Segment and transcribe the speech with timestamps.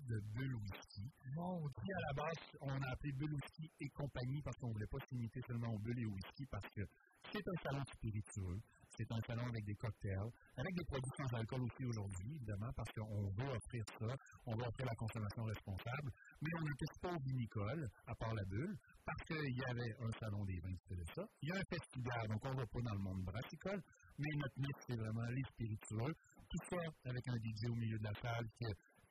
[0.00, 1.04] de bulle whisky.
[1.34, 4.72] Bon, qui à la base, on a appelé bulle whisky et compagnie parce qu'on ne
[4.72, 6.82] voulait pas limiter seulement au bulle et au whisky parce que
[7.30, 8.60] c'est un salon spiritueux,
[8.96, 12.90] c'est un salon avec des cocktails, avec des produits sans alcool aussi aujourd'hui, évidemment, parce
[12.92, 17.20] qu'on veut offrir ça, on veut offrir la consommation responsable, mais on n'était pas au
[17.24, 21.12] vinicole, à part la bulle, parce qu'il y avait un salon des vins qui faisait
[21.14, 21.24] ça.
[21.42, 23.82] Il y a un festival, donc on ne va pas dans le monde brassicole,
[24.18, 26.14] mais notre mix, c'est vraiment les spiritueux.
[26.48, 28.66] Tout ça avec un DJ au milieu de la salle qui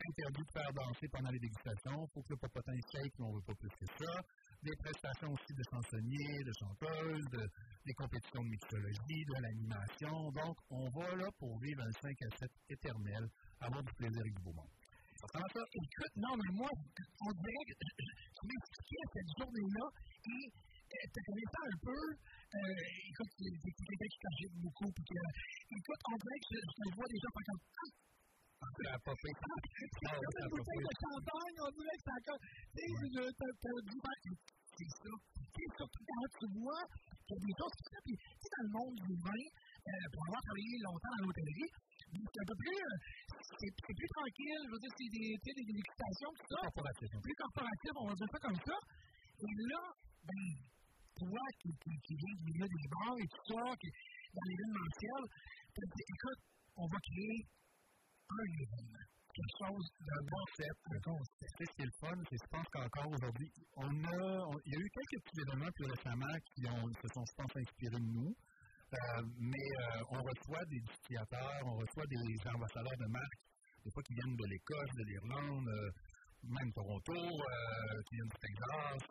[0.09, 2.05] interdit de faire danser pendant les dégustations.
[2.05, 4.13] Il faut que le popotin shake, mais on ne veut pas plus que ça.
[4.63, 7.43] Des prestations aussi de chansonniers, de chanteuses, de,
[7.85, 10.31] des compétitions de mixologie, de l'animation.
[10.31, 13.29] Donc, on va là pour vivre un 5 à 7 éternel,
[13.59, 14.69] avoir du plaisir et du beau monde.
[15.21, 15.61] À ça?
[15.61, 19.85] Écoute, non, mais moi, on dirait que tu m'expliquais cette journée-là
[20.25, 22.01] et tu connais ça un peu.
[22.57, 24.89] Euh, écoute, c'est quelqu'un qui t'agite beaucoup.
[24.91, 25.19] Puis que,
[25.77, 27.61] écoute, on dirait que je, je vois des gens faire
[28.61, 29.35] comme Ça a pas fait.
[29.41, 32.39] Ah, une bouteille de champagne, on dirait que c'est encore.
[32.41, 33.97] Tu sais, t'as du
[34.71, 35.13] c'est ça.
[35.51, 36.83] Sais, surtout quand tu vois
[37.27, 40.21] qu'il y a des choses qui Puis, tu sais, dans le monde du euh, pour
[40.31, 42.81] avoir travaillé longtemps dans l'hôtellerie, c'est un peu plus.
[43.61, 44.61] C'est plus tranquille.
[44.63, 46.59] Je veux dire, c'est des, des dégustations, tout ça.
[46.71, 47.09] Corporatif.
[47.19, 48.77] Plus corporatif, on va dire ça comme ça.
[49.41, 49.81] Et là,
[50.23, 50.49] ben,
[51.17, 53.89] toi qui, qui, qui viens du milieu des bars et tout ça, qui,
[54.31, 55.21] dans l'événementiel,
[55.77, 56.41] écoute,
[56.77, 57.39] on va créer
[58.31, 59.05] un événement.
[59.31, 61.51] Quelque chose d'un concept, un concept.
[61.57, 64.19] C'est ce qui est le fun, c'est je pense qu'encore aujourd'hui, on a,
[64.65, 67.53] il y a eu quelques petits événements plus récemment qui ont, se sont, je pense,
[67.55, 68.35] inspirés de nous.
[68.91, 73.39] Euh, mais euh, on reçoit des distillateurs, on reçoit des ambassadeurs de marques,
[73.85, 75.89] des fois qui viennent de l'Écosse, de l'Irlande, euh,
[76.43, 77.13] même Toronto,
[78.09, 79.03] qui viennent du Texas,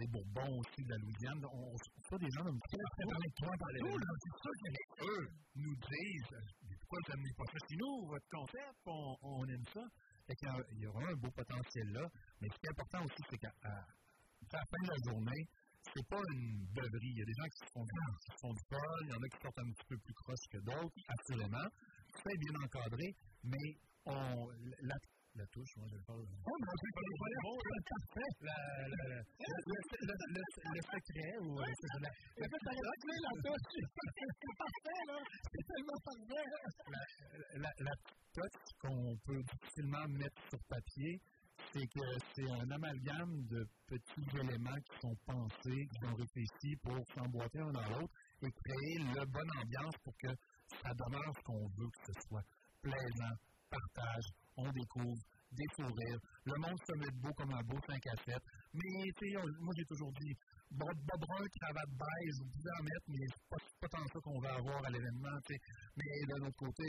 [0.00, 1.44] les Bourbons aussi de la Louisiane.
[1.44, 2.44] On reçoit des gens
[3.60, 4.00] partout.
[4.64, 6.36] C'est qu'eux nous disent
[6.90, 8.82] pourquoi vous n'amenez pas ça chez nous, votre concept,
[9.22, 9.84] on, aime ça.
[10.26, 12.02] Fait qu'il y, a- il y aura un beau potentiel là.
[12.40, 15.42] Mais ce qui est important aussi, c'est qu'à à, à la fin de la journée,
[15.94, 17.10] c'est pas une beuverie.
[17.14, 18.62] Il y a des gens qui se font, qui se font du
[19.02, 21.68] il y en a qui sortent un petit peu plus croche que d'autres, assurément.
[22.10, 23.06] C'est bien encadré,
[23.44, 23.68] mais
[24.06, 24.48] on,
[24.82, 24.96] la,
[25.40, 26.16] la touche, moi je le faire.
[26.20, 27.04] Oh, mais c'est pas
[27.40, 27.56] Bon,
[28.40, 28.56] le,
[29.00, 29.24] le,
[30.04, 30.42] le,
[30.74, 31.64] le secret ou euh,
[32.00, 33.72] la, Mais ça, ça réglé la touche.
[34.40, 35.16] C'est parfait, là.
[35.52, 36.44] C'est tellement parfait.
[36.92, 37.00] la,
[37.64, 37.94] la, la
[38.34, 41.20] touch qu'on peut difficilement mettre sur papier,
[41.72, 46.98] c'est que c'est un amalgame de petits éléments qui sont pensés, qui sont réfléchis pour
[47.14, 48.12] s'emboîter un dans l'autre
[48.42, 50.28] et créer la bonne ambiance pour que
[50.82, 52.44] ça demeure ce qu'on veut que ce soit.
[52.82, 53.36] Plaisant,
[53.70, 54.26] partage,
[54.56, 55.22] on découvre,
[55.52, 55.66] des.
[56.44, 58.38] Le monde se met debout comme un beau 5 à 7.
[58.74, 60.34] Mais, moi j'ai toujours dit,
[60.70, 64.40] bas brun, cravate beige, vous pouvez en mettre, mais c'est pas, pas tant ça qu'on
[64.40, 65.38] va avoir à l'événement.
[65.96, 66.84] Mais d'un autre côté,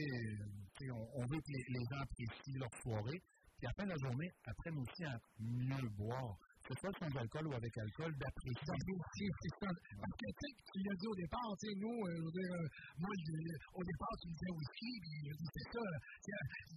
[1.15, 3.21] on, veut que les, les gens apprécient leur soirée.
[3.57, 6.37] Puis à la la journée, apprennent aussi à mieux boire.
[6.61, 9.29] Que ce soit sans alcool ou avec alcool, d'apprécier.
[9.41, 9.69] C'est ça.
[9.71, 12.65] Parce que, tu tu l'as dit au départ, tu sais, nous, euh, euh,
[13.01, 15.17] moi, je- au départ, tu me disais whisky, puis
[15.51, 15.97] c'est ça, là.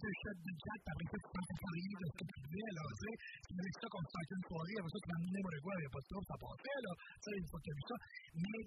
[0.01, 2.69] Deux shots de jack, puis après ça, tu pas rire de ce que tu disais,
[2.75, 3.15] là, tu sais.
[3.45, 5.93] Tu me ça comme ça, une soirée, après ça, tu m'as amené il n'y a
[5.95, 6.91] pas de ça passait, là.
[6.95, 7.97] Tu sais, une fois que tu as ça.
[8.35, 8.61] Mais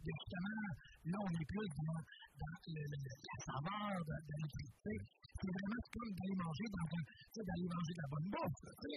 [0.00, 0.64] justement,
[1.10, 2.02] là, on est plus dans,
[2.40, 4.94] dans la saveur de, de l'électricité.
[5.40, 8.92] C'est vraiment comme d'aller manger dans tu d'aller manger la bonne bouffe, tu.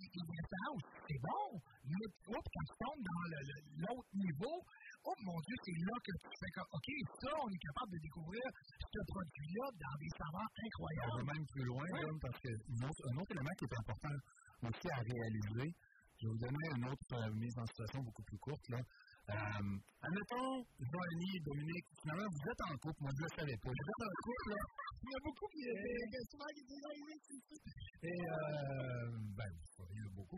[0.00, 3.24] Les restaurants, c'est bon, mais hop, quand tu tombes dans
[3.84, 4.56] l'autre niveau,
[5.04, 6.88] oh mon Dieu, c'est là que tu fais comme, OK,
[7.20, 8.42] ça, on est capable de découvrir
[8.80, 11.26] ce produit-là dans des On incroyables.
[11.26, 14.16] va même plus loin, John, parce que un autre élément qui est important
[14.64, 15.68] aussi à réaliser,
[16.20, 18.68] je vais vous donner une autre euh, mise en situation beaucoup plus courte.
[18.68, 18.80] Là.
[19.30, 23.70] Euh, admettons, Joanie, Dominique, finalement, vous êtes en couple, moi je ne le savais pas.
[23.70, 24.62] Vous êtes en couple, là?
[25.00, 27.56] Il y a beaucoup qui euh, souvent qui disent, oui, c'est ça.
[28.02, 29.06] Et, euh,
[29.38, 29.50] ben,
[29.90, 30.36] il y a beaucoup.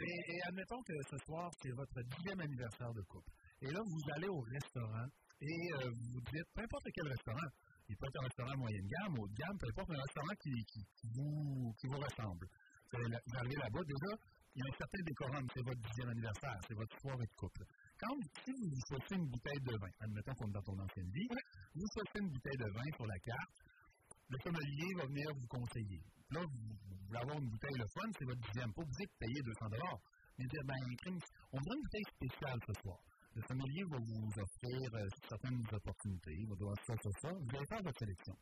[0.00, 3.30] Et, et admettons que ce soir, c'est votre dixième anniversaire de couple.
[3.62, 5.06] Et là, vous allez au restaurant
[5.40, 7.48] et euh, vous dites, peu importe quel restaurant,
[7.88, 10.52] il peut être un restaurant moyenne gamme, haut de gamme, peu importe, un restaurant qui,
[10.68, 12.46] qui, qui vous, qui vous ressemble.
[12.92, 14.12] Vous arrivez là-bas, déjà,
[14.54, 17.62] il y a un certain décorum, c'est votre dixième anniversaire, c'est votre soirée de couple.
[17.98, 21.28] Quand vous, vous choisissez une bouteille de vin, admettons qu'on est dans ton ancienne vie,
[21.74, 23.56] vous choisissez une bouteille de vin sur la carte,
[24.30, 26.02] le sommelier va venir vous conseiller.
[26.30, 28.72] Là, vous, vous voulez avoir une bouteille le fun, c'est votre dixième.
[28.74, 29.66] Pas obligé de payer 200
[30.38, 30.80] Mais dire, ben,
[31.52, 32.98] on veut une bouteille spéciale ce soir.
[33.34, 36.34] Le sommelier va vous offrir euh, certaines opportunités.
[36.34, 37.30] Il va dire ça, ça, ça.
[37.30, 38.34] Vous allez faire votre sélection.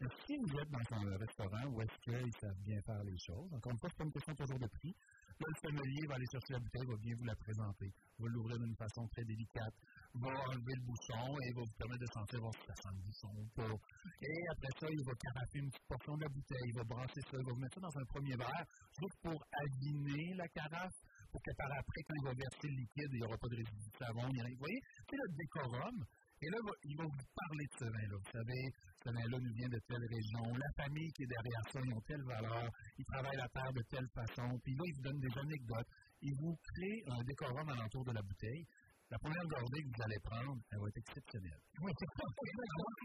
[0.00, 3.72] Si vous êtes dans un restaurant où est-ce qu'ils savent bien faire les choses, encore
[3.72, 4.96] une fois, c'est pas une question toujours de prix.
[5.36, 8.76] Le sommelier va aller chercher la bouteille, va bien vous la présenter, va l'ouvrir d'une
[8.76, 9.76] façon très délicate,
[10.14, 13.02] va enlever le bouchon et va vous permettre de sentir voir si ça sent le
[13.04, 13.76] bouchon ou pas.
[14.24, 17.20] Et après ça, il va carafer une petite portion de la bouteille, il va brasser
[17.20, 18.66] ça, il va vous mettre ça dans un premier verre,
[18.96, 20.96] juste pour aviner la carafe,
[21.28, 23.56] pour que par après, quand il va verser le liquide, il n'y aura pas de
[23.56, 24.48] résidu de savon, il y a.
[24.48, 25.98] Vous voyez, c'est le décorum.
[26.42, 28.16] Et là, va- il va vous parler de ce vin-là.
[28.16, 28.62] Vous savez,
[29.04, 32.00] ce vin-là nous vient de telle région, la famille qui est derrière ça, ils ont
[32.08, 32.64] telle valeur,
[32.96, 35.90] ils travaillent la terre de telle façon, puis là, ils vous donnent des anecdotes.
[36.22, 38.64] Ils vous créent un décorum alentour de la bouteille.
[39.10, 41.60] La première gorgée que vous allez prendre, elle va être exceptionnelle.
[41.82, 42.24] Oui, c'est ça.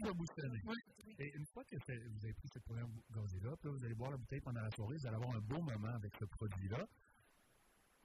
[0.06, 0.62] va boustonner.
[1.18, 4.40] Et une fois que vous avez pris cette première gorgée-là, vous allez boire la bouteille
[4.40, 6.80] pendant la soirée, vous allez avoir un beau moment avec ce produit-là.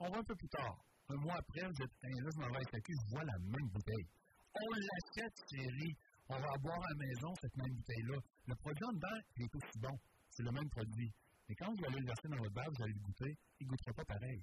[0.00, 0.76] On va un peu plus tard.
[1.08, 3.68] Un mois après, vous êtes, là, je m'en vais à SAQ, je vois la même
[3.70, 4.08] bouteille.
[4.54, 5.96] On l'achète, chérie.
[6.28, 8.18] On va boire à la maison cette même bouteille-là.
[8.46, 9.98] Le produit en dedans, il est aussi bon.
[10.30, 11.12] C'est le même produit.
[11.48, 13.70] Mais quand vous allez le verser dans votre verre, vous allez le goûter, il ne
[13.70, 14.42] goûtera pas pareil.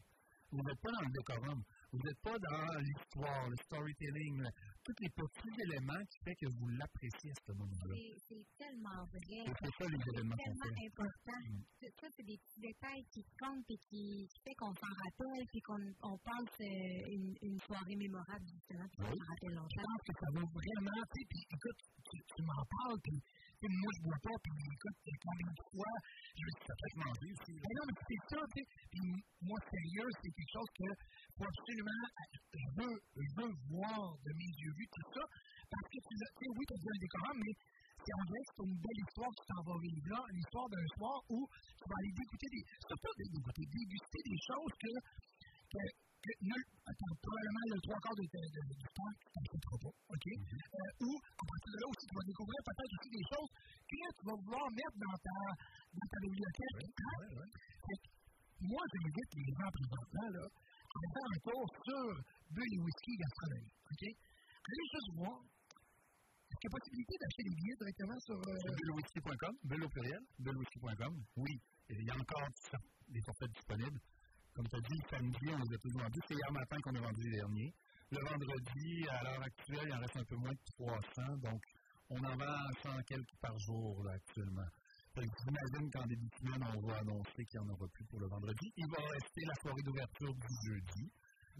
[0.51, 1.63] Vous n'êtes pas dans le décorum.
[1.91, 4.43] Vous n'êtes pas dans l'histoire, le storytelling,
[4.89, 7.93] tous les petits éléments qui font que vous l'appréciez à ce moment-là.
[7.93, 9.45] C'est c'est tellement vrai.
[9.61, 11.39] C'est ça les événements qu'on tellement important.
[11.79, 15.45] C'est- Ça, c'est des petits détails qui comptent et qui, qui fait qu'on s'en rappelle
[15.51, 19.19] puis qu'on on passe euh, une, une soirée mémorable, justement, puis qu'on Oui.
[19.19, 19.83] s'en rappelle Je longtemps.
[19.89, 23.19] pense que ça vaut vraiment, tu sais, puis écoute, tu, tu m'en parles, puis
[23.59, 25.93] sais, moi je bois pas, puis écoute, combien de fois,
[26.35, 27.53] je me suis Ça fait manger aussi.
[27.59, 28.65] Mais non, mais c'est ça, tu sais.
[28.89, 29.07] Puis
[29.43, 30.87] moi, sérieux, c'est quelque chose que
[31.35, 32.05] faut absolument,
[32.55, 35.23] je veux, je veux voir de mes yeux vus tout ça,
[35.69, 37.53] parce que tu sais, oui, tu as dit un décorum, mais
[37.99, 41.17] c'est dirait que c'est une belle histoire tu t'en vas vivre là, l'histoire d'un soir
[41.29, 44.93] où tu vas aller dégoûter des, surtout dégoûter, déguster des choses que,
[45.75, 45.83] que
[46.19, 50.25] nul, attends, probablement le trois quarts de, de, de, du temps, tu foutra pas, OK?
[50.27, 53.51] Euh, ou, à partir de là aussi, tu vas découvrir peut-être aussi des choses
[53.87, 55.37] que tu vas vouloir mettre dans ta,
[55.95, 56.79] dans ta bibliothèque.
[56.79, 57.47] Hein?
[57.87, 58.07] Fait que
[58.67, 62.05] moi, j'invite les gens présentement, là, à faire un tour sur
[62.51, 64.03] Bulle et Whisky Gastronomie, OK?
[64.03, 65.39] Allez juste voir.
[65.39, 68.37] Est-ce qu'il y a possibilité d'acheter des billets directement sur...
[68.41, 71.13] Euh, Bullewhisky.com, bulle au pluriel, bullewhisky.com.
[71.37, 71.53] Oui,
[71.89, 72.49] il y a encore
[73.07, 74.01] des forfaits disponibles.
[74.59, 76.19] Comme tu as dit, samedi, on les a tous vendus.
[76.27, 77.73] C'est hier matin qu'on a vendu les derniers.
[78.11, 81.37] Le vendredi, à l'heure actuelle, il en reste un peu moins de 300.
[81.37, 81.63] Donc,
[82.09, 84.67] on en vend 100 quelques par jour là, actuellement.
[85.15, 88.27] J'imagine qu'en début de semaine, on va annoncer qu'il n'y en aura plus pour le
[88.27, 88.67] vendredi.
[88.75, 91.07] Il va rester la soirée d'ouverture du jeudi.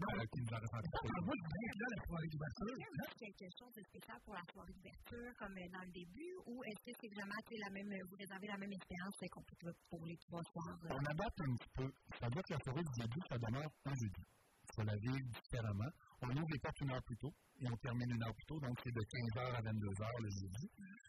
[0.00, 2.74] Euh, qui nous là, la soirée Est-ce d'ouverture.
[3.16, 5.92] qu'il y a quelque chose de spécial pour la soirée d'ouverture, comme euh, dans le
[5.92, 9.42] début, ou est-ce que c'est vraiment la même, vous réservez la même expérience euh, qu'on
[9.90, 10.78] pour les trois soirs?
[10.84, 10.96] euh?
[10.96, 11.88] On adapte un petit peu.
[12.18, 14.24] Ça veut dire que la soirée du jeudi, ça demeure un jeudi.
[14.24, 15.90] Il faut la vivre différemment.
[16.22, 18.60] On ouvre les portes une heure plus tôt et on termine une heure plus tôt,
[18.60, 20.66] donc c'est de 15h à 22h le jeudi.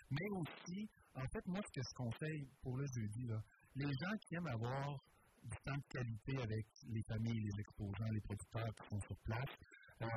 [0.09, 3.39] Mais aussi, en fait, moi, ce que je conseille pour le jeudi, là,
[3.75, 4.97] les gens qui aiment avoir
[5.43, 9.53] du temps de qualité avec les familles, les exposants, les producteurs qui sont sur place,
[10.01, 10.07] euh,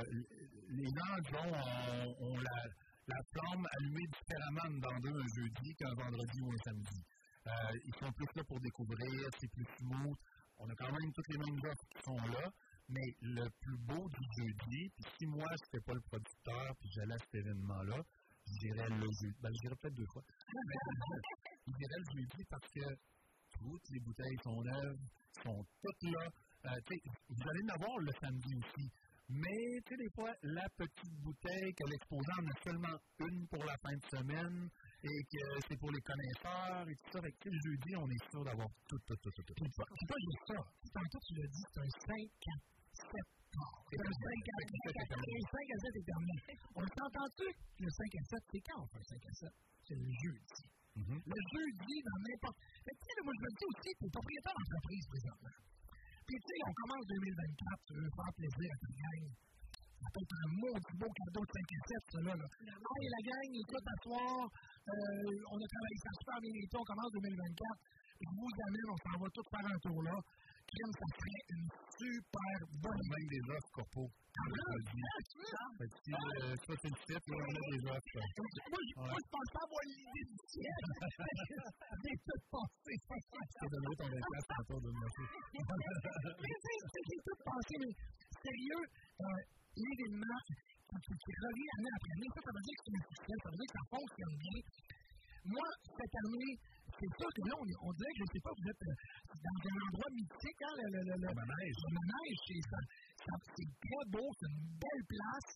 [0.68, 1.52] les gens, disons,
[2.20, 2.62] ont, la,
[3.06, 7.04] la flamme allumée différemment dans d'eux un jeudi qu'un vendredi ou un samedi.
[7.46, 10.16] Euh, ils sont plus là pour découvrir, c'est plus smooth.
[10.56, 12.50] On a quand même toutes les mêmes offres qui sont là,
[12.88, 16.88] mais le plus beau du jeudi, puis si moi je n'étais pas le producteur, puis
[16.94, 17.98] j'allais à cet événement-là,
[18.46, 19.36] je dirais le jeudi.
[19.40, 20.22] Ben, je dirais peut-être deux fois.
[21.66, 22.84] je dirais le jeudi parce que
[23.58, 24.98] toutes les bouteilles sont neuves,
[25.42, 26.28] sont toutes là.
[26.66, 26.96] Euh,
[27.28, 28.90] vous allez en avoir le samedi aussi.
[29.28, 33.64] Mais, tu sais, des fois, la petite bouteille que l'exposant en a seulement une pour
[33.64, 34.68] la fin de semaine
[35.02, 37.20] et que c'est pour les connaisseurs et tout ça.
[37.22, 39.64] Fait que, le jeudi, on est sûr d'avoir tout, tout, tout, tout, tout.
[39.64, 40.60] C'est pas, juste ça.
[40.92, 42.56] Tantôt, tu l'as dit, c'est un 5 à
[43.00, 43.84] 7 quart.
[43.88, 45.16] C'est un 5 à 7.
[45.24, 46.36] Le 5 à 7 est terminé.
[46.76, 47.48] On s'entend-tu?
[47.80, 49.52] Le 5 à 7, c'est quand on fait le 5 à 7?
[49.88, 50.83] C'est le jeudi.
[50.94, 52.58] Le jeudi, dans n'importe.
[52.86, 55.58] Mais tu sais, moi, je me dis aussi, t'es propriétaire d'entreprise présentement.
[56.22, 59.24] Puis, tu sais, on commence 2024, tu veux faire plaisir à ta gang.
[59.74, 62.34] Ça peut être un maudit beau cadeau de 5 et 7, ça, là.
[62.38, 62.46] là.
[62.46, 66.86] Hey, la gang, écoute, à soir, euh, on a travaillé ça super bien et on
[66.86, 68.14] commence 2024.
[68.14, 70.16] Et vous amène, on s'en va tous faire un tour là.
[70.74, 74.10] Crème, ça serait une super bonne Même des offres corpo.
[74.10, 74.42] Ah?
[75.78, 78.18] Fait que euh, ça c'est le site, là, on a des offres.
[78.18, 80.82] Moi, je pense pas avoir l'idée du ciel.
[82.02, 82.92] J'ai tout pensé.
[82.98, 85.24] Je te donnerai ton 24 tantôt de merci.
[85.54, 87.92] Mais tu sais, j'ai tout pensé, mais
[88.42, 88.84] sérieux,
[89.22, 89.40] euh,
[89.78, 90.40] l'événement
[90.98, 93.58] qui, revient année après année, ça, ça veut dire que c'est un succès, ça veut
[93.62, 94.58] dire que ça fonctionne bien.
[95.44, 96.52] Moi, cette année,
[96.94, 98.96] c'est sûr que là, on, on dirait que je ne sais pas, vous êtes euh,
[99.44, 101.76] dans un endroit mythique, hein, le, le, le, le, manège.
[101.84, 102.80] le manège, c'est ça,
[103.24, 105.48] ça- c'est très beau, c'est une belle place,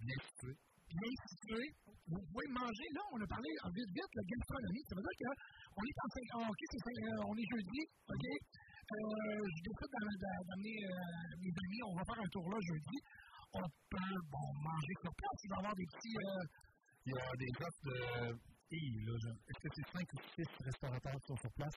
[0.00, 0.52] Bien situé.
[0.56, 1.62] bien situé.
[2.10, 5.34] Vous pouvez manger, là, on a parlé en vite vite, la gastronomie, ça veut dire
[5.70, 9.90] qu'on est en cinq, ah, ok, c'est euh, on est jeudi, ok, euh, je décide
[9.94, 12.98] d'am- d'a- d'amener euh, mes amis, on va faire un tour là jeudi,
[13.54, 16.44] on peut, bon, manger sur place, il va y avoir des petits, euh,
[17.06, 18.49] Il y a des offres de.
[18.72, 21.74] Est-ce que c'est 5 ou 6 restaurateurs qui sont sur place?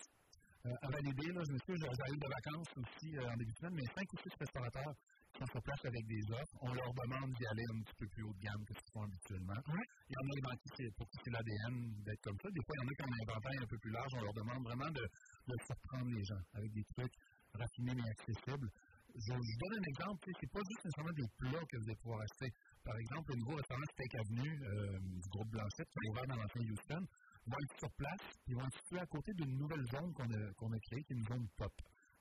[0.65, 3.57] Euh, à valider, là, je me suis j'arrive de vacances aussi euh, en début de
[3.57, 4.93] semaine, mais 5 ou 6 restaurateurs
[5.33, 6.55] qui sont sur place avec des offres.
[6.61, 8.93] On leur demande d'y aller un petit peu plus haut de gamme que ce qu'ils
[8.93, 9.59] font habituellement.
[10.07, 12.49] Il y en a qui c'est- pour qui c'est l'ADN d'être comme ça.
[12.51, 14.11] Des fois, il y en a qui ont un inventaire un peu plus large.
[14.13, 17.13] On leur demande vraiment de, de surprendre les gens avec des trucs
[17.53, 18.69] raffinés mais accessibles.
[19.15, 22.21] Je, vous donne un exemple, c'est pas juste nécessairement des plats que vous allez pouvoir
[22.21, 22.49] acheter.
[22.83, 26.61] Par exemple, le nouveau restaurant Steak Avenue euh, groupe Blanchette, qui est ouvert dans l'ancien
[26.65, 27.05] Houston,
[27.45, 28.25] va être sur place.
[28.47, 31.13] Ils vont être situés à côté d'une nouvelle zone qu'on a, qu'on a créée, qui
[31.13, 31.73] est une zone pop.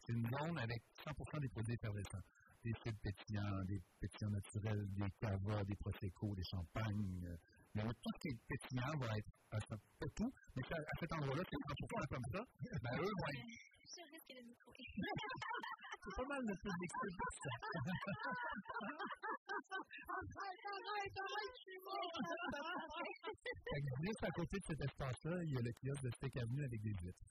[0.05, 2.25] C'est une zone avec 100% des produits effervescents.
[2.63, 7.25] Des sucres pétillants, des pétillants naturels, des cava, des prosecco, des champagnes.
[7.25, 7.37] euh,
[7.75, 11.43] mais tout ce qui est pétillant va être, à pas tout, mais à cet endroit-là,
[11.49, 12.45] c'est 100% comme ça.
[12.83, 13.49] Ben, eux vont être
[13.81, 14.73] Je risque le micro.
[16.05, 17.53] c'est pas mal public pour ça.
[23.73, 26.65] Que juste à côté de cet espace-là, il y a le kiosque de Steak Avenue
[26.65, 27.27] avec des vitres.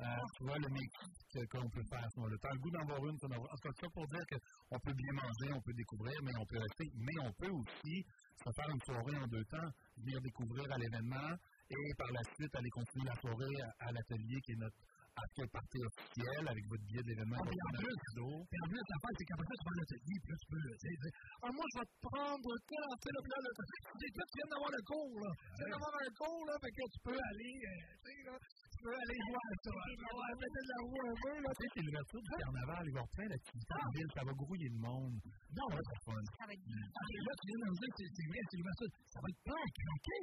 [0.00, 0.88] Euh, tu vois le mix
[1.30, 2.36] que- qu'on peut faire à ce moment-là.
[2.40, 4.06] Tu as le goût d'en voir une, tu en avoir- En tout cas, ça pour
[4.08, 6.88] dire qu'on peut bien manger, on peut découvrir, mais on peut rester.
[6.94, 8.06] Mais on peut aussi
[8.42, 11.36] se faire une soirée en deux temps, venir découvrir à l'événement
[11.68, 14.78] et par la suite aller continuer la soirée à, à l'atelier qui est notre
[15.20, 17.40] after party officiel avec votre billet de l'événement.
[17.40, 18.82] Ah, en plus, en plus,
[19.18, 21.76] c'est qu'après ça, tu vas à l'atelier, puis là, tu peux, dire, ah, moi, je
[21.80, 25.16] vais te prendre tel, tel, tel, là, tu sais, toi, tu viens d'avoir le cours,
[25.20, 25.30] là.
[25.40, 28.34] Tu viens d'avoir un cours, là, fait que tu peux aller, euh, tu sais, là,
[28.40, 29.72] tu peux aller voir ça.
[29.80, 32.92] Ouais, peut-être de la roue un peu, là, Tu sais, c'est l'ouverture du carnaval, il
[32.94, 35.16] va y avoir plein d'activités en ville, ça va grouiller le monde.
[35.50, 35.80] Non, ouais.
[35.80, 36.22] être fun.
[36.40, 38.90] Là, tu viens de me dire, c'est c'est vrai, c'est l'ouverture.
[39.10, 39.64] Ça va être plein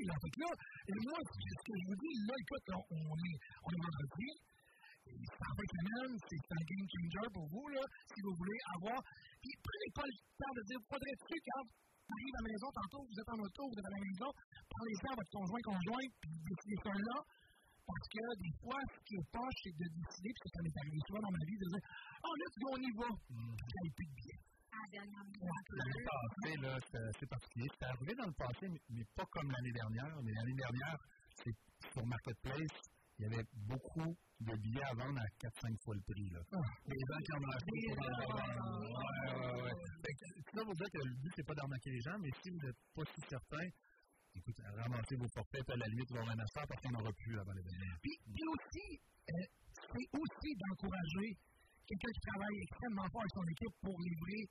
[0.07, 0.15] là.
[0.21, 0.51] Fait que là,
[0.87, 4.29] et moi, ce que je vous dis, là, écoute, on est vendredi.
[5.37, 8.99] Fin de semaine, c'est un game changer pour vous, là, si vous voulez avoir.
[9.41, 12.67] Puis prenez pas le temps de dire, faudrait dessus quand tu arrives à la maison,
[12.71, 14.29] tantôt, vous êtes en auto, vous êtes à la maison,
[14.71, 17.17] parlez-en à votre conjoint, conjointe, puis décidez ça là.
[17.87, 20.99] Parce que des fois, ce qui est poche, c'est de décider, puis ça m'est arrivé
[21.07, 21.83] souvent dans ma vie, de dire,
[22.23, 23.07] oh, let's go, on y va.
[23.07, 24.37] Ça n'est plus de bien.
[24.71, 25.67] à la dernière minute.
[25.71, 27.67] L'année passée, là, c'est c'est particulier.
[27.79, 30.15] C'est arrivé dans le passé, mais, mais pas comme l'année dernière.
[30.23, 30.97] Mais l'année dernière,
[31.39, 31.55] c'est
[31.93, 32.75] sur Marketplace,
[33.17, 36.29] il y avait beaucoup de billets à vendre à 4-5 fois le prix.
[36.29, 36.41] Là.
[36.85, 38.93] Les gens qui en ont acheté pour en vendre.
[39.57, 40.13] Ouais,
[40.53, 42.81] ça veut dire que le but, c'est pas d'arnaquer les gens, mais si vous n'êtes
[42.93, 43.65] pas si certain,
[44.35, 46.97] écoute, ramassez vos forfaits, puis à la limite, vous aurez un affaire parce qu'il n'y
[46.97, 47.97] en aura plus avant l'événement.
[48.01, 48.87] Puis, puis aussi,
[49.33, 51.29] euh, c'est aussi d'encourager
[51.89, 54.41] quelqu'un qui travaille extrêmement fort avec son équipe pour livrer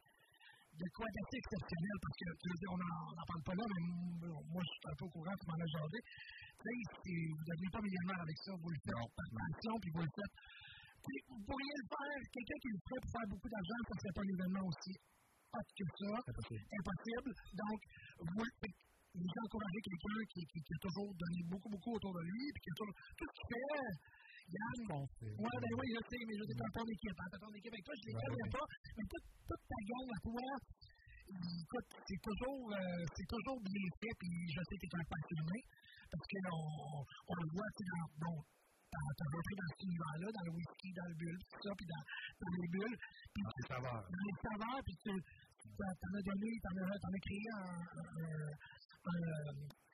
[0.77, 3.83] de quoi d'assez exceptionnel, parce que, tu veux dire, on n'en parle pas là, mais
[4.51, 5.71] moi, je suis un peu au courant, tu m'en as
[6.67, 9.91] Tu c'est- vous ne devenez pas millionnaire avec ça, vous le faites par passion, puis
[9.95, 10.35] vous le faites.
[11.07, 14.01] Puis, vous pourriez le faire, quelqu'un qui le ferait pour faire beaucoup d'argent, ça ne
[14.03, 14.93] serait pas un événement aussi
[15.55, 16.13] hot que ça,
[16.67, 17.31] impossible.
[17.63, 17.79] Donc,
[18.35, 18.47] vous,
[19.17, 22.61] vous encouragez quelqu'un qui, qui, qui a toujours donné beaucoup, beaucoup autour de lui, puis
[22.67, 23.87] qui a toujours, tout ce qu'il fait,
[24.47, 24.79] Yann,
[25.43, 27.75] Ouais, ben oui, je sais, mais je sais, t'as ton équipe, hein, t'as ton équipe
[27.75, 28.67] avec toi, je les connais pas,
[28.99, 30.47] mais toute, toute ta gang à toi,
[31.27, 35.59] écoute, c'est toujours, euh, c'est toujours bien fait, puis je sais que t'es un passionné,
[36.11, 38.37] parce que on, on le voit, sais, dans, bon,
[38.91, 42.05] t'as rentré dans cet univers-là, dans le whisky, dans le bulle, tout ça, puis dans,
[42.41, 42.97] dans les bulles,
[43.35, 44.05] puis Dans les saveurs.
[44.07, 45.13] dans les saveurs, puis tu
[45.77, 47.77] t'en as donné, t'en as, t'en as créé un,
[48.27, 48.51] un,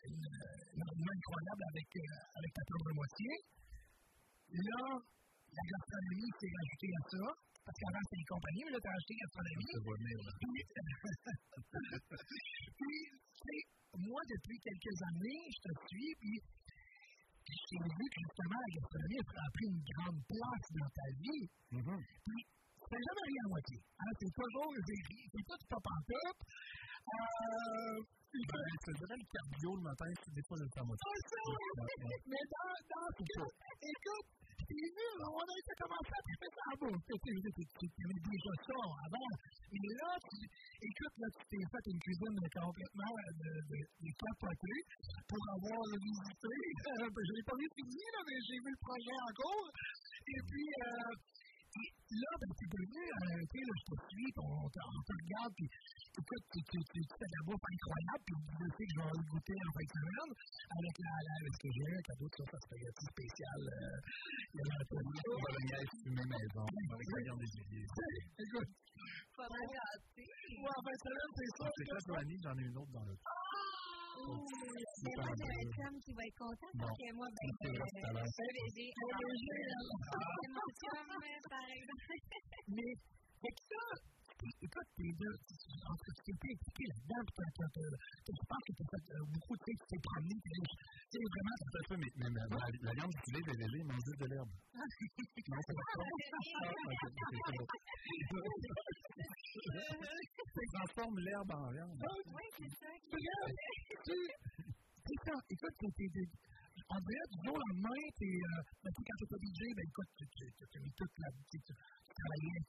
[0.03, 3.31] incroyable avec, euh, avec ta propre moitié.
[4.53, 4.83] Là,
[5.53, 7.25] la gastronomie s'est rajoutée à ça,
[7.65, 9.75] parce qu'avant c'était les compagnies, mais là, t'as acheté gastronomie.
[12.79, 12.99] Puis,
[13.43, 13.61] sais,
[13.99, 16.37] moi, depuis quelques années, je te suis, puis,
[17.43, 21.45] j'ai vu que justement, la gastronomie a pris une grande place dans ta vie.
[21.71, 22.43] Puis,
[22.93, 23.79] c'est jamais rien à moitié.
[23.99, 26.39] Hein, c'est toujours, c'est tout pas en top.
[27.03, 27.99] Euh,
[28.33, 31.05] ben, je te dirais le cardio le matin, c'est des fois le temps moitié.
[31.05, 31.41] Ah, ça.
[32.31, 33.51] Mais dans, dans ce cas,
[33.83, 36.99] écoute, j'ai vu, on a été commencé à triper ça à bout.
[37.03, 39.33] Tu déjà ça avant.
[39.73, 44.83] Et là, tu, écoute, là, tu t'es fait une cuisine complètement de, de, de capotée
[45.27, 46.55] pour avoir visité.
[46.93, 49.69] Euh, je n'ai pas vu fini, là, mais j'ai vu le projet en cours.
[50.23, 51.13] Et puis, euh,
[51.73, 55.15] là, ben, tu peux venir, euh, tu sais, là, je te suis, on, on te
[55.23, 55.69] regarde, puis
[56.13, 59.01] écoute, tu, tu, tu, tu fais de la bouffe incroyable, puis je sais que je
[59.01, 62.29] vais le goûter en fin de semaine avec la, la ce que j'ai un cadeau
[62.29, 63.61] de sauce à spaghetti spécial.
[63.63, 63.99] Euh,
[64.53, 67.89] il y a un peu de bolognaise fumée maison, avec la viande des gibiers.
[68.43, 68.73] Écoute,
[69.35, 70.29] Faudrait gâter.
[70.61, 71.65] ouais, en fin de semaine, c'est ça.
[71.73, 73.17] C'est ça, Joanie, j'en ai une autre dans le
[75.03, 78.93] Mais moi, j'ai un chum qui va être content parce que moi, ben, C'est j'ai
[78.93, 78.93] j'ai
[79.43, 81.09] C'est mon chum,
[81.51, 82.17] par exemple.
[82.69, 82.93] Mais,
[83.43, 83.57] fait
[84.43, 88.73] ça, écoute, t'es deux, en tout cas, tu t'es impliqué là-dedans, puis je pense que
[88.75, 90.75] t'as fait euh, beaucoup, tu sais, tu t'es promené, puis là, tu
[91.13, 94.27] sais, vraiment, à fait, mais, mais, mais la, la viande du lait est juste de
[94.27, 94.53] l'herbe.
[95.43, 96.05] Non, c'est pas ça.
[100.55, 100.69] C'est
[101.19, 101.99] l'herbe en viande.
[102.27, 102.91] Oui, c'est ça.
[103.03, 103.19] tu
[104.03, 104.17] tu,
[105.05, 105.19] c'est
[105.51, 106.09] écoute, t'es,
[106.93, 110.11] on dirait du jour au lendemain, t'es, euh, ben, quand t'es pas DJ, ben, écoute,
[110.13, 112.61] tu, mis toute la, tu, travaillais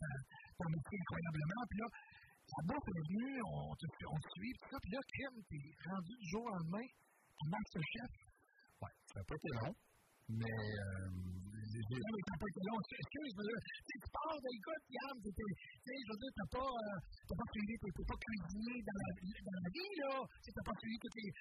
[0.55, 4.77] ton métier incroyablement, puis là, la bouffe est venue, on te, on suit, tout ça,
[4.79, 8.11] puis là, crème, t'es rendu du jour au lendemain, tu Masterchef,
[8.79, 9.73] Ouais, ça n'a pas été long,
[10.27, 12.79] mais euh, Non, mais t'as pas été long.
[12.79, 16.33] Excuse, mais là, tu sais, tu pars, ben, écoute, Yann, tu sais, je veux dire,
[16.35, 20.11] t'as pas, euh, t'as pas suivi, t'es, pas cuisinier dans la, dans la vie, là.
[20.23, 21.31] T'as pas suivi toutes les,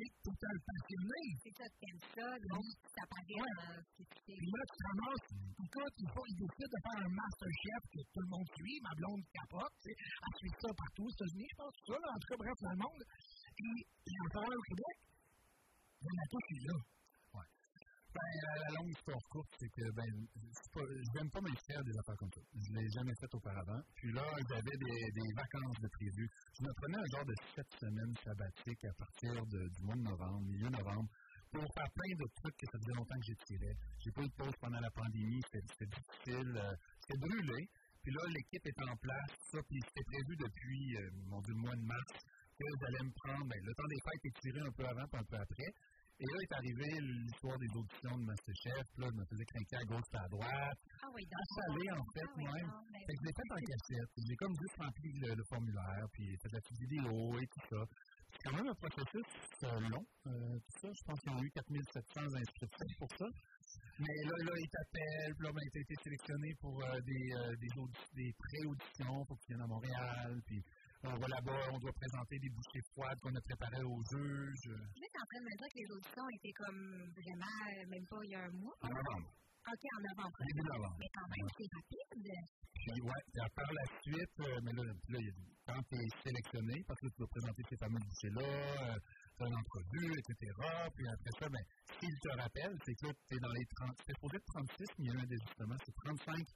[0.00, 1.22] tu t'es un passionné.
[1.44, 3.82] C'est ça, t'aimes ça, donc ça paraît Ouais.
[3.96, 4.02] tu.
[4.24, 5.28] Puis là, tu ramasses,
[5.60, 8.92] écoute, il faut, il décide de faire un Masterchef que tout le monde suit, ma
[8.96, 12.08] blonde capote, tu sais, elle suit ça partout aux États-Unis, je pense, tout ça, là,
[12.10, 13.02] en tout cas, bref, dans le monde.
[14.30, 14.96] A un au Québec,
[16.00, 16.76] la touche est là.
[18.12, 22.16] Ben, la, longue histoire courte, c'est que ben, je n'aime pas m'inscrire à des affaires
[22.18, 22.40] comme ça.
[22.54, 23.80] Je ne l'ai jamais fait auparavant.
[23.94, 26.30] Puis là, j'avais des, des vacances de prévues.
[26.58, 30.40] Je me prenais un genre de sept semaines sabbatiques à partir du mois de novembre,
[30.42, 31.08] milieu novembre,
[31.52, 33.76] pour faire plein de trucs que ça faisait longtemps que j'étirais.
[33.98, 37.68] J'ai pas eu de pause pendant la pandémie, c'était difficile, euh, c'était brûlé.
[38.02, 41.76] Puis là, l'équipe est en place, ça, puis c'était prévu depuis, euh, mon le mois
[41.76, 42.14] de mars,
[42.58, 45.20] que j'allais me prendre, ben, le temps des fêtes est tiré un peu avant puis
[45.20, 45.70] un peu après.
[46.20, 48.84] Et là est arrivée l'histoire des auditions de Masterchef.
[49.00, 50.78] Là, je me faisais craquer à gauche et à droite.
[51.00, 52.66] Ah oui, À salé, en fait, Ah oui, même.
[52.68, 54.12] non, mais- Fait que je l'ai fait en cassette.
[54.28, 57.08] J'ai comme juste rempli le, le formulaire, puis fait la petite vidéo
[57.40, 57.80] et tout ça.
[58.30, 59.28] C'est quand même un processus
[59.64, 60.04] euh, long.
[60.28, 63.26] Euh, tout ça, je pense qu'ils ont eu 4700 inscriptions pour ça.
[63.98, 67.56] Mais là, là, ils t'appellent, puis là, ben, t'as été sélectionné pour euh, des, euh,
[67.56, 67.72] des,
[68.22, 70.60] des pré-auditions pour que tu viennes à Montréal, puis
[71.04, 74.68] on va là-bas, on doit présenter des bouchées froides qu'on a préparées aux juges.
[74.68, 76.82] euh, Là, t'es en train de me dire que les auditions étaient comme
[77.16, 78.76] vraiment, euh, même pas il y a un mois.
[78.82, 79.28] En novembre.
[79.68, 80.36] OK, en novembre.
[80.40, 80.96] Début novembre.
[80.98, 82.32] Mais quand même, c'est rapide.
[82.74, 83.22] Puis, ouais,
[83.54, 85.18] par la suite, euh, mais là, là,
[85.66, 89.56] quand tu es sélectionné, parce que tu dois présenter ces fameux bouchées-là, euh, as une
[89.56, 90.52] entrevue, etc.
[90.96, 91.64] Puis après ça, ben,
[92.00, 95.04] s'il te rappelle, c'est que tu es dans les 30, c'est supposé être 36, mais
[95.04, 96.46] il y a un désistement, c'est 35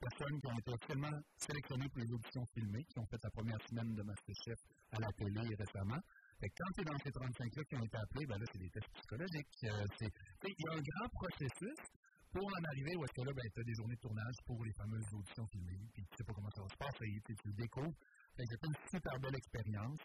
[0.00, 3.60] personnes qui ont été officiellement sélectionnées pour les auditions filmées, qui ont fait la première
[3.68, 4.58] semaine de Masterchef
[4.92, 6.00] à la télé récemment.
[6.40, 8.58] Fait que quand tu es dans ces 35-là qui ont été appelés, ben là, c'est
[8.58, 9.56] des tests psychologiques.
[9.64, 9.86] euh,
[10.44, 11.80] il y a un grand processus
[12.34, 14.64] pour en arriver où est-ce que là, ben, tu as des journées de tournage pour
[14.64, 17.54] les fameuses auditions filmées, puis tu sais pas comment ça va se passer, tu le
[17.54, 17.94] découvres.
[18.36, 20.00] Fait que c'était une super belle expérience.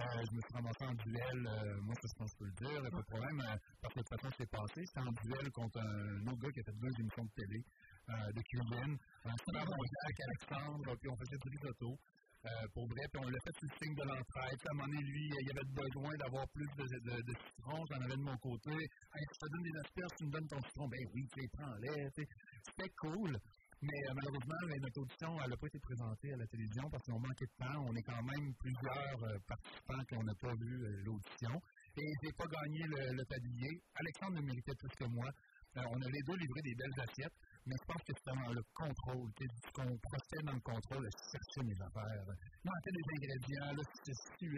[0.00, 2.58] Euh, je me suis ramassé en duel, euh, moi, je pense que je peux le
[2.66, 3.38] dire, pas de problème,
[3.80, 4.80] parce que de toute façon, c'est passé.
[4.86, 7.60] C'était en duel contre un autre gars qui a fait deux émissions de télé,
[8.08, 11.96] de cuisine, super bon gars avec Alexandre, puis on faisait du risotto.
[12.44, 14.60] Euh, pour vrai, puis on l'a fait sous le signe de l'entraide.
[14.60, 18.20] À un moment donné, lui, il avait besoin d'avoir plus de, citron, j'en avais de
[18.20, 18.68] mon côté.
[18.68, 20.88] Hey, je te donne des asperges, tu me donnes ton citron.
[20.88, 22.10] Ben oui, tu les prends-les.
[22.12, 23.32] C'était cool.
[23.80, 27.18] Mais euh, malheureusement, ben, notre audition, n'a pas été présentée à la télévision parce qu'on
[27.18, 27.80] manquait de temps.
[27.88, 31.54] On est quand même plusieurs euh, participants qui n'a pas vu euh, l'audition.
[31.96, 33.72] Et j'ai pas gagné le, le tablier.
[33.96, 35.32] Alexandre le méritait plus que moi.
[35.76, 37.34] Euh, on a les deux livré des belles assiettes,
[37.66, 39.28] mais je pense que c'était dans le contrôle,
[39.72, 42.26] qu'on procède dans le contrôle, à chercher mes affaires.
[42.28, 44.52] Il manquait des ingrédients, là, tu sais,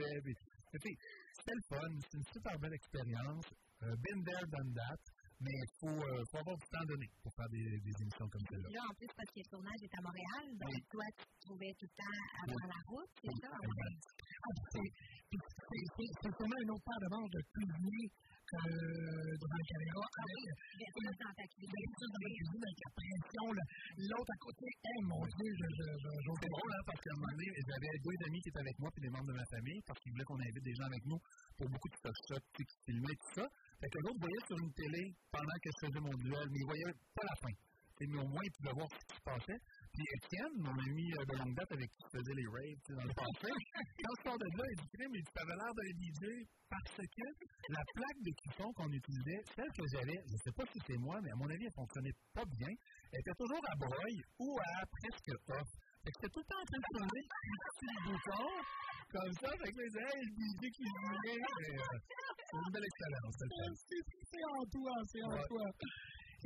[0.72, 3.46] C'était le fun, c'était une super belle expérience.
[3.82, 5.02] Euh, been there, done that.
[5.38, 8.40] Mais il faut, euh, faut avoir du temps donné pour faire des, des émissions comme
[8.48, 8.68] celle-là.
[8.72, 10.80] Là, en plus, parce que le tournage est à Montréal, donc Oui.
[10.88, 13.52] toi, tu te trouvais tout le temps avant la route, c'est ça?
[13.52, 14.00] exact.
[14.16, 14.92] Ah, c'est-
[15.28, 18.04] c'est- c'est- c'est vraiment une autre part de manche de cuisiner
[18.54, 20.06] devant la caméra
[20.86, 23.46] avec la cuisine avec la pression.
[23.96, 27.18] L'autre à côté, hey, mon Dieu, je, je, je, C'est drôle, hein, parce qu'à un
[27.18, 29.82] moment donné, j'avais deux amis qui étaient avec moi, puis des membres de ma famille,
[29.86, 31.18] parce qu'ils voulaient qu'on invite des gens avec nous
[31.58, 33.46] pour beaucoup de shots, puis qui filmaient tout ça.
[33.80, 36.66] Fait que l'autre voyait sur une télé pendant que je faisais mon duel, mais il
[36.66, 37.54] voyait pas la fin.
[37.98, 39.60] Mais au moins, il pouvait voir ce qui se passait.
[39.96, 42.92] Puis Étienne, mon ami euh, de longue date avec qui je faisais les tu sais,
[43.00, 43.48] dans le passé,
[44.04, 47.00] quand je sors de là, il dit Crème, il dit T'avais l'air d'un DJ parce
[47.00, 47.26] que
[47.72, 51.16] la plaque de cuisson qu'on utilisait, celle que j'avais, je sais pas si c'est moi,
[51.24, 52.68] mais à mon avis, elle fonctionnait pas bien.
[52.68, 55.70] Elle était toujours à broye ou à presque off.
[56.04, 57.24] Fait que c'était tout le temps en train de tourner
[57.80, 58.44] sur le bouton,
[59.16, 59.48] comme ça.
[59.48, 61.16] Fait que disait, hey, le DJ qui jouait.
[61.24, 61.98] Mais, euh,
[62.44, 63.36] C'est une belle expérience.
[63.40, 65.64] C'est en toi, c'est en toi.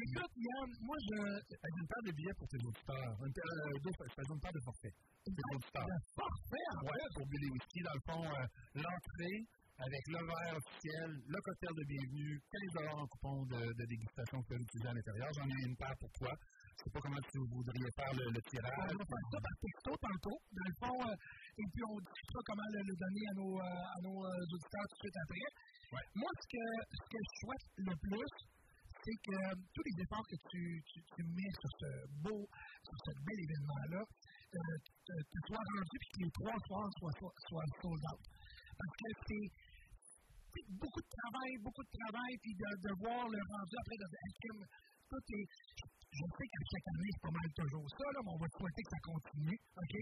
[0.01, 1.19] Écoute, Yann, moi, je.
[1.21, 3.13] Avec une paire de billets pour tes auditeurs.
[3.21, 4.95] Une paire, euh, deux, une paire de forfait.
[5.25, 5.87] Pour tes auditeurs.
[6.17, 9.37] Parfait, en Ouais, pour Billy Whisky, dans le fond, euh, l'entrée
[9.81, 14.37] avec le verre officiel, le cocktail de bienvenue, 15 dollars en coupon de, de dégustation
[14.45, 15.29] que tu peux utiliser à l'intérieur?
[15.37, 16.33] J'en ai une paire pour toi.
[16.37, 18.93] Je sais pas comment tu voudriez faire le, le tirage.
[18.93, 20.39] On va faire ça par texto tantôt.
[20.53, 23.95] Dans le fond, euh, et puis on discutera comment le, le donner à nos, euh,
[23.97, 25.49] à nos euh, auditeurs tout de suite après.
[25.97, 26.05] Ouais.
[26.13, 28.33] Moi, ce que, ce que je souhaite le plus,
[29.05, 29.39] c'est que
[29.73, 32.41] tous les efforts que tu, tu, tu mets sur ce beau,
[32.85, 37.37] sur ce bel événement-là, euh, te soient rendus puis que les trois soirs soient, soient,
[37.49, 38.23] soient sold out.
[38.77, 39.49] Parce que c'est
[40.75, 44.31] beaucoup de travail, beaucoup de travail, puis de, de voir le rendu après de dire,
[45.09, 45.47] tout est.
[46.11, 48.83] Je sais qu'à chaque année, c'est pas mal toujours ça, là, mais on va souhaiter
[48.83, 49.59] que ça continue.
[49.79, 49.95] OK?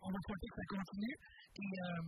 [0.00, 1.16] On va souhaiter que ça continue.
[1.60, 2.02] Et euh,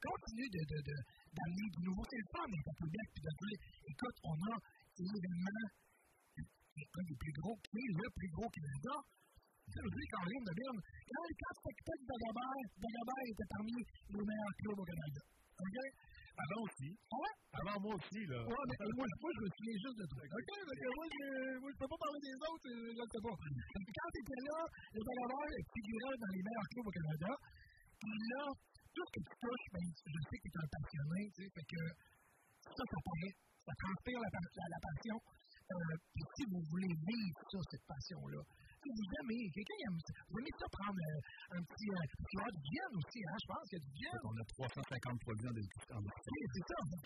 [0.00, 0.96] continue de, de, de,
[1.36, 2.02] d'amener du nouveau.
[2.08, 3.58] C'est le fun d'être à Québec, puis de dire,
[3.92, 4.54] écoute, on a
[5.04, 5.66] l'événement,
[6.82, 8.94] un des plus gros, qui est le plus gros Canada.
[9.64, 13.72] Ça veut dire qu'en rime de Berne, quand, quand spectacle Dagobert, Dagobert était parmi
[14.12, 15.22] les meilleurs clubs au Canada.
[15.54, 15.78] OK?
[16.34, 16.90] Avant aussi.
[16.90, 17.34] Ouais?
[17.54, 18.38] Avant moi aussi, là.
[18.42, 20.22] Ouais, mais moi, moi, je me souviens juste de toi.
[20.26, 21.26] OK, parce que moi, je,
[21.62, 23.34] je peux pas parler des autres, euh, je ne sais pas.
[23.38, 27.30] Quand tu étais là, le Dagobert figurait dans les meilleurs clubs au Canada.
[28.02, 31.20] Puis là, tout ce que tu touches, ben, je sais que tu es un passionné,
[31.30, 31.80] tu sais, fait que
[32.68, 33.34] ça, ça paraît.
[33.64, 35.16] Ça transpire la, la, la passion.
[35.64, 35.96] Euh,
[36.36, 38.42] si vous voulez vivre ça, cette passion-là,
[38.84, 41.88] si vous aimez, quelqu'un aime ça, vous aimez ça prendre euh, un petit.
[41.88, 44.20] Euh, du gin aussi, hein, je pense qu'il y a du gin.
[44.28, 46.04] On a 350 produits en dégustation.
[46.04, 46.78] Oui, c'est ça.
[46.84, 47.00] Vous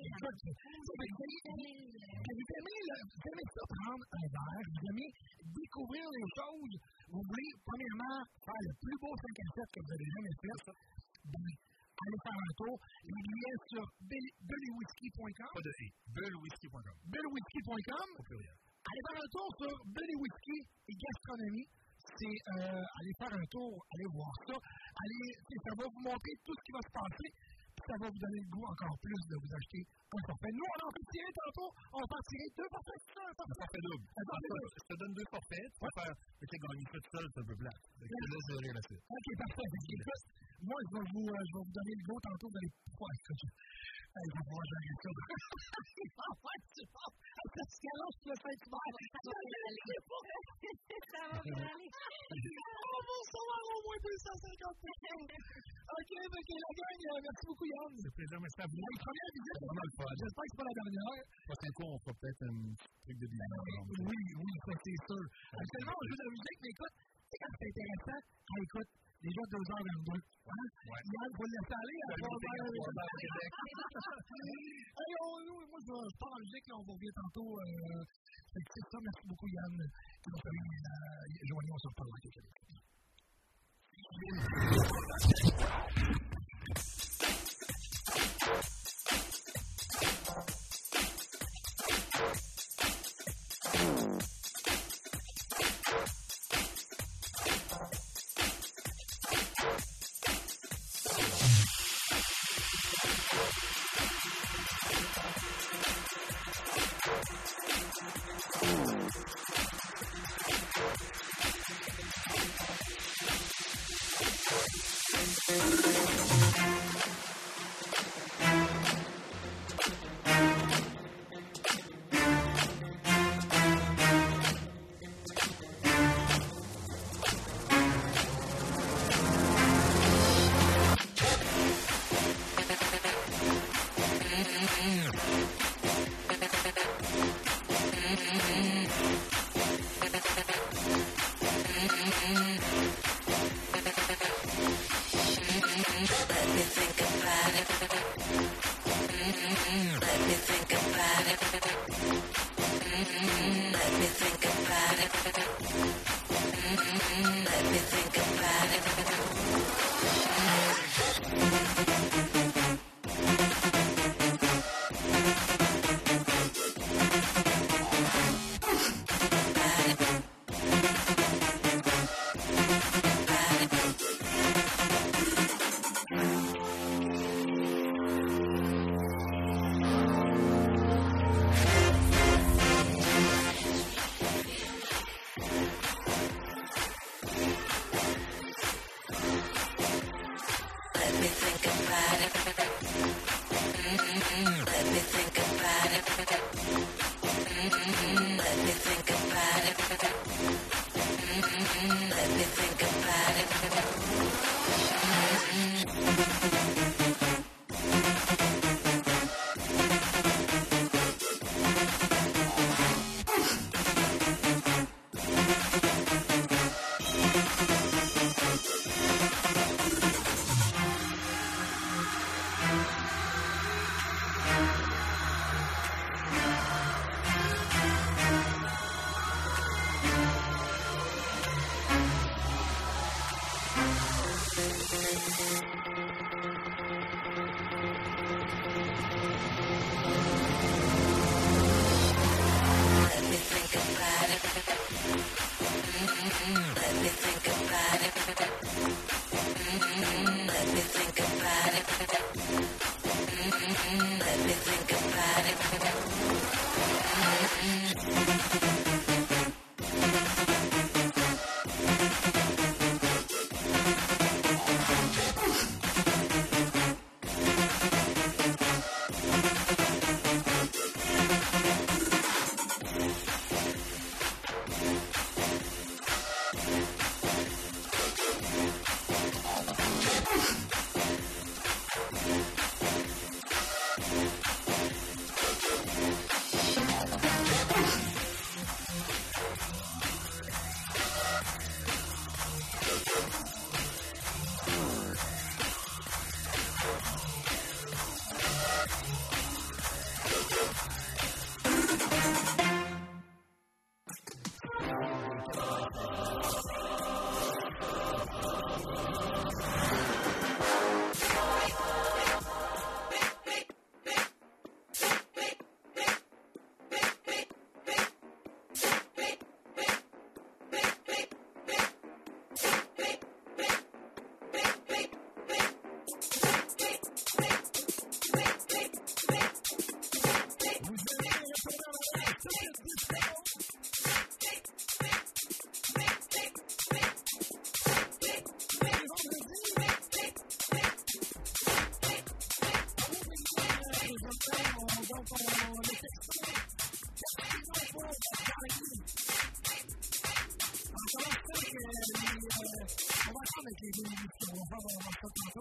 [2.58, 5.08] aimez, là, vous aimez ça prendre un verre, vous aimez
[5.54, 6.74] découvrir les choses,
[7.14, 10.66] vous voulez, premièrement, faire le plus beau 5 à 7 que vous avez jamais fait,
[11.30, 11.67] ben,
[12.06, 12.74] allez faire un tour.
[13.04, 15.86] Les billets sur bullywhisky.com, Pas de E.
[16.14, 16.96] Bullwhisky.com.
[17.10, 18.56] bullywhisky.com, Au pluriel.
[18.88, 20.58] allez faire un tour sur Billy Whisky
[20.88, 21.68] et Gastronomie.
[22.18, 24.56] C'est euh, aller faire un tour, aller voir ça.
[24.56, 25.26] Allez,
[25.60, 27.28] ça va vous montrer tout ce qui va se passer.
[27.86, 30.52] Ça va vous donner le goût encore plus de vous acheter un forfait.
[30.56, 31.68] Nous, on en fait tirer tantôt.
[31.92, 33.00] On va en tirer deux forfaits.
[33.04, 33.82] c'est ça, un forfait.
[33.84, 34.06] Double.
[34.08, 34.68] Un forfait double.
[34.72, 35.66] Je te donne deux forfaits.
[35.68, 36.14] Tu peux faire.
[36.40, 37.76] Mais tu ça tout seul, c'est un peu plat.
[37.98, 39.04] Donc, je te laisse gérer la suite.
[39.04, 39.68] Ok, parfait.
[40.58, 42.48] Moi, je vais, vous, euh, je vais vous donner le go tantôt.
[42.50, 43.10] Vous allez pouvoir.
[43.14, 43.54] écoute, je-
[44.18, 45.10] vais pouvoir gérer ça.
[46.18, 47.10] Ah ouais, tu vois.
[47.38, 48.90] Parce que là, je le fais tout mal.
[48.98, 49.86] Ça va bien aller.
[51.38, 54.82] On va recevoir au moins 250
[55.88, 57.92] OK, fait que la gang, euh, merci beaucoup, Yann.
[57.96, 58.76] C'est plaisir, mais c'est à vous.
[58.76, 59.56] Hey, première visite.
[59.56, 60.10] C'est vraiment le fun.
[60.20, 61.24] J'espère que c'est pas la dernière.
[61.48, 62.56] Prochain coup, on fera peut-être un
[63.08, 63.62] truc de bilan.
[64.04, 65.22] Oui, oui, ça c'est sûr.
[65.54, 66.94] Actuellement, on joue de la musique, mais écoute,
[67.28, 68.90] sais, quand c'est intéressant, ah, écoute,
[69.22, 70.12] déjà 2h22.
[70.14, 70.20] Hein?
[70.88, 71.02] Ouais.
[71.04, 72.38] Yann, faut le laisser aller à Salut, 3h.
[72.38, 73.50] Québec, 3h Québec.
[74.98, 77.58] Hey, on, nous, moi, je je pars en musique, là, on vous revient tantôt.
[77.58, 78.04] Euh,
[78.54, 79.76] c'est ça, merci beaucoup, Yann,
[80.22, 82.56] qui nous fait euh, joindre, on se reparle avec Québec.
[84.18, 86.97] Mm-hmm.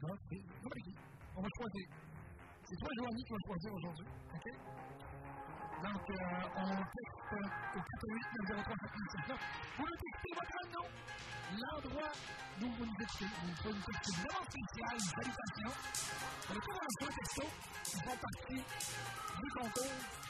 [0.00, 0.40] Donc, c'est
[1.36, 1.86] On va choisir.
[2.64, 4.06] C'est toi, Joanie, qui va choisir aujourd'hui.
[4.34, 4.46] OK?
[5.80, 8.76] Donc, euh, on texte au 489 03
[9.76, 10.86] Vous nous textez votre nom,
[11.60, 12.12] l'endroit
[12.60, 13.28] d'où vous nous écoutez.
[13.44, 15.70] Vous pouvez nous texter vraiment spécial, une salutation.
[16.48, 17.44] On est toujours dans un texto.
[17.92, 18.62] Ils font partie
[19.40, 20.29] du concours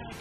[0.00, 0.14] どうも。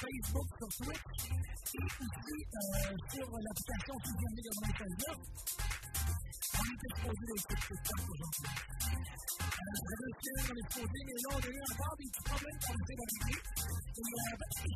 [0.00, 1.28] Facebook, sur Twitch
[1.72, 2.38] et aussi
[3.12, 5.12] sur l'application Fusion 96
[6.52, 8.50] On est exposé les questions aujourd'hui.
[9.62, 11.30] Radio Ciel, on exposé, mais là,
[11.98, 13.36] des problèmes pour.
[13.92, 14.72] Et euh, ben, de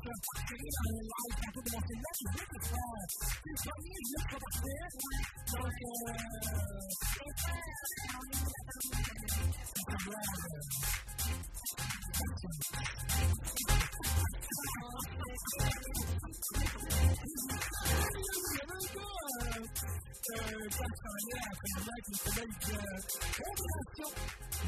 [13.69, 13.86] je
[15.37, 15.59] veux
[20.79, 21.07] parfait.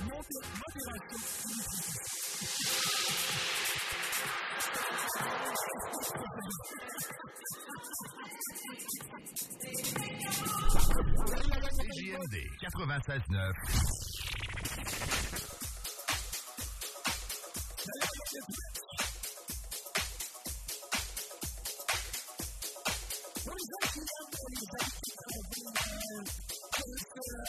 [0.08, 0.26] Donc,
[11.78, 13.88] CJMD 96.9.
[17.78, 17.94] ça
[18.34, 18.67] y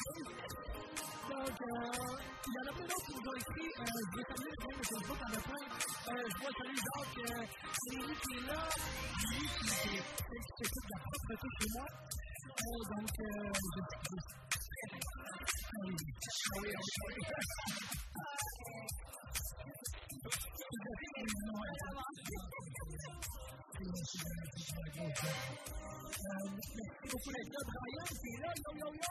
[0.00, 1.76] Donc, euh,
[2.46, 3.68] il y en a plein d'autres qui nous ont écrit.
[3.68, 5.64] Euh, je vais saluer le de Facebook, en plein.
[6.08, 7.44] Euh, je vois saluer Jacques, euh,
[7.90, 8.60] Lélie qui est là,
[9.30, 11.86] lui qui, s'occupe de la propreté chez moi.
[12.50, 14.30] Euh, donc, euh, je, je,
[24.12, 24.24] Merci
[27.10, 27.62] beaucoup d'être là.
[27.70, 28.50] Brian, qui est là.
[28.74, 29.10] Yo, yo,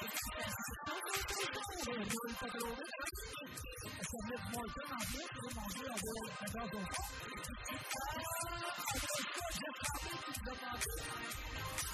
[0.00, 2.00] plus, Brian,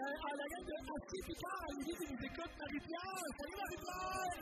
[0.00, 0.08] à.
[0.08, 0.20] Oh, à.
[0.20, 0.30] Ah.
[0.30, 3.24] Euh, à la gang de Assis Picard, Olivier qui nous écoute, Marie-Pierre.
[3.38, 4.40] Salut Marie-Pierre.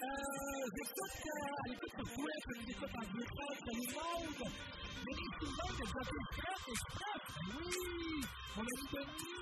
[0.00, 3.06] Euh, j'écoute à l'écoute sur Twitch, je salut
[3.70, 4.42] le monde.
[5.06, 8.20] Denis Sylvain de Jockey Express, Express, oui,
[8.56, 9.39] mon ami Denis.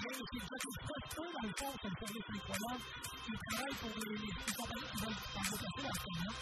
[0.00, 2.28] Mais c'est Express, eux, dans le fond, c'est service
[3.78, 4.22] pour les,
[4.54, 6.34] compagnies qui veulent s'en déplacer camion.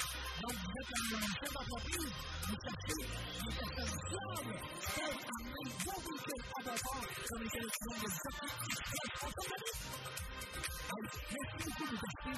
[0.43, 2.13] Donc, vous êtes un chef d'entreprise,
[2.47, 4.57] vous cherchez des personnes fiables
[5.07, 6.01] amener vos
[6.57, 9.77] à bord comme les de Jockey Express en compagnie.
[10.97, 11.97] Merci beaucoup de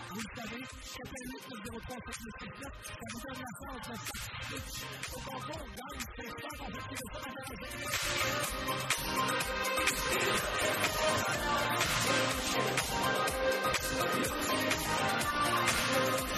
[0.08, 0.62] vous le savez,
[0.98, 4.18] 418 903 7967, ça vous donne la chance de
[11.08, 11.24] dans
[16.26, 16.37] Client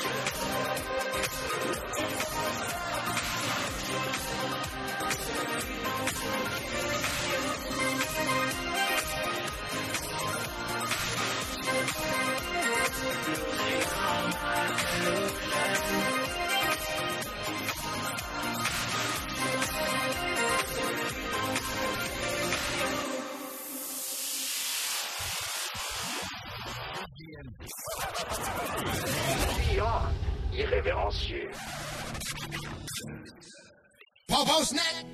[34.41, 35.07] Net!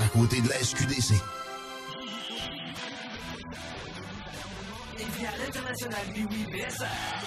[0.00, 1.14] À côté de la SQDC.
[4.98, 7.17] Et via l'international Biwi BSR.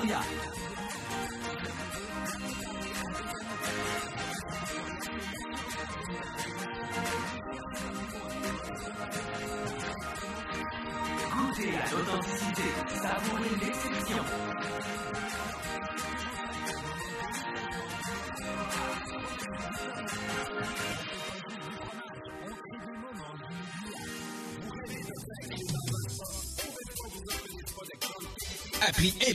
[0.00, 0.25] Victoria.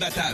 [0.03, 0.33] À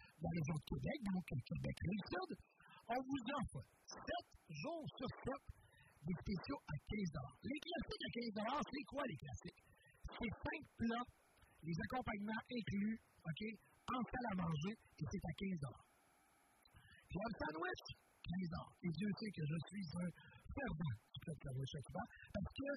[0.21, 2.31] dans les région de Québec, donc Québec Sud,
[2.93, 3.59] on vous offre
[3.89, 3.97] 7
[4.53, 5.61] jours sur 7
[6.05, 9.63] des spéciaux à 15 Les classiques à 15 c'est quoi les classiques?
[10.13, 11.07] C'est 5 plats,
[11.61, 13.41] les accompagnements inclus, OK,
[13.89, 15.61] en salle à manger, et c'est à 15
[17.09, 17.85] Puis un sandwich,
[18.21, 20.09] 15 Et Dieu sait que je suis un
[20.53, 22.69] fervent du de sandwich parce que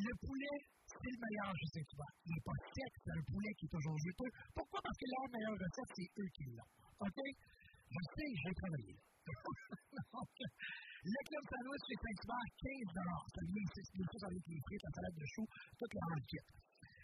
[0.00, 0.58] le poulet,
[0.90, 2.14] c'est le meilleur chez Saint-Hubert.
[2.26, 4.30] Il n'est pas sec, c'est un poulet qui est toujours juteux.
[4.54, 4.80] Pourquoi?
[4.82, 6.72] Parce que leur meilleure recette, c'est eux qui l'ont.
[7.06, 7.18] OK?
[7.90, 8.94] Je sais, j'ai travaillé.
[10.14, 14.92] Donc, le club sandwich chez Saint-Hubert, 15 Ça vient bien sûr, avec les frites, la
[14.94, 16.48] salade de choux, toute la kit.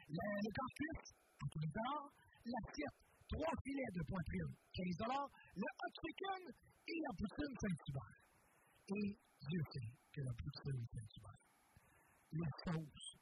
[0.07, 2.07] Le, le corps cuisse, à 15
[2.47, 5.03] L'assiette, trois filets de poitrine, 15
[5.59, 8.19] Le hot chicken et la poutine Saint-Hubert.
[8.95, 11.47] Et Dieu sait que la poutine Saint-Hubert
[12.33, 13.17] les sauces,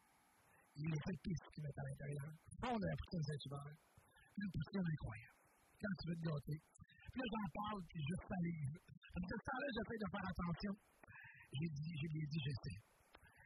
[0.76, 3.74] les épices qu'ils mettent à l'intérieur, font de la poutine Saint-Hubert
[4.34, 5.38] une poutine incroyable.
[5.78, 6.58] Quand tu veux te gâter.
[6.58, 8.74] Puis là, j'en parle, puis je salive.
[9.14, 10.74] Parce que ce temps-là, j'essaie de faire attention.
[11.54, 12.78] J'ai dit, j'ai bien dit, j'essaie.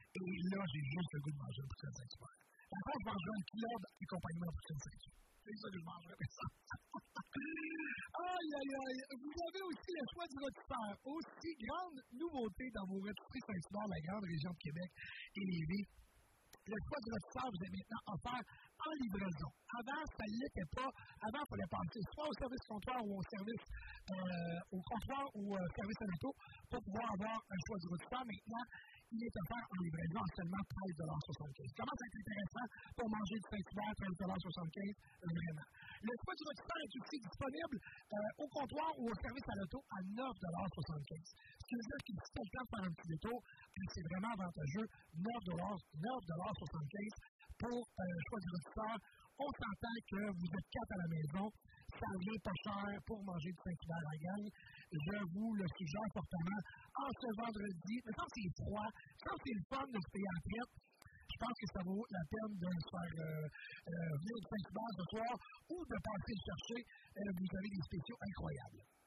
[0.09, 2.37] Et là, j'ai juste le goût de manger une poutine Saint-Hubert.
[2.69, 5.29] Par contre, je mangerai un kilo d'accompagnement poutine Saint-Hubert.
[5.39, 6.15] C'est ça que je mangerai.
[8.19, 9.01] Aïe, aïe, aïe.
[9.21, 10.89] Vous avez aussi le choix du rôtisseur.
[11.05, 14.89] Aussi grande nouveauté dans vos rôtisseries Saint-Hubert, la grande région de Québec
[15.37, 15.85] et Lévis.
[16.69, 19.49] Le choix rôtisseur vous est maintenant offert en livraison.
[19.73, 20.89] Avant, ça ne l'était pas.
[21.25, 23.65] Avant, il fallait passer soit au service comptoir ou au service
[24.13, 26.29] euh, au comptoir ou au service à l'auto
[26.69, 28.21] pour pouvoir avoir un choix du rôtisseur.
[28.21, 28.65] Maintenant,
[29.11, 33.47] il est offert en livraison à seulement 13,75 Comment ça être intéressant pour manger du
[33.49, 34.93] Saint-Hubert, 13,75
[35.25, 35.65] Vraiment?
[35.99, 39.81] Le choix du rôtisseur est aussi disponible euh, au comptoir ou au service à l'auto
[39.89, 43.37] à 9,75 Ce qui veut dire tu as le temps faire un petit détour,
[43.73, 44.85] puis c'est vraiment avantageux,
[45.17, 45.25] 9,75
[47.59, 48.93] pour euh, le choix du rôtisseur.
[49.39, 51.47] On s'entend que vous êtes quatre à la maison,
[51.97, 54.45] ça revient pas cher pour manger du Saint-Hubert à la gang.
[54.91, 56.61] Je vous le suggère fortement
[57.01, 57.95] en ce vendredi.
[58.05, 58.89] Mais quand c'est froid,
[59.23, 60.73] quand c'est le fun de se payer traite,
[61.29, 65.05] je pense que ça vaut la peine de faire euh, euh, venir du Saint-Hubert ce
[65.13, 65.33] soir
[65.69, 66.79] ou de passer le chercher.
[66.83, 68.98] Euh, vous avez des spéciaux incroyables.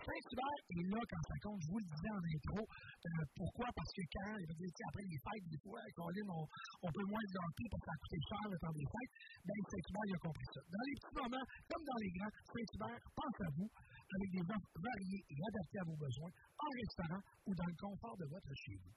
[0.00, 1.60] Saint-Hubert est là quand ça compte.
[1.60, 2.60] Je vous le disais en intro.
[2.60, 3.68] Euh, pourquoi?
[3.76, 6.44] Parce que quand, je veux dire, après les fêtes, des fois, Colin, on,
[6.84, 9.12] on peut moins gâter parce que ça a coûté cher le temps des fêtes.
[9.44, 10.60] Ben, Saint-Hubert, il a compris ça.
[10.70, 14.72] Dans les petits moments, comme dans les grands, Saint-Hubert pense à vous avec des offres
[14.80, 18.76] variées et adaptées à vos besoins, en restaurant ou dans le confort de votre chez
[18.80, 18.94] vous.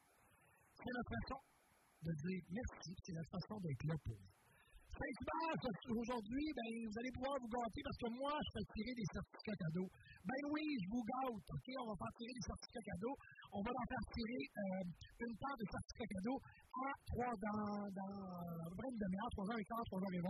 [0.80, 1.40] C'est notre façon
[2.04, 4.43] de dire merci, c'est notre façon d'être là pour vous.
[4.94, 5.58] Saint-Hubert,
[5.90, 9.60] aujourd'hui, ben, vous allez pouvoir vous gâter parce que moi, je fais tirer des certificats
[9.66, 9.90] cadeaux.
[10.22, 11.68] Ben oui, je vous gâte, OK?
[11.82, 13.18] On va faire tirer des certificats cadeaux.
[13.58, 16.40] On va en faire tirer euh, une part de certificats cadeaux
[16.78, 18.14] à 3 dans, dans
[18.78, 20.30] près une demi-heure, 3 h 15 3 h 20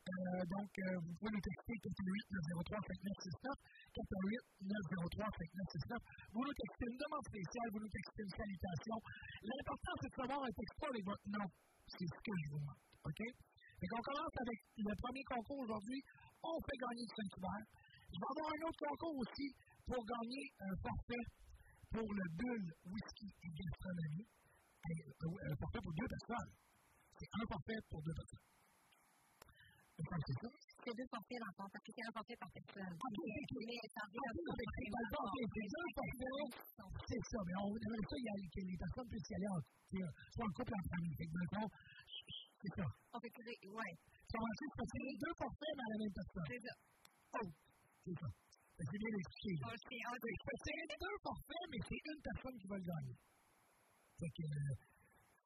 [0.00, 3.52] euh, donc, euh, vous pouvez nous texter 418 903 5969
[3.94, 5.98] 418 903 5969
[6.32, 8.96] Vous nous textez une demande spéciale, vous nous textez une salutation.
[9.44, 11.46] L'important, c'est de savoir un texte avec votre nom?
[11.90, 13.49] C'est ce que je vous demande, OK?
[13.80, 16.00] Et on commence avec le premier concours aujourd'hui.
[16.44, 17.64] On fait gagner du Saint-Hubert.
[18.12, 19.46] Je vais avoir un autre concours aussi
[19.88, 21.24] pour gagner un forfait
[21.88, 24.28] pour le bulle whisky et gastronomie.
[24.84, 26.52] Un forfait pour deux personnes.
[27.16, 28.50] C'est un forfait pour deux personnes.
[30.00, 30.48] C'est ça?
[30.80, 32.88] C'est deux forfaits dans le fond, parce que c'est un forfait par personne.
[32.88, 33.44] Ça revient
[37.04, 39.50] C'est ça, mais on aimerait ça, il y a que les personnes puissent y aller
[39.52, 39.60] en
[40.56, 41.20] couple en famille.
[42.60, 42.86] C'est ça.
[43.12, 43.92] On fait que, ouais.
[44.30, 46.46] Ça va de passer les deux forfaits dans la même personne.
[46.46, 46.74] C'est ça.
[47.40, 47.48] Oh,
[48.04, 48.28] c'est ça.
[48.80, 49.50] C'est bien expliqué.
[49.60, 49.66] là.
[49.72, 50.26] Ok, ok.
[50.64, 53.16] C'est deux forfaits, mais c'est une personne qui va le gagner.
[54.20, 54.74] Fait que, euh,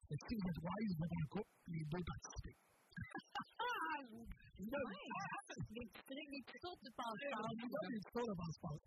[0.07, 2.55] fait que si vous êtes wise, vous êtes en couple, les deux participez.
[4.55, 7.11] Les de Ah,
[7.59, 8.79] vous donne les tours de passeport.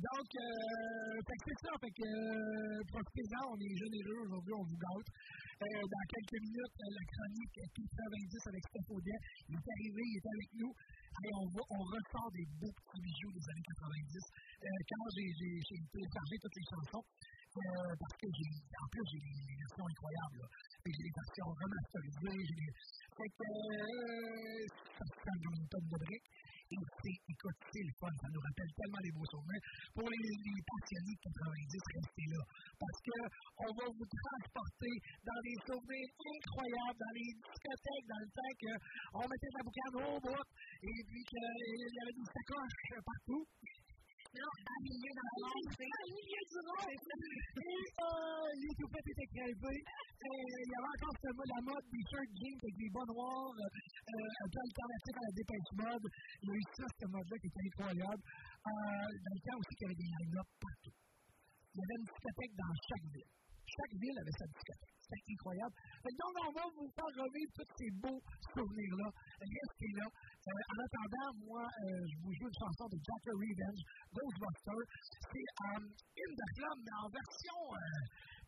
[0.00, 1.72] Donc, euh, c'est ça.
[1.76, 5.10] Fait que, euh, profitez-en, on est généreux aujourd'hui, on vous gâte.
[5.60, 10.30] Euh, dans quelques minutes, la chronique 90 avec Steph Audet, il est arrivé, il est
[10.32, 10.72] avec nous.
[11.20, 14.24] Et on, on ressort des beaux petits bijoux des années 90.
[14.60, 15.28] Euh, quand j'ai
[15.92, 17.04] téléchargé toutes les chansons,
[17.50, 20.38] euh, parce que j'ai, en plus, j'ai des versions incroyables.
[20.38, 20.46] Là.
[20.86, 22.40] Et J'ai des versions remasterisées.
[22.46, 22.66] J'ai.
[23.10, 26.30] Fait que euh, ça comme une tonne de briques.
[26.70, 28.14] Et c'est, écoute, c'est le fun.
[28.22, 29.62] Ça nous rappelle tellement les beaux souvenirs.
[29.90, 32.42] Pour les, les passionnés de 90, restez là.
[32.78, 33.16] Parce que
[33.66, 34.94] on va vous transporter
[35.26, 40.18] dans des souvenirs incroyables, dans les discothèques, dans le temps qu'on mettait la boucane au
[40.22, 40.46] bout,
[40.86, 43.42] et puis qu'il y avait des sacoches partout.
[44.30, 46.86] Non, en milieu dans la langue, milieu du rond.
[46.86, 49.82] Et euh, les toupettes étaient crevées.
[49.82, 53.58] Il y avait encore ce mode, la mode des shirts jeans avec des bas noirs,
[53.58, 56.06] euh, un peu alternatif à la dépêche mode.
[56.42, 58.22] Il y a eu ça, ce mode-là, qui était incroyable.
[58.22, 60.94] Euh, dans le temps aussi, il y avait des line-up partout.
[60.94, 63.32] Il y avait une discothèque dans chaque ville.
[63.66, 64.99] Chaque ville avait sa discothèque.
[65.10, 65.74] Incroyable.
[66.04, 68.22] Donc, on va vous faire revivre tous ces beaux
[68.54, 69.10] souvenirs-là.
[69.40, 70.06] Restez là.
[70.06, 73.82] Euh, en attendant, moi, euh, je vous joue une chanson de Jack Revenge,
[74.14, 74.80] Ghostbuster.
[75.32, 78.04] C'est um, In the Club, mais en version euh,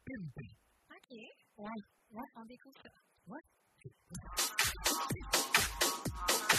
[0.07, 0.53] pimpée.
[0.91, 1.13] OK.
[1.59, 1.81] Ouais.
[2.11, 2.29] Ouais.
[2.37, 2.91] On découvre ça.
[3.27, 3.43] Ouais.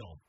[0.00, 0.25] À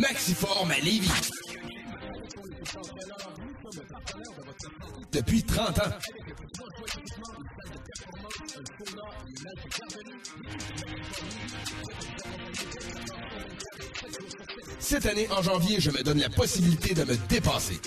[0.00, 1.10] Maxiform à Lévis.
[5.12, 5.82] Depuis 30 ans.
[14.78, 17.78] Cette année, en janvier, je me donne la possibilité de me dépasser.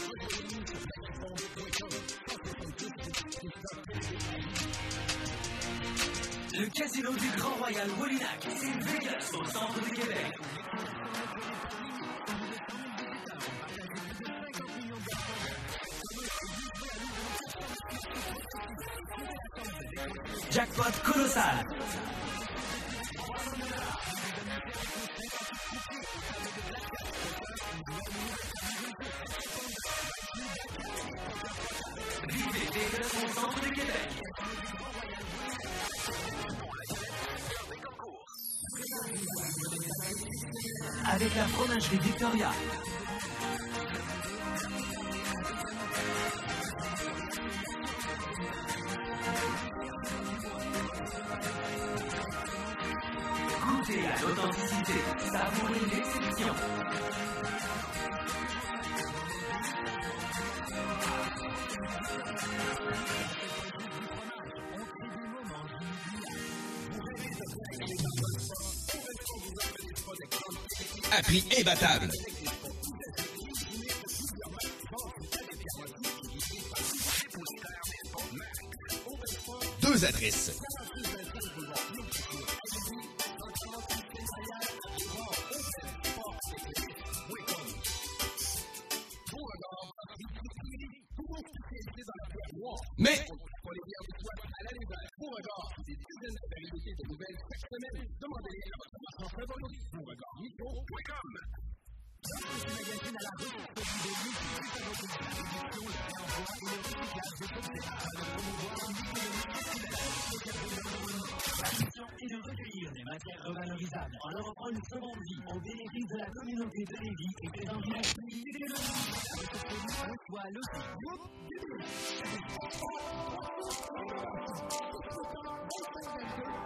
[116.54, 117.34] De communauté de Lévis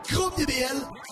[0.09, 1.06] Groupe DBL.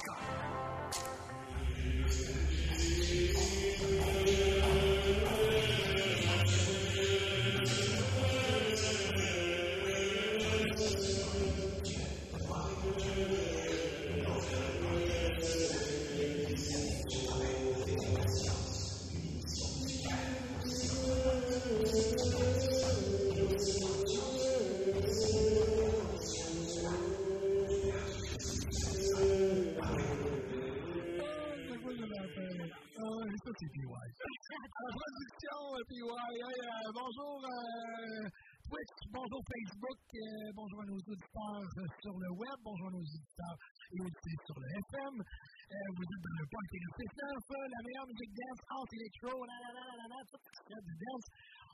[48.56, 51.28] Dance, house, electro, la la la la la, tout ce qu'il y a de dance.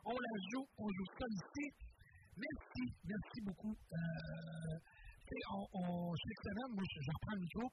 [0.05, 1.65] On la joue, on joue ça ici.
[2.37, 3.75] Merci, merci beaucoup.
[3.75, 4.75] Euh,
[5.51, 7.65] on, on, chaque semaine, moi, je, je reprends le micro.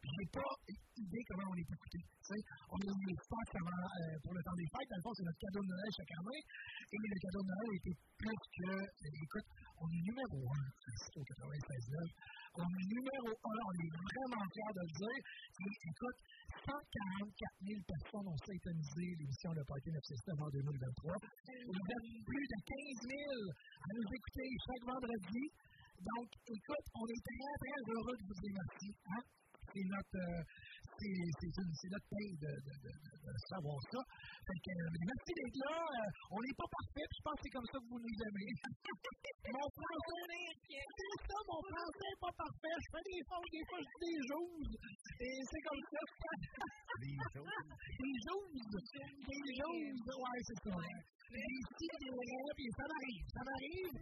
[0.00, 0.50] Puis j'ai pas
[0.96, 1.98] idée comment on est écouté.
[2.72, 4.88] On a eu les euh, pour le temps des fêtes.
[4.90, 6.40] Dans le fond, c'est notre cadeau de Noël chaque année.
[6.90, 11.24] Et le cadeau de Noël était plus que, euh, écoute, on est numéro 1 au
[11.24, 15.22] 96 Est numéro 1, on est vraiment fiers de le dire.
[15.86, 16.18] Écoute,
[16.66, 16.82] 144
[17.62, 21.14] 000 personnes ont syntonisé l'émission Le Party 9 System en 2023.
[21.70, 23.22] Vous êtes plus de 15 000
[23.54, 25.44] à nous écouter chaque vendredi.
[26.02, 28.66] Donc, écoute, on est très, très heureux de vous dire.
[29.14, 29.22] Hein?
[29.70, 30.42] C'est notre, euh,
[31.00, 34.00] c'est, notre paye de, de, de, de, de savoir ça.
[34.44, 35.76] Fait que, euh, merci d'être là.
[35.80, 38.50] Euh, on n'est pas parfait, je pense que c'est comme ça que vous nous aimez.
[39.56, 42.76] mon français, c'est ça, mon français n'est pas parfait.
[42.80, 44.72] Je fais des fautes, des fois je dis des choses.
[45.20, 46.00] Et c'est comme ça.
[47.00, 47.66] Des choses.
[47.98, 48.60] Des choses.
[48.70, 50.00] Des choses.
[50.20, 50.76] Ouais, c'est ça.
[51.30, 53.22] Mais ici, des rêves, puis ça m'arrive.
[53.30, 53.94] Ça m'arrive.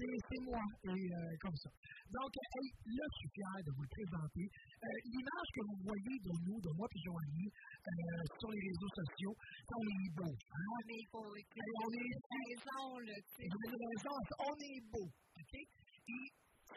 [0.00, 0.64] C'est, moi.
[0.88, 1.68] Et euh, comme ça.
[2.08, 4.46] Donc, hey, là, je suis fier de vous le présenter.
[4.48, 8.92] Euh, l'image que vous voyez de nous, de moi et Joanie, euh, sur les réseaux
[8.96, 10.32] sociaux, on est beau.
[10.32, 10.66] Hein?
[10.72, 11.28] On est beau.
[11.28, 13.16] On est raison, là.
[13.20, 15.06] vous avez raison, on est beau.
[15.36, 15.54] OK?
[15.60, 16.26] Et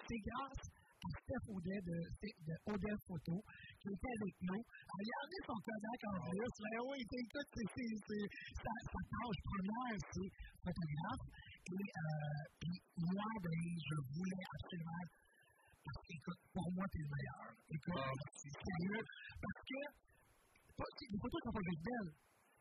[0.04, 1.98] c'est grâce à Steph Audet de,
[2.44, 3.40] de Audet Photo
[3.84, 4.62] qui était avec nous.
[4.64, 6.56] Regardez son Kodak en plus.
[6.64, 8.26] Là, oui, écoute, c'est, c'est, c'est,
[8.64, 10.30] sa, tâche première, c'est
[10.64, 11.26] photographe.
[11.68, 12.76] Et euh, puis
[13.12, 15.04] moi, ben, je voulais absolument
[15.84, 17.48] parce que, pour moi, t'es le meilleur.
[17.76, 19.04] Écoute, c'est sérieux.
[19.04, 19.80] Parce que,
[20.80, 22.12] pas, les photos sont pas belles.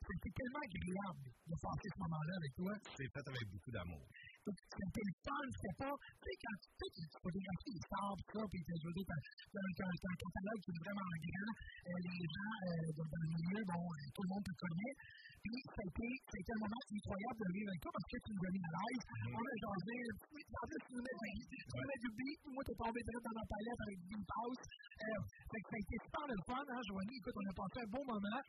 [0.03, 2.73] C'était tellement agréable de passer ce moment-là avec toi.
[2.99, 4.03] C'est fait avec beaucoup d'amour.
[4.43, 5.95] C'était le fun, c'était pas.
[5.95, 10.71] Tu sais, quand tu photographies les tout ça, puis tu as un, un catalogue qui
[10.75, 11.53] est vraiment grand,
[11.87, 14.95] euh, les gens euh, dans, le milieu, bon, euh, tout le monde te connaît.
[15.43, 18.45] Puis ça a été, un moment incroyable de vivre avec toi parce que tu nous
[18.47, 19.05] as mis à l'aise.
[19.31, 23.37] On a puis en plus, tu nous mets, du beat, moi, t'es tombé direct dans
[23.39, 24.63] ma palette avec house.
[25.03, 25.21] Euh,
[25.51, 27.19] fait que ça a été super le fun, hein, Joanie.
[27.19, 28.41] Écoute, on a passé un bon moment.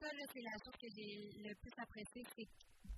[0.00, 1.12] Ça, là, c'est la chose que j'ai
[1.42, 2.56] le plus appréciée, c'est que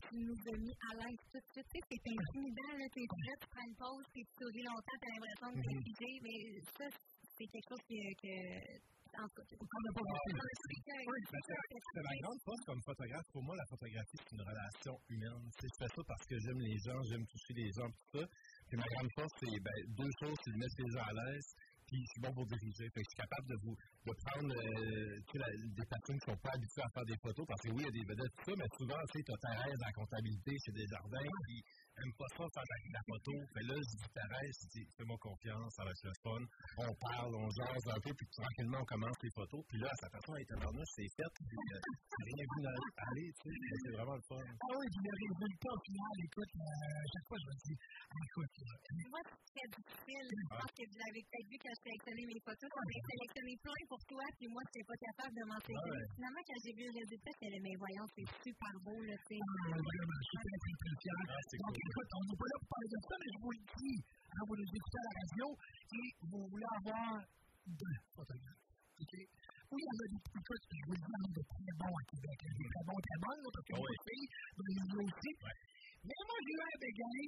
[0.08, 1.68] tu nous as mis à l'aise tout de suite.
[1.72, 5.10] Tu sais, c'est intimidant, là, t'es prêt, tu prends une pause, tu souris longtemps, t'as
[5.12, 6.38] l'impression de t'es figé, mais
[6.76, 6.86] ça,
[7.36, 8.34] c'est quelque chose que, que
[9.18, 10.38] en tout cas, on n'a pas compris.
[10.86, 13.28] C'est ma grande force comme photographe.
[13.32, 15.50] Pour moi, la photographie, c'est une relation humaine.
[15.58, 18.24] Tu je fais ça parce que j'aime les gens, j'aime toucher les gens, tout ça.
[18.68, 21.48] Puis ma grande force, c'est ben, deux choses, c'est de mettre les gens à l'aise,
[21.98, 22.86] je suis bon pour diriger.
[22.94, 25.18] Je suis capable de vous de prendre euh,
[25.74, 27.88] des personnes qui ne sont pas habituées à faire des photos, parce que oui, il
[27.88, 29.96] y a des vedettes, tout ça, mais souvent, tu sais, tu as Thérèse dans la
[29.98, 31.58] comptabilité chez Desjardins, puis
[32.00, 33.32] n'aime pas ça faire la, la photo.
[33.54, 36.42] Mais là, je dis Thérèse, je dis, fais-moi confiance, ça va être le fun.
[36.78, 39.62] On parle, on jase un peu, puis tranquillement, on commence les photos.
[39.68, 41.80] Puis là, sa façon est étonnante, c'est fait, puis euh,
[42.16, 42.78] j'ai rien vu dans
[43.10, 44.40] aller, tu sais, c'est vraiment le fun.
[44.40, 48.52] Ah oui, puis le résultat final, écoute, euh, chaque fois, je me dis, ah, écoute,
[48.60, 48.74] là,
[49.10, 50.26] Moi, c'est très difficile.
[50.30, 52.68] Je pense que vous avez peut-être vu quand je sélectionnais mes photos.
[52.70, 56.00] Ai sélectionné plein pour toi, puis moi, je n'étais pas capable de m'en sélectionner.
[56.00, 56.14] ouais.
[56.16, 59.36] Finalement, quand j'ai vu le résultat, j'étais là, mais voyons, c'est super beau, là, tu
[59.36, 59.40] sais.
[59.40, 61.89] Ah, vraiment, je suis très, très, très fier.
[61.90, 63.98] Ah, écoute, on n'est pas là pour parler de ça, mais je vous le dis.
[64.30, 65.46] Hein, vous nous écoutez à la radio
[65.90, 67.18] et vous voulez avoir
[67.66, 68.62] deux photographes.
[68.94, 69.14] OK?
[69.74, 71.34] Oui, il y en a des, écoute, je vous le dis, il y en a
[71.34, 72.36] de très bons à Québec.
[72.38, 73.90] Il y a des très bons, très bonnes, parce y a Ah oui.
[73.90, 75.30] beaucoup de filles dans les milieux aussi.
[76.06, 77.18] Mais moi, j'ai eu un béguin.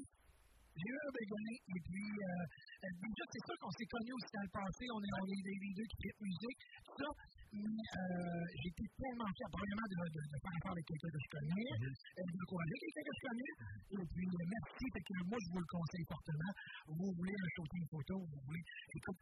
[0.73, 4.47] J'ai eu un béguin, et puis, euh, euh, c'est sûr qu'on s'est connus aussi dans
[4.49, 4.83] le passé.
[4.89, 7.11] On est, on est des les deux qui fait musique, tout ça.
[7.53, 11.31] Mais euh, j'étais tellement fier, premièrement, de, de, de faire affaire avec quelqu'un que je
[11.37, 13.53] connais, euh, de croiser quelqu'un que je connais.
[13.93, 16.53] Et puis, euh, merci, fait que moi, je vous le conseille fortement.
[16.89, 18.65] Vous voulez un shooting photo, vous voulez.
[18.97, 19.21] Écoute,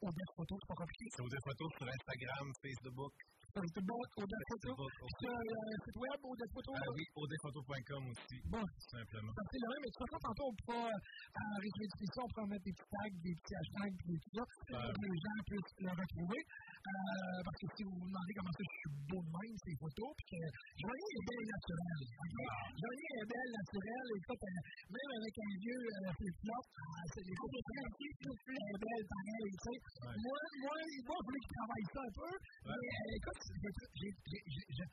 [0.00, 1.04] Odette Photo, c'est pas compliqué.
[1.12, 3.14] C'est des photos sur Instagram, Facebook.
[3.56, 4.70] Facebook, Odette Photo.
[5.16, 6.72] Sur euh, site web, Odette Photo.
[6.76, 8.36] Ah oui, odephoto.com aussi.
[8.52, 8.64] Bon.
[8.92, 9.32] Simplement.
[9.32, 12.46] C'est le même, mais de toute façon, tantôt, on pourra, euh, en réflexion, on pourra
[12.52, 15.76] mettre des petits tags, des petits hashtags, puis tout ça, pour que les gens puissent
[15.80, 16.40] le retrouver.
[16.86, 19.76] Euh, parce que si vous vous demandez comment ça, je suis beau de même, ces
[19.80, 20.40] photos, puis que
[20.84, 22.04] Joanie est belle naturelle.
[22.12, 22.36] ok?
[22.76, 27.62] Joanie est belle naturelle, écoute, euh, même avec un vieux flip-flop, euh, c'est les photos
[27.66, 29.78] très elle est belle pareil, tu sais.
[30.14, 32.32] Moi, moi, moi, je voulais que je travaille ça un peu,
[32.66, 34.92] mais écoute, j'ai- j'ai- j'ai- j'ai- j'ai-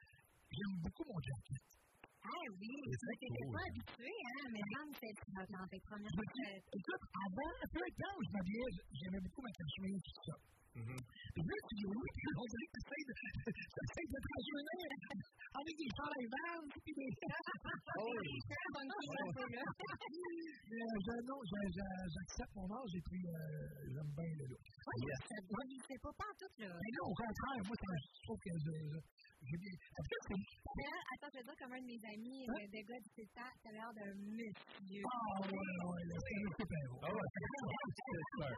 [0.54, 1.64] j'aime beaucoup mon jacket.
[2.24, 5.16] Ah oui, C'est tu n'étais pas habitué, hein, mais même c'est
[5.52, 9.52] dans tes premières écoute, avant, un peu de temps où je m'habillais, j'aimais beaucoup ma
[9.52, 10.36] chemise, tout ça.
[10.74, 13.14] Là, tu dis oui, puis on dirait que tu essaies de,
[13.46, 14.90] t'essayes de transformer
[15.54, 17.14] avec des chandails verts, puis des...
[19.54, 23.38] Mais je, non, je- je- j'accepte mon âge et puis euh,
[23.86, 24.66] j'aime bien le look.
[24.66, 26.74] Oui, ça ne c'est pas pas tout, là.
[26.74, 28.50] Mais non, au contraire, moi, ça, je trouve que
[29.44, 29.56] je...
[29.60, 30.94] bien...
[31.14, 32.54] Attends, je vais dire comme un de mes amis, Hein?
[32.60, 35.04] euh, de gars du CETA, t'as l'air d'un monsieur.
[35.04, 38.54] Ah, ouais, ouais, c'est un super Ah ouais, c'est super.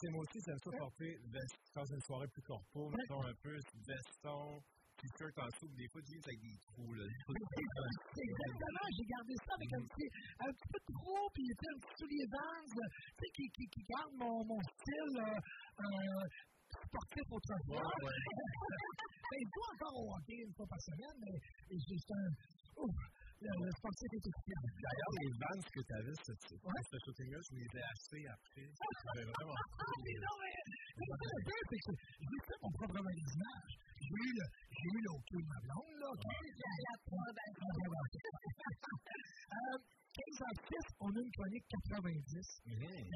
[0.00, 3.54] C'est moi aussi, j'aime ça porter vest- dans une soirée plus corpo, mettons un peu
[3.86, 4.60] veston,
[4.98, 7.04] t-shirt en dessous, des fois jeans avec des trous, là.
[7.06, 10.08] Exactement, j'ai gardé ça avec un petit,
[10.42, 13.64] un petit peu de trou, puis un petit soulier Vans, euh, tu sais, qui, qui,
[13.74, 16.24] qui garde mon, mon style euh,
[16.72, 17.82] sportif autrefois.
[17.82, 18.18] Ouais, ouais.
[19.28, 21.36] Ben, je joue encore au hockey une fois par semaine, mais
[21.68, 22.32] juste un...
[22.80, 22.96] Ouf,
[23.44, 24.72] le, le sportif est efficace.
[24.80, 26.32] D'ailleurs, les vans que tu avais, ce,
[27.04, 28.64] shooting-là, je les ai achetés après.
[28.72, 30.56] C'était vraiment Ah, mais non, mais
[30.98, 33.72] le pire, c'est que j'ai fait mon propre magasinage.
[34.00, 36.08] J'ai eu le, j'ai eu le hockey de ma blonde, là.
[36.78, 36.94] La.
[39.48, 39.78] Euh,
[40.12, 42.60] 15 ans de fils, on a une chronique 90.
[42.66, 43.08] Mais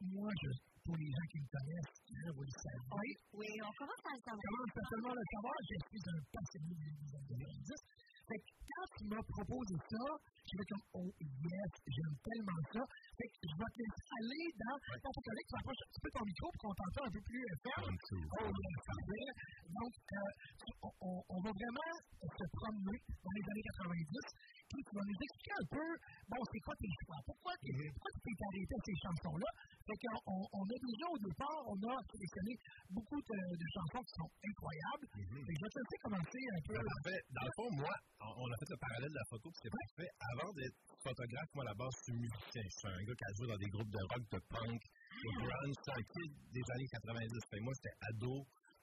[0.00, 0.48] moi, je,
[0.84, 1.94] pour les gens qui me connaissent,
[2.34, 2.82] vous le savez.
[2.90, 4.44] Oui, oui, on commence à le On savoir.
[4.50, 8.00] commence à seulement le savoir, je suis un passionné des années 90.
[8.30, 10.04] Fait que quand tu m'as proposé ça,
[10.46, 12.82] j'ai fait comme, oh yes, j'aime tellement ça.
[13.18, 16.10] Fait que je vais te laisser aller dans ta chronique, tu rapproches un petit peu
[16.14, 17.90] ton micro pour qu'on t'entende un peu plus euh, ferme.
[17.90, 19.28] Oh, yes, parfait.
[19.66, 21.90] Donc, euh, on, on- on va vraiment
[22.22, 24.70] se promener dans les années 90.
[24.70, 25.86] Puis tu vas nous expliquer un peu,
[26.30, 27.18] bon, c'est quoi tes choix?
[27.26, 29.50] Pourquoi tu pourquoi tu t'es arrêté à ces chansons-là?
[29.90, 32.52] Qu'on on, on a déjà au départ, on a sélectionné
[32.90, 35.06] beaucoup de, de chansons qui sont incroyables.
[35.10, 36.74] Que je vais te laisser commencer un peu.
[36.78, 37.20] Parfait.
[37.34, 40.10] Dans le fond, moi, on a fait le parallèle de la photo, puis c'est parfait.
[40.30, 42.64] Avant d'être photographe, moi, à la base, je suis musicien.
[42.70, 45.30] Je suis un gars qui a joué dans des groupes de rock, de punk, de
[45.42, 45.74] grunge.
[45.74, 47.50] Suis un kid des années 90.
[47.50, 48.34] Fait moi, j'étais ado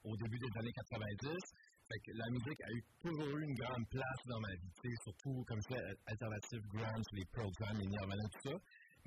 [0.04, 1.40] au début des années 90.
[1.88, 5.44] Fait que la musique a eu toujours eu une grande place dans ma vie, surtout
[5.48, 8.56] comme ça, alternative grunge, les programmes, les Nirvana, tout ça.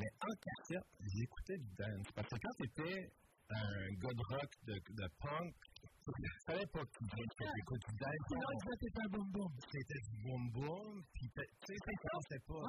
[0.00, 2.08] Mais en cassette, j'écoutais du dance.
[2.16, 3.12] Parce que quand t'étais
[3.52, 6.12] un gars de rock, de, de punk, tu
[6.46, 8.24] savais pas que tu écoutes du dance.
[8.32, 9.52] Sinon, c'était un boom boom.
[9.60, 12.64] C'était du boom boom, puis tu sais, ça ne pensait pas.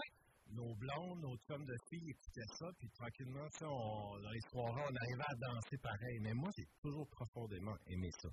[0.51, 4.83] Nos blondes, nos chums de filles écoutaient ça, puis tranquillement, ça, on, dans les soirées,
[4.83, 6.19] on arrivait à danser pareil.
[6.19, 8.27] Mais moi, j'ai toujours profondément aimé ça.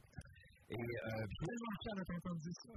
[0.68, 2.74] Et euh, puis, de t'entendre dire ça.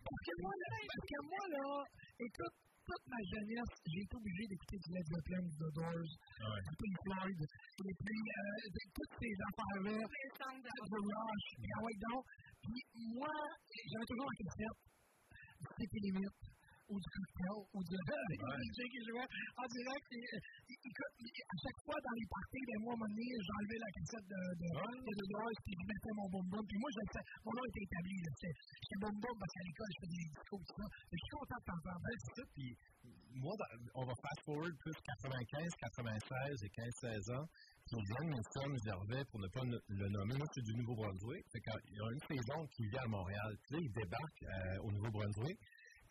[0.00, 1.84] Parce que moi, là, parce que moi, là,
[2.18, 2.56] écoute,
[2.90, 7.38] toute ma jeunesse, j'ai été obligé d'écouter du Led Zeppelin, The Doors, du Pink Floyd,
[7.38, 12.24] et puis euh, de- toutes ces affaires-là, The Rush, puis ah ouais, donc.
[12.66, 12.82] Puis
[13.14, 13.30] moi,
[13.86, 14.78] j'avais toujours en cassette,
[15.60, 16.34] du City Limit,
[16.90, 20.06] ou du cocktail, ou du DJ qui jouait en direct.
[20.10, 23.90] Écoute, à chaque fois dans les parties, ben, moi, à un moment donné, j'enlevais la
[23.94, 24.68] cassette de, de,
[25.06, 25.26] de
[25.64, 26.64] puis je mettais mon boom.
[26.66, 26.90] Puis moi,
[27.46, 28.14] mon nom était établi.
[28.18, 30.86] J'étais boom parce qu'à l'école, je faisais des discours, tout ça.
[30.90, 32.02] Je suis content de t'entendre.
[32.10, 32.44] c'est ça.
[32.54, 32.70] Puis,
[33.38, 33.54] moi,
[33.94, 37.46] on va fast forward plus 95, 96 et 15, 16 ans.
[37.90, 40.34] Glenn Newsom, je revais pour ne pas le nommer.
[40.38, 41.44] Moi, suis du Nouveau-Brunswick.
[41.50, 43.56] Qu'il y a une saison qui vient à Montréal.
[43.62, 45.58] Puis là, il débarque euh, au Nouveau-Brunswick.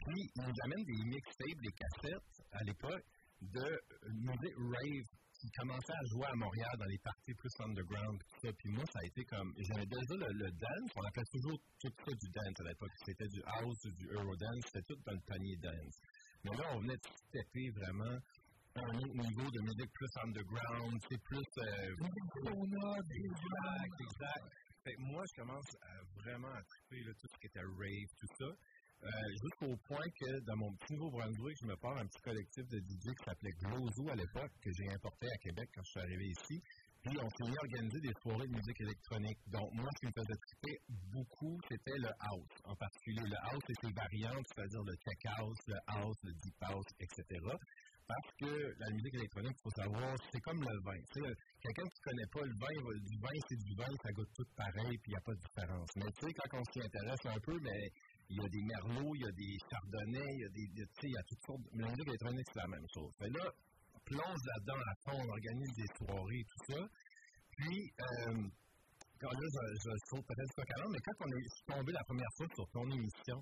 [0.07, 3.05] Il nous amène des mixtapes, des cassettes, à l'époque,
[3.41, 5.07] de euh, musique rave
[5.39, 8.19] qui commençait à jouer à Montréal dans les parties plus underground.
[8.19, 8.53] tout ça.
[8.57, 9.53] Puis moi, ça a été comme...
[9.57, 10.91] J'avais déjà le, dance.
[10.95, 12.91] On appelait toujours tout ça du dance à l'époque.
[13.05, 14.63] C'était du house, du eurodance.
[14.65, 15.95] C'était tout dans le panier dance.
[16.43, 18.19] Mais là, on venait de stepper vraiment
[18.75, 21.43] un autre niveau de musique plus underground, c'est plus...
[21.57, 21.95] Euh,
[23.99, 24.45] exact,
[24.97, 28.47] moi, je commence à vraiment à triper tout ce qui était rave, tout ça.
[29.03, 29.09] Euh,
[29.41, 33.15] Jusqu'au point que dans mon petit Nouveau-Brunswick, je me pars un petit collectif de DJ
[33.15, 36.61] qui s'appelait Glozou à l'époque, que j'ai importé à Québec quand je suis arrivé ici.
[37.01, 39.39] Puis on s'est mis à organiser des soirées de musique électronique.
[39.47, 40.75] Donc moi, ce qui me faisait triper
[41.15, 42.55] beaucoup, c'était le house.
[42.65, 46.59] En particulier, le house et ses variantes, c'est-à-dire le tech house, le house, le deep
[46.59, 47.23] house, etc.
[48.09, 50.99] Parce que la musique électronique, il faut savoir, c'est comme le vin.
[51.13, 51.29] Tu sais,
[51.61, 54.49] quelqu'un qui ne connaît pas le vin, du vin, c'est du vin, ça goûte tout
[54.57, 55.89] pareil, puis il n'y a pas de différence.
[55.95, 57.79] Mais tu sais, quand on s'y intéresse un peu, mais
[58.29, 60.67] il y a des merlots, il y a des chardonnays, il y a des,
[61.03, 61.65] il y a toutes sortes.
[61.73, 63.11] Mais la musique c'est la même chose.
[63.19, 63.45] Mais là,
[64.05, 66.81] plonge là-dedans à fond, on organise des soirées, tout ça.
[67.57, 68.47] Puis, euh,
[69.19, 72.33] quand là, je, je saute peut-être ça calme, mais quand on est tombé la première
[72.37, 73.37] fois sur ton émission,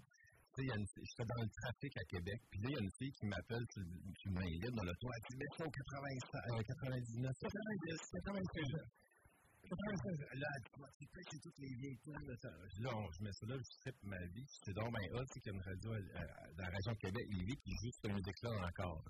[0.57, 3.65] j'étais dans le trafic à Québec, puis là, il y a une fille qui m'appelle
[3.69, 7.33] sur le- main libre dans le toit, elle dit, mais c'est au 85, euh, 99,
[7.37, 8.11] 90, 96.
[8.25, 9.06] 96.
[9.67, 10.47] Là,
[10.97, 12.49] tu c'est toutes les vieilles de ça.
[12.79, 14.45] Là, je mets ça là, je tripe ma vie.
[14.63, 16.21] C'est donc ben hot, sais, qu'il y a une radio euh,
[16.55, 19.03] dans la région de Québec, Lévis, qui joue cette musique-là encore.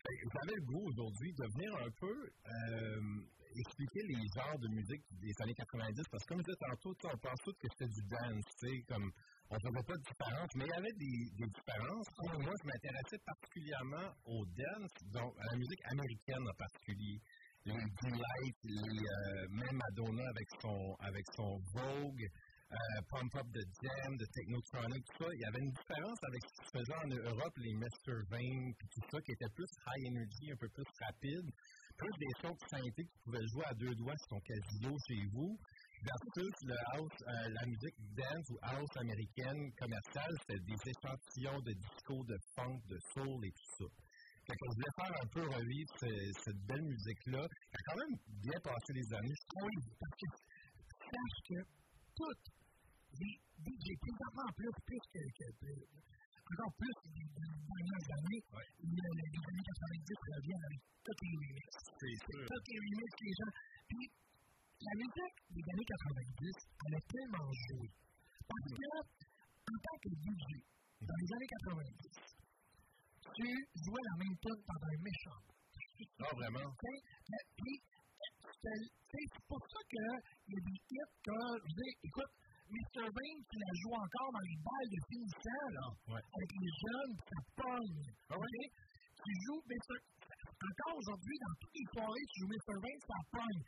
[0.00, 3.20] J'avais le goût aujourd'hui de venir un peu euh,
[3.60, 7.18] expliquer les genres de musique des années 90, parce que comme je disais tantôt, on
[7.18, 9.12] pense tous que c'était du dance, tu sais, comme
[9.50, 12.08] on ne faisait pas de différence, mais il y avait des, des différences.
[12.40, 17.20] Moi, je m'intéressais particulièrement au dance, donc à la musique américaine en particulier.
[17.66, 22.24] Les Delight, les, euh, même Madonna avec son, avec son Vogue,
[22.72, 22.76] euh,
[23.10, 25.30] Pump Up de Jam, de Technotronic, tout ça.
[25.34, 28.16] Il y avait une différence avec ce qui se faisait en Europe, les Mr.
[28.30, 31.50] Vane, puis tout ça, qui était plus high energy, un peu plus rapide.
[31.98, 35.20] Plus des sons de synthé qui pouvaient jouer à deux doigts sur ton casino chez
[35.32, 35.58] vous.
[36.00, 41.72] Versus le house, euh, la musique dance ou house américaine commerciale, c'était des échantillons de
[41.74, 44.09] disco, de funk, de soul et tout ça.
[44.50, 47.42] Fait que je voulais faire un peu revivre ce- cette belle musique-là.
[47.46, 49.70] Elle a quand même bien passé les années, je trouve.
[49.70, 50.26] Oui, parce que
[51.06, 51.58] sache que
[52.18, 52.46] toutes
[53.14, 55.86] les DJ, présentement plus, plus que, que, que-
[56.50, 61.78] encore plus des dernières années, le, le, les années 90 reviennent avec toutes les remixes.
[61.94, 62.42] C'est sûr.
[62.50, 63.52] Toutes les remixes les gens.
[63.86, 64.04] Puis,
[64.82, 66.58] la musique des années 90,
[66.90, 67.86] elle a tellement joué.
[68.50, 70.42] Parce que, en tant que DJ,
[71.06, 72.29] dans les années 90,
[73.34, 73.48] tu
[73.84, 75.40] jouais la même tune pendant un méchant.
[76.20, 76.68] Ah, vraiment?
[76.80, 77.76] Puis,
[78.60, 82.32] c'est pour ça qu'il y a des hits que, je dire, écoute,
[82.70, 83.06] Mr.
[83.10, 87.38] Bean, tu la joues encore dans les balles de finissant, là, avec les jeunes, ça
[87.58, 88.02] pogne.
[88.30, 88.56] OK?
[89.20, 89.98] Tu joues Mr.
[90.60, 92.76] Encore aujourd'hui, dans toutes les soirées, tu joues Mr.
[92.78, 93.62] Bean, ça pogne.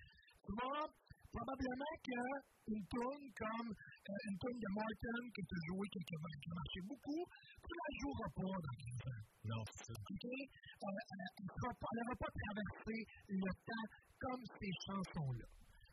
[0.44, 0.86] Tu vois,
[1.32, 6.54] probablement qu'une tune comme euh, une tune de Martin que tu as joué, qui a
[6.54, 7.22] marché beaucoup,
[7.58, 9.31] tu la joueras pas dans 15 ans.
[9.44, 9.92] Non, c'est.
[9.92, 10.24] OK?
[10.82, 12.94] N'aura pas traversé
[13.28, 13.88] le temps
[14.20, 15.46] comme ces chansons-là.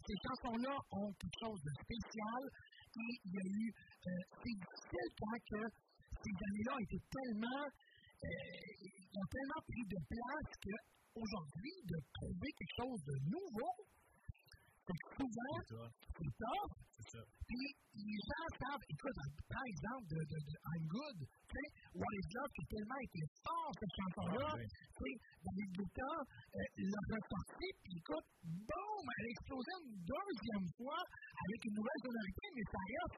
[0.05, 3.73] Ces chansons-là ont quelque chose de spécial et il y a eu.
[4.07, 5.61] euh, c'est difficile quand que
[6.21, 6.73] ces années-là
[7.09, 7.63] tellement.
[9.17, 13.73] ont tellement pris de place qu'aujourd'hui, de trouver quelque chose de nouveau,
[14.89, 16.73] c'est que souvent, c'est tough.
[17.45, 19.17] Puis les gens savent, écoute,
[19.47, 23.21] par exemple, de, de, de I'm Good, tu sais, What is Love, qui tellement été
[23.45, 25.13] fort, cette chanson-là, tu sais,
[25.45, 26.13] David Guetta
[26.57, 32.01] euh, l'a ressorti, puis écoute, boum, elle a explosé une deuxième fois avec une nouvelle
[32.01, 33.17] sonorité, mais ça reste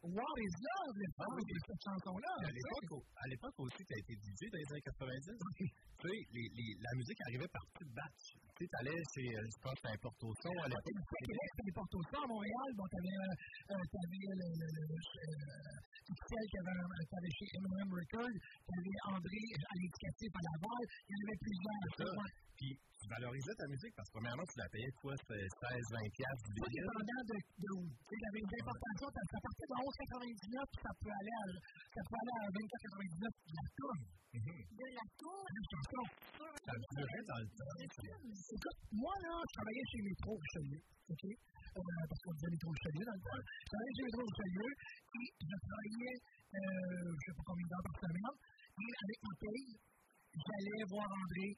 [0.00, 2.32] What is Love, fond de cette chanson-là.
[2.40, 5.36] À l'époque, au- à l'époque aussi, tu as été DJ dans les années 90.
[5.60, 8.24] tu sais, les- les- la musique arrivait par petites batch.
[8.56, 11.04] Tu sais, t'allais chez, euh, je pense, à Porto Son à l'époque.
[11.04, 14.82] Au Québec, c'était Porto Son, à Montréal, bon, t'avais, euh, euh, t'avais le, le, le,
[14.88, 20.82] le, euh, XL qui avait, t'avais chez M&M Records, t'avais André à l'éducatif à Laval,
[20.96, 21.88] il y en avait plusieurs.
[22.56, 25.16] Puis, tu valorisais ta musique parce que, premièrement, tu la payais quoi?
[25.16, 26.84] C'était 16, 20 piastres du billet.
[26.84, 27.84] dépendant de, de où.
[27.88, 32.36] Avait des importations, ça, partait de 11,99 puis ça peut aller à, ça peut aller
[32.36, 34.02] à 24,99 de la tourne.
[34.30, 35.40] De la tour.
[35.50, 36.04] Une chanson.
[36.60, 37.74] Ça durait dans le temps.
[37.80, 41.24] Écoute, moi, là, je travaillais chez Métro Richelieu, OK?
[41.24, 43.42] Euh, parce qu'on disait Métro Richelieu dans le temps.
[43.48, 47.96] Je travaillais chez Métro Richelieu et je travaillais, euh, je sais pas combien d'heures par
[48.04, 48.36] semaine.
[48.70, 49.70] Et avec ma paye,
[50.30, 51.48] j'allais voir André,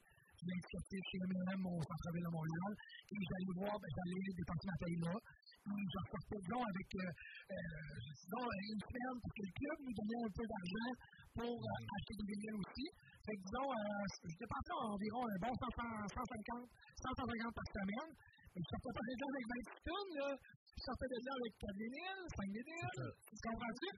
[0.43, 2.73] je l'ai accepté chez M&M au centre-ville de Montréal.
[2.75, 5.15] Et j'allais voir, ben, j'allais dépenser ma paye là.
[5.15, 9.77] Et je repartais, disons, avec, euh, euh, disons, une semaine, parce que le club?
[9.83, 10.91] Nous donnait un peu d'argent
[11.39, 12.87] pour euh, acheter des billets aussi.
[13.23, 15.71] Fait que, disons, euh, je dépensais environ un bon 100,
[16.11, 16.67] 150,
[16.99, 18.11] 150 par semaine.
[18.53, 20.29] Mais je sortais pas de là avec 20 tonnes, là.
[20.35, 23.03] Je sortais de là avec 4 vinyles, 5 vinyles.
[23.31, 23.91] Tu comprends-tu?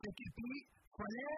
[0.00, 0.58] Fait que, puis,
[0.96, 1.36] fallait,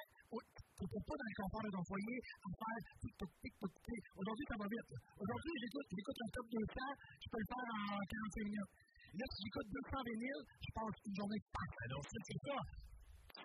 [0.78, 4.02] oh, t'étais pas dans le confort de ton foyer à faire tic toc tic.
[4.14, 4.90] Aujourd'hui, ça va vite.
[5.18, 8.74] Aujourd'hui, j'écoute, j'écoute un top 200, je peux le faire en 45 minutes.
[9.08, 11.74] Là, si j'écoute 200 vinyles, je passe une journée de passe.
[11.88, 12.58] non, c'est ça.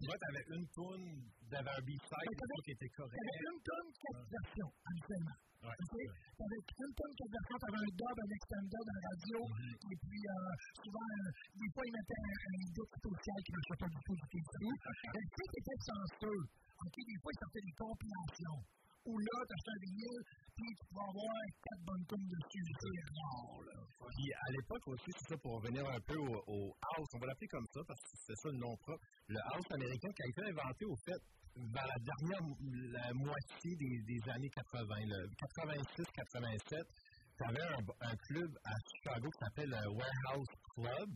[0.04, 1.06] Moi, t'avais une toune,
[1.50, 3.14] t'avais un B-side qui était correct.
[3.14, 5.38] T'avais une tonne, quatre versions, habituellement.
[5.64, 5.96] Ouais, Ok?
[6.34, 10.54] T'avais une tonne, quatre versions, t'avais un dub, un extended, un radio, et puis euh,
[10.84, 14.16] souvent, euh, des fois, ils mettaient un, disque spécial qui ne marchait pas du tout,
[14.18, 14.74] du tout, du tout.
[15.14, 16.42] Tu sais, c'était chanceux.
[16.82, 16.96] Ok?
[16.96, 18.60] Des fois, ils sortaient des compilations.
[19.06, 20.22] Où là, t'achetais un vinyle,
[20.56, 22.64] puis tu pouvais avoir quatre bonnes tonnes dessus.
[22.80, 23.04] C'est.
[24.16, 27.48] Puis à l'époque aussi, c'est ça, pour revenir un peu au, house, on va l'appeler
[27.48, 29.04] comme ça parce que c'est ça le nom propre.
[29.28, 31.20] Le house américain qui a été inventé au fait
[31.56, 32.42] vers la dernière
[32.96, 35.28] la moitié des, années 80, le
[35.60, 36.80] 86-87.
[37.36, 41.10] Tu avais un, un club à Chicago qui s'appelle le Warehouse Club.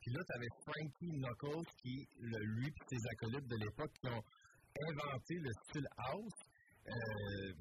[0.00, 4.08] Puis là, tu avais Frankie Knuckles qui, le, lui et ses acolytes de l'époque, qui
[4.08, 4.22] ont
[4.88, 6.40] inventé le style house.
[6.88, 7.52] Euh,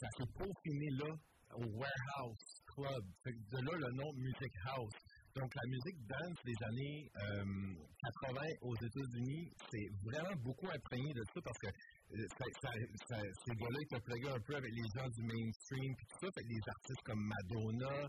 [0.00, 1.10] ça s'est peaufiné là,
[1.56, 3.04] au Warehouse Club.
[3.24, 4.92] De là, le nom Music House.
[5.34, 7.74] Donc, la musique dance des années euh,
[8.30, 12.26] 80 aux États-Unis, c'est vraiment beaucoup imprégné de ça parce que euh,
[13.08, 13.54] ça- ces
[14.30, 16.28] un peu avec les gens du mainstream, puis tout ça.
[16.38, 18.08] Fait des artistes comme Madonna,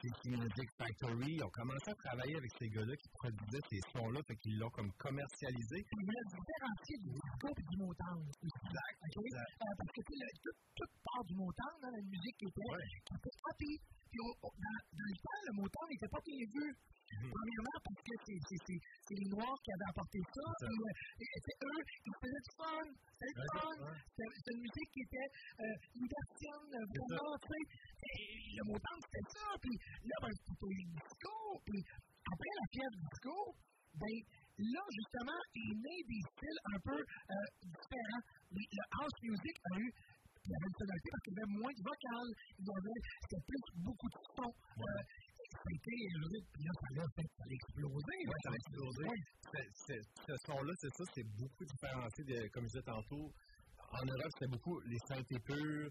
[0.00, 4.36] CC Music Factory, ont commencé à travailler avec ces gars-là qui produisaient ces sons-là, fait
[4.36, 5.78] qu'ils l'ont comme commercialisé.
[5.86, 8.20] Ils voulaient se différencier du disco et du Motown.
[8.42, 8.98] Exact.
[9.62, 12.72] Euh, parce que le- tout, toute part du Motown, hein, la musique qui était,
[13.06, 13.72] qui était happy.
[14.10, 16.66] Puis au- au- dans, dans le temps, le Motown n'était pas bien vu.
[17.06, 20.42] Premièrement, parce que c'est, les Noirs qui avaient apporté ça.
[20.66, 22.86] Puis, euh, et c'est eux, ils faisaient du fun.
[23.16, 23.74] C'était du fun.
[24.10, 25.28] C'est, c'est une musique qui était
[25.62, 29.46] euh, libertienne, vraiment, le Motown, c'était ça.
[29.62, 31.34] Puis là, ben, c'était le disco.
[31.66, 31.80] Puis
[32.32, 33.36] après la fièvre du disco,
[33.96, 34.16] ben,
[34.58, 38.24] là, justement, est né des styles un peu euh, différents.
[38.52, 39.90] Le, le house music a eu
[40.46, 42.26] il y avait une tonalité parce qu'il y avait moins de vocal.
[42.54, 44.54] Il y avait, c'était plus beaucoup de sons.
[44.78, 45.02] Euh,
[45.66, 48.14] je veux dire, puis là, ça l'a fait, ça a explosé.
[48.30, 49.06] Ouais, ça a explosé.
[49.50, 53.26] C'est- c'est- Ce son-là, c'est ça, c'est beaucoup différencié, de, comme je disais tantôt.
[53.90, 55.90] En Europe, c'était beaucoup les synthés purs,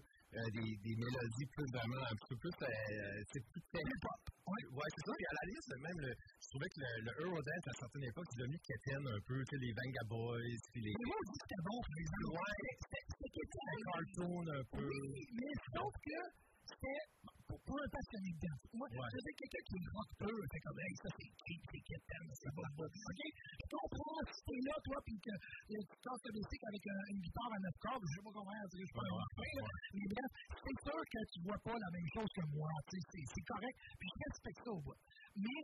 [0.52, 3.62] des, des mélodies plus vraiment, un petit peu plus, euh, c'est plus
[4.02, 4.20] pop.
[4.46, 5.12] Ouais, ouais c'est ça.
[5.16, 8.28] Puis à la limite, même, le, je trouvais que le, le Eurodance, à certaines époques,
[8.30, 10.94] c'est devenu quétaine un peu, tu sais, les Venga Boys, puis les.
[10.94, 12.36] Mais moi, c'était bon, exemple.
[12.36, 12.70] Ouais.
[12.86, 13.04] C'était.
[13.36, 14.86] Les cartoons un peu.
[14.86, 16.18] Oui, mais sauf que
[16.66, 17.02] c'était
[17.46, 18.62] pour, pour un passionné de danse.
[18.74, 19.08] Moi, Ouais.
[19.12, 22.28] je dire, quelqu'un qui est rock pur, c'est comme, hey, ça c'est cheap, c'est quétaine,
[22.34, 22.86] c'est pas bon.
[22.86, 23.20] OK?
[23.22, 27.06] Je comprends si t'es là, toi, puis que euh, tu casses le basic avec un-
[27.14, 29.52] une guitare à neuf cordes, je sais pas comment dire, je suis pas un rocker,
[29.56, 29.66] là.
[29.94, 30.30] Mais bref,
[30.66, 33.76] c'est sûr que tu vois pas la même chose que moi, tu sais, c'est- correct,
[33.98, 34.98] puis je respecte ça au bout.
[35.38, 35.60] Mais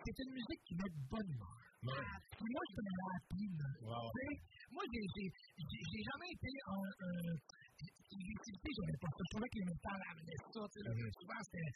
[0.00, 1.58] c'est une musique qui met de bonne humeur.
[1.78, 3.62] Puis moi, je suis un rapide.
[3.84, 4.08] Wow.
[4.16, 4.34] Sais,
[4.72, 6.84] Moi, j'ai jamais été un.
[8.08, 9.20] Un L'électricité, j'aimais pas ça.
[9.20, 10.60] Je trouvais que les métals amenaient ça.
[10.64, 11.70] tu sais, là, Souvent, c'était.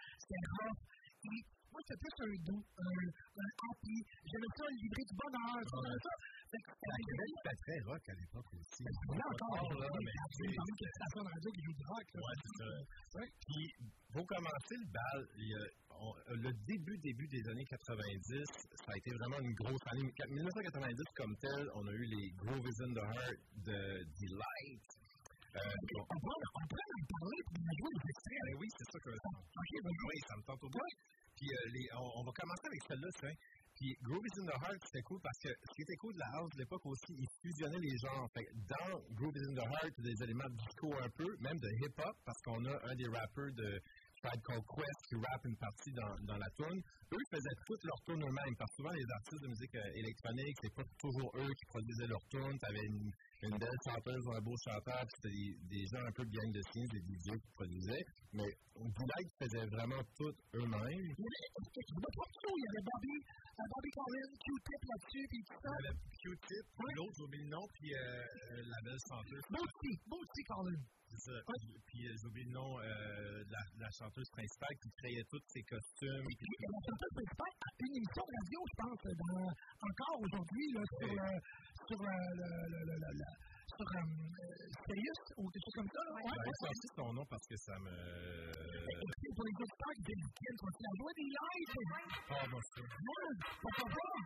[1.23, 1.39] Puis,
[1.73, 3.05] moi, c'était plus un doux, un,
[3.43, 3.97] un happy.
[4.29, 5.57] J'aimais ça, le livrer du bonheur.
[5.63, 6.13] J'aimais ça.
[6.53, 8.85] Fait que c'était Québec, c'était très rock à l'époque aussi.
[8.85, 12.07] là encore, là, mais c'est- entendu que la station de radio qui joue du rock.
[12.13, 13.21] Ouais, c'est ça.
[13.47, 13.65] Puis,
[14.13, 15.21] pour commencer le bal,
[16.43, 18.45] le début, début des années 90,
[18.85, 20.05] ça a été vraiment une grosse année.
[20.29, 23.79] 1990 comme tel, on a eu les Groove in the Heart de
[24.21, 24.83] Delight.
[25.53, 28.57] Euh, On peut on peut en parler on jouer des extraits.
[28.59, 30.81] oui, c'est ça que OK, oui, ça me tente au bout.
[31.37, 33.37] Puis euh, on, va commencer avec celle-là, tiens.
[33.74, 36.20] Puis Groove is in the Heart, c'était cool parce que ce qui était cool de
[36.20, 38.29] la house de l'époque aussi, ils fusionnaient les genres.
[38.33, 41.11] Fait dans Groove is in the Heart, il y a des éléments de disco un
[41.11, 43.81] peu, même de hip-hop, parce qu'on a un des rappeurs de
[44.23, 46.78] Tribe Called Quest qui rappe une partie dans, dans la tune.
[46.78, 50.01] Eux, ils faisaient toutes leurs tunes eux-mêmes, parce que souvent, les artistes de musique euh,
[50.01, 52.59] électronique, c'est pas toujours eux qui produisaient leurs tunes.
[52.62, 53.11] T'avais une,
[53.43, 56.62] une belle chanteuse, un beau chanteur, puis c'était des, des gens un peu bien de
[56.70, 58.05] signes, des DJ qui produisaient.
[58.32, 61.07] Mais Boulay faisait vraiment tout eux-mêmes.
[61.11, 65.70] Je me pas, il y avait Bobby, euh, Bobby Collins, Q-Tip là-dessus, puis tout ça.
[65.74, 68.23] Il y avait Q-Tip, puis l'autre, j'ai oublié le nom, puis euh,
[68.70, 69.44] la belle chanteuse.
[69.51, 70.86] Bootsy, Bootsy Collins.
[71.12, 71.36] C'est ça.
[71.86, 75.24] Puis euh, j'ai oublié le nom euh, de, la, de la chanteuse principale qui créait
[75.28, 76.24] tous ses costumes.
[76.24, 80.82] Puis, Et la chanteuse principale a une émission radio, je pense, dans, encore aujourd'hui, là,
[80.89, 81.20] sur, Oui.
[81.20, 81.39] euh,
[81.84, 82.97] sur euh, le,
[83.72, 84.56] sur euh, euh,
[84.89, 86.01] Sirius, ou quelque chose comme ça.
[86.01, 86.10] Là.
[86.16, 87.93] Ouais, sorti son nom parce que ça me.
[87.93, 91.74] Et pour les auditeurs qui viennent continuer à jouer des lives.
[92.32, 94.16] Ah, bon, c'est Ouais, pourquoi pas?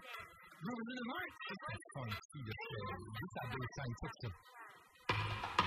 [0.56, 1.34] In the Heart.
[1.46, 2.16] très funky.
[2.30, 3.82] c'est Juste à deux ça,
[4.22, 4.28] ça.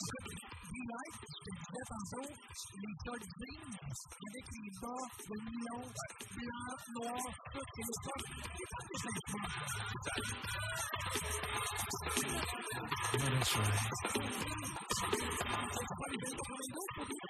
[0.70, 5.85] D-Light, je te disais tantôt, les short jeans, avec les bas de nylon,
[6.31, 8.23] blanc, noir, tout, c'est le top.
[8.51, 9.11] C'est pas que ça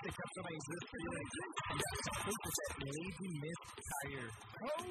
[0.02, 0.60] C'est 90,
[0.90, 3.60] puis la chanteuse, c'était Lady Miss
[4.02, 4.30] Tire.
[4.62, 4.90] Oh!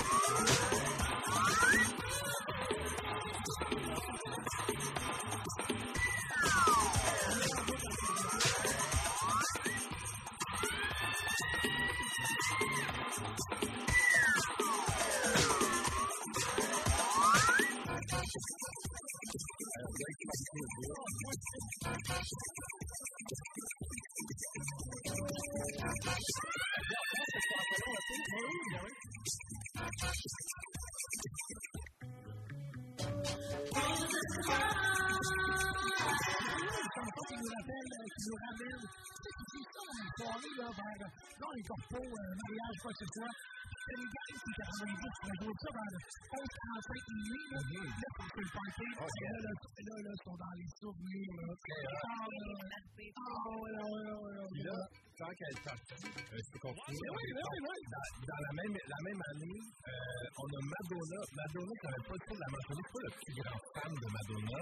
[45.51, 45.91] jouer ça vers
[46.31, 47.59] 11, 45 minutes, là.
[47.61, 47.83] Là,
[48.31, 51.47] c'est le party, là, là, là, là, ils sont dans les souvenirs, là.
[51.51, 52.25] Ah,
[52.71, 54.77] là, ah, ouais, Puis là,
[55.17, 57.09] tant qu'elle partit, euh, je peux continuer.
[57.11, 57.79] Oui, oui, oui.
[57.91, 61.19] Dans, dans la, même, la même année, euh, on a Madonna.
[61.35, 62.81] Madonna, ça n'avait pas le de la mentionner.
[62.81, 64.61] Je suis pas le plus grand fan de Madonna,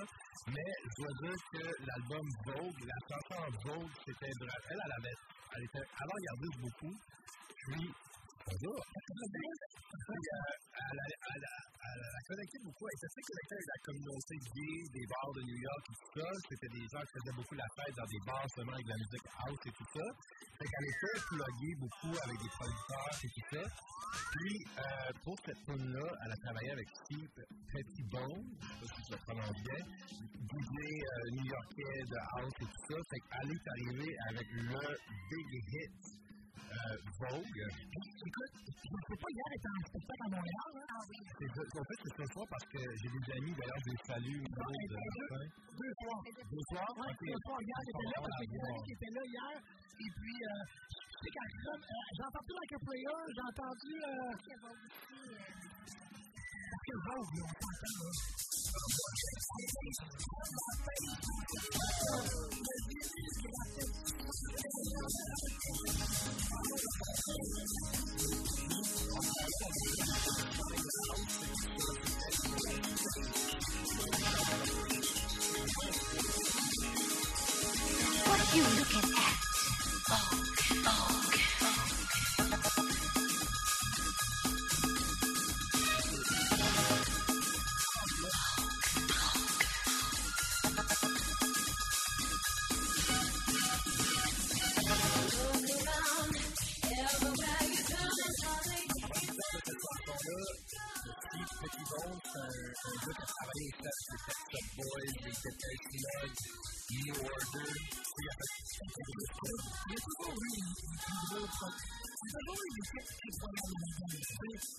[0.49, 4.33] mais je dois dire que l'album Vogue, la chanson Vogue, c'était.
[4.41, 5.17] Elle, elle avait.
[5.55, 6.93] Elle était avant-gardiste beaucoup.
[7.69, 7.89] Puis,
[8.49, 8.79] bonjour.
[8.79, 12.85] Puis, euh, elle, a- elle a- elle a connecté beaucoup.
[12.89, 16.27] Elle très connectée avec la communauté gay des bars de New York et tout ça.
[16.49, 18.99] C'était des gens qui faisaient beaucoup la fête dans des bars seulement avec de la
[19.03, 20.05] musique house et tout ça.
[20.57, 23.63] Fait qu'elle était pluguée beaucoup avec des producteurs et tout ça.
[24.33, 27.29] Puis, euh, pour cette tune-là, elle a travaillé avec Steve
[27.69, 29.21] Pettibone, je sais pas si je le
[29.61, 29.81] bien,
[31.05, 32.97] euh, new-yorkais de house et tout ça.
[33.09, 34.81] Fait qu'elle est arrivée avec le
[35.29, 36.28] big hit euh,
[37.19, 37.61] Vogue.
[37.89, 40.87] Écoute, je ne sais pas, hier, était en spectacle à Montréal, hein.
[40.89, 41.17] Ah oui.
[41.39, 41.49] C'est.
[41.49, 44.55] En fait, ce soir parce que j'ai des amis, d'ailleurs, je elle euh,
[44.85, 45.03] était
[45.79, 46.21] deux, soirs.
[46.25, 46.93] Deux soirs?
[46.99, 47.61] Deux soirs.
[47.61, 49.55] Hier, j'étais là parce que des amis qui étaient là hier.
[49.59, 53.93] Et puis, euh, tu sais, quand comme, euh, j'ai entendu Like a Player, j'ai entendu.
[78.55, 79.39] You looking at?
[80.09, 80.48] Steve
[111.49, 113.73] dans le fait que c'est bien
[114.09, 114.75] de faire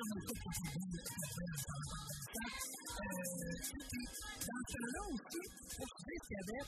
[0.00, 0.40] un temps
[3.00, 3.56] Euh,
[3.88, 4.04] puis,
[4.50, 4.66] dans
[5.70, 6.64] se dire qu'il y avait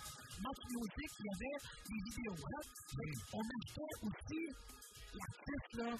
[0.72, 1.58] Music, il y avait
[1.88, 2.40] des vidéos.
[2.42, 2.64] Hein?
[3.32, 4.42] On achetait aussi
[5.74, 5.90] là,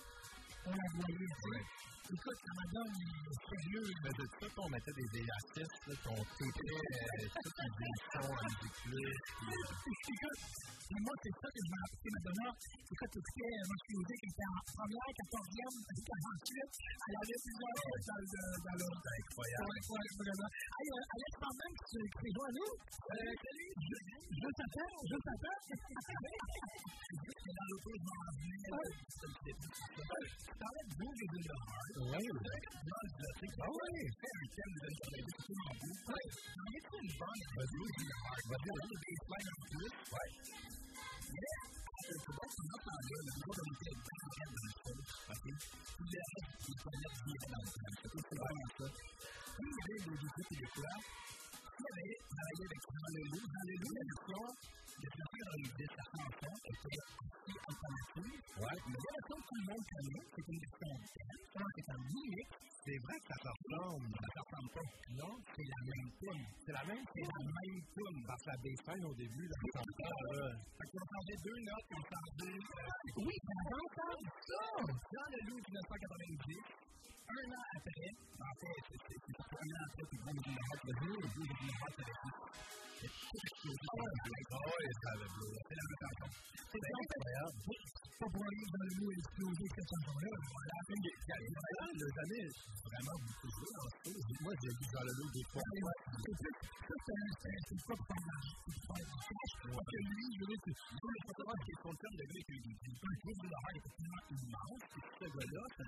[0.65, 1.65] on la voyait.
[2.12, 2.55] Écoute, la
[3.62, 6.26] de ça qu'on mettait des, artistes qu'on euh,
[8.18, 9.14] en musique plus.
[10.02, 10.43] Écoute,
[10.90, 12.51] mais moi, c'est ça que je me rappelle, Madonna.
[12.59, 16.72] Écoute, écoutez, moi, je suis osé qu'elle était en première, quatorzième, quarante-huit.
[16.82, 18.34] Elle avait plusieurs dans le.
[18.66, 19.62] Dans le C'est incroyable.
[19.62, 20.51] Ouais, ouais, vraiment.
[20.52, 21.32] Hey, euh, Alex,
[21.86, 22.02] tu
[22.34, 22.72] joint nous?
[23.14, 23.30] Euh,
[27.43, 27.62] je t'attends.
[27.62, 28.60] Dans l'auto, je m'en revenais.
[29.43, 31.86] Tu parlais de Bouge et de l'horreur.
[32.02, 32.60] Ouais, ouais.
[32.82, 35.97] Là, je sais que- Ah ouais, c'est un thème de l'horreur, c'est tout en bout.
[36.12, 36.27] Ouais.
[36.52, 37.43] J'en ai pris une bonne.
[37.52, 38.39] Vas-y, Bouge et l'horreur.
[38.52, 39.93] Vas-y, on a des baselines en plus.
[40.12, 40.31] Ouais.
[41.32, 44.62] Mais, euh, tu vois, tu m'entends là, le niveau de l'hôtel est très bien dans
[44.62, 44.97] le show.
[45.32, 45.43] OK?
[45.43, 47.94] Puis le reste, les planètes vivent dans le temps.
[48.02, 48.14] OK?
[48.23, 48.86] C'est vraiment ça.
[48.93, 50.98] Puis, il y avait des défis québécois
[51.73, 53.47] qui avaient travaillé avec Jean Leloup.
[54.28, 54.47] Jean
[58.62, 58.78] Ouais.
[58.86, 60.62] Mais la tout le monde c'est une.
[62.85, 64.10] C'est vrai que ça se ressemble.
[64.12, 64.86] Ça ne ressemble pas.
[65.16, 66.10] Non, c'est la même.
[66.66, 67.82] C'est la même C'est la même.
[68.27, 69.81] Parce que la baseline au début, là, ça.
[69.82, 72.02] Fait qu'on entendait deux notes, on.
[72.02, 72.59] Euh,
[73.16, 74.62] oui, on va entendre ça!
[74.82, 76.82] Dans le loup 1990,
[77.28, 79.19] un an après, en fait, c'est
[79.53, 80.93] un an après de la Hot, le
[81.93, 82.16] de la.
[82.93, 83.11] C'est.
[84.43, 85.27] Ah ouais, ça le.
[85.32, 85.85] C'est la.
[86.73, 86.81] C'est
[88.32, 90.32] que dans le loup a explosé cette chanson-là.
[90.53, 90.77] Voilà.
[90.89, 92.90] Il y a il y a vraiment le jamais en
[94.93, 95.12] dans le.
[96.23, 96.55] C'est plus,
[96.86, 97.16] c'est de
[100.39, 100.78] je c'est-
[101.62, 103.51] qui sont comme de un groupe de.
[103.53, 104.49] Et
[105.03, 105.35] c'est un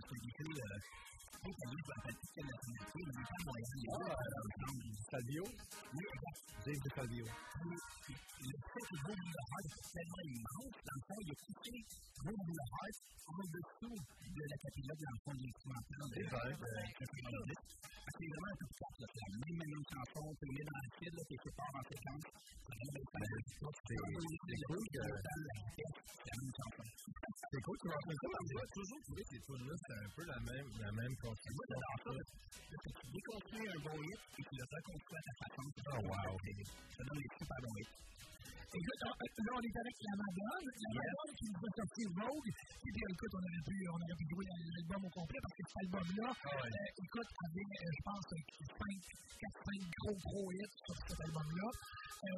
[0.05, 1.24] euh, il va
[3.87, 4.09] euh,
[4.45, 4.91] ensemble.
[5.11, 5.45] Salvio?
[6.65, 7.29] Dave.
[8.41, 8.97] Le fait que
[9.65, 11.37] est tellement immense, dans le fond, il a
[13.27, 14.57] en dessous de la
[15.35, 16.21] de l'instrumental de
[16.95, 17.13] Chris
[18.15, 22.27] C'est vraiment un peu de force, c'est même, même chanson, tu dans tu en séquence.
[27.51, 27.85] C'est cool que...
[27.85, 29.25] C'est.
[29.31, 30.39] C'est tunes-là, c'est un peu la
[30.93, 31.53] même, la même construction.
[31.55, 32.11] Moi, j'adore ça.
[33.01, 35.65] Tu déconstruis un bon hit et tu le reconstruis à ta façon.
[35.87, 36.39] Oh, wow.
[36.97, 38.14] Ça donne des super bons hits.
[38.75, 40.67] Écoute, là, on est avec la Madone.
[40.67, 42.51] La Madone qui nous a sorti Rogue.
[42.51, 45.63] Et puis, écoute, on aurait pu, on aurait pu jouer l'album au complet parce que
[45.63, 48.99] cet album-là, euh, écoute, avait, euh, je pense, 5,
[49.39, 51.69] 4, 5 gros, gros hits sur cet album-là.
[51.71, 52.35] Euh,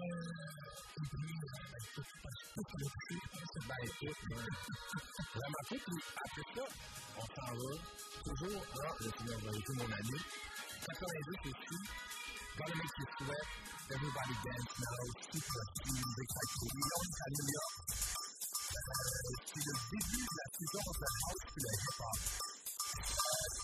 [1.01, 2.11] et puis, ben, écoute,
[2.53, 5.81] tout j'ai touché, c'est Ben, écoute, vraiment tout.
[5.89, 6.65] Puis après ça,
[7.17, 7.73] on s'en va
[8.29, 10.19] toujours, là, je vais rajouter mon ami.
[10.85, 11.81] 92 aussi,
[12.57, 13.49] Gotta Make You Sweat,
[13.93, 17.77] Everybody Dance Now, Super Music Factory, on est à New York.
[19.45, 22.17] C'est le début de la saison de la house puis le hip-hop.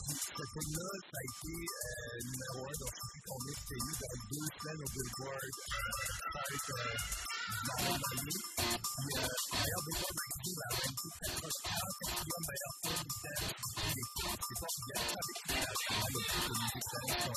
[0.02, 3.94] Ce film-là, ça a été euh, numéro un dans je sais plus combien de pays,
[4.02, 5.54] dans deux semaines au Billboard,
[7.62, 8.42] dans l'année.
[8.42, 9.14] Puis,
[9.52, 13.14] d'ailleurs, Billboard Magazine a ranké 44e meilleur film de
[13.94, 14.42] l'équipe.
[14.42, 14.58] C'est
[14.98, 15.62] avec prix
[16.42, 17.30] de musique des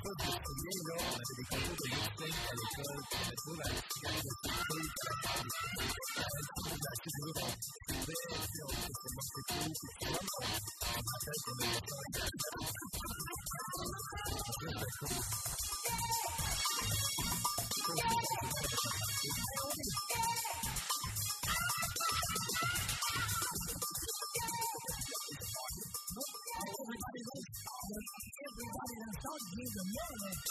[0.00, 0.36] de
[1.00, 1.86] à l'école, de
[11.46, 11.76] de the
[29.22, 30.49] South gives a million.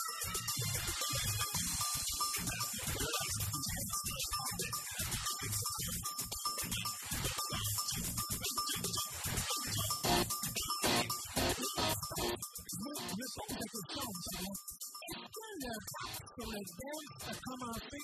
[16.60, 17.98] Rap sur le dance a commencé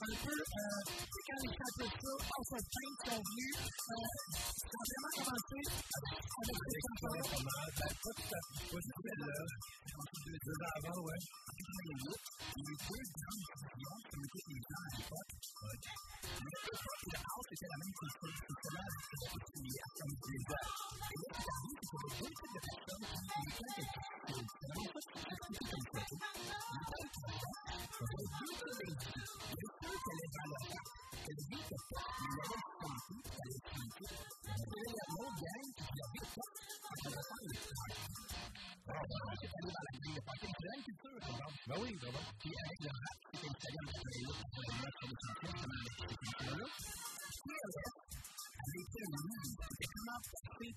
[0.00, 3.22] un peu, euh, tu sais, quand les Saint-Peu Off of Paint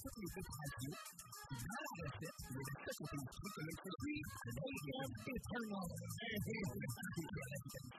[0.01, 0.99] toutes les petites radios.
[1.45, 4.51] Puis dans la recette, il y avait ça qui était écrit comme un produit de
[4.65, 5.89] AM Eternal.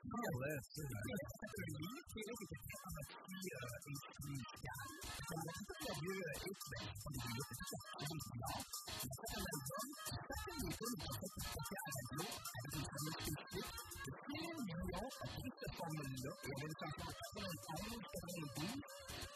[0.07, 1.15] PLS, c'est vrai.
[1.27, 3.27] C'était un livre, PLS était très en aussi
[3.87, 4.87] instrumental.
[5.27, 7.97] On a tout le vieux hit, ben, c'est pas des vieux hits, c'est tout ça
[7.97, 8.63] qui est bizarre.
[8.97, 9.87] Il a fait un album,
[10.27, 12.25] chacune des tunes était faite pour passer à la radio,
[12.57, 13.73] avec une formule spécifique.
[14.07, 18.07] Le film Dion a pris cette formule-là, et il y avait une chanson en 91,
[18.17, 18.81] 92,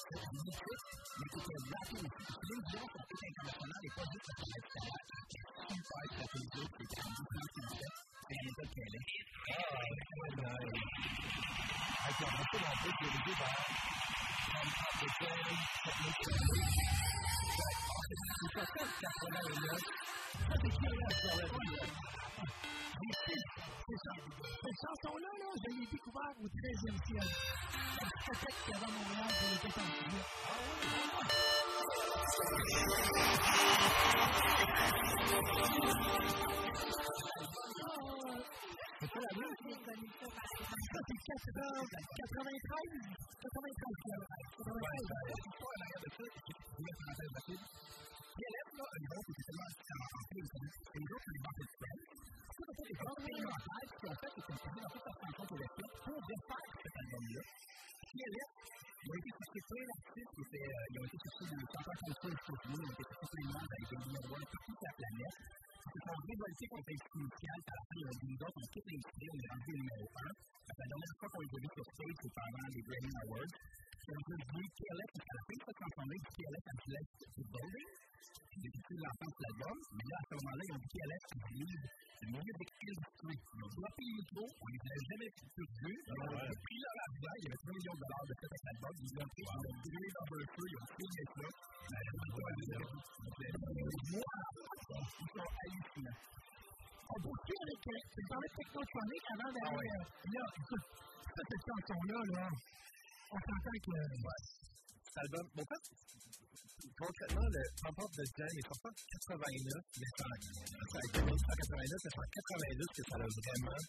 [0.01, 0.87] c'était une musique,
[1.19, 2.20] mais qui était rappée aussi.
[2.61, 4.85] Truc international, et pas juste concepts, c'est.
[4.85, 5.71] Ah,
[18.11, 18.19] C'est
[18.51, 19.81] ça, ça, 89.
[20.41, 21.79] Ça, c'est qui là, sur la vie,
[23.87, 24.13] C'est ça.
[24.63, 27.35] Cette chanson-là, là, je l'ai découverte au 13e siècle.
[28.27, 30.21] Peut-être qu'avant Montréal, je l'étais pas encore.
[30.71, 31.41] C'est pas la même chose.
[31.41, 31.50] Ça, c'est 80, 93, 93, 93.
[31.50, 31.50] PLS, là, un groupe qui était tellement en fait, c'est un groupe qui est
[32.31, 32.71] dans cette
[52.61, 52.71] semaine.
[52.71, 55.17] Ça, c'est des grands expérimentaires qui ont fait et qui ont posé dans toute leur
[55.21, 57.43] chanson pour l'équipe pour refaire cet album-là.
[58.11, 58.51] PLS,
[59.01, 61.99] ils ont été chercher plein d'artistes qui étaient, euh, ils ont été chercher des chanteurs
[62.01, 64.47] comme ça aux États-Unis, ils ont été chercher plein de monde avec des numéros un
[64.51, 65.39] partout sur la planète.
[65.81, 69.27] Ils se sont révoltés contre l'instrumental, par la fin, nous autres, on a tout inspiré,
[69.31, 70.33] on est rendu le numéro un.
[70.71, 73.55] La dernière fois qu'on les a vus sur stage, c'est pendant les Grammy Awards.
[74.01, 77.11] C'est un peu du PLF, à la fin de cette chanson-là, du PLF à Select
[77.21, 77.91] to Building.
[78.51, 81.87] J'ai de l'album, mais là, à ce moment-là, ils ont PLF qui livre
[82.21, 83.41] le milieu de l'industrie.
[83.41, 86.01] Ils ont droppé les micros, on les avait jamais tous vus.
[86.01, 88.95] Ils ont pris leur il y avait 3 millions de dollars de fait avec l'album,
[89.01, 91.47] ils l'ont pris, ils l'ont brûlé dans le feu, ils ont filmé ça.
[94.11, 94.25] Moi,
[95.21, 96.21] ils sont hallucinants.
[97.11, 97.81] On poursuit avec,
[98.31, 102.45] parlais de technotronic avant d'aller, là, cette chanson-là, là,
[103.31, 103.91] on s'entend que.
[103.91, 104.43] Ouais.
[105.11, 105.85] Cet album, bon, en fait,
[106.99, 110.37] concrètement, le Up the Jam est sorti en 89, mais c'est en
[111.27, 113.81] 1989, mais c'est en 92 que ça a vraiment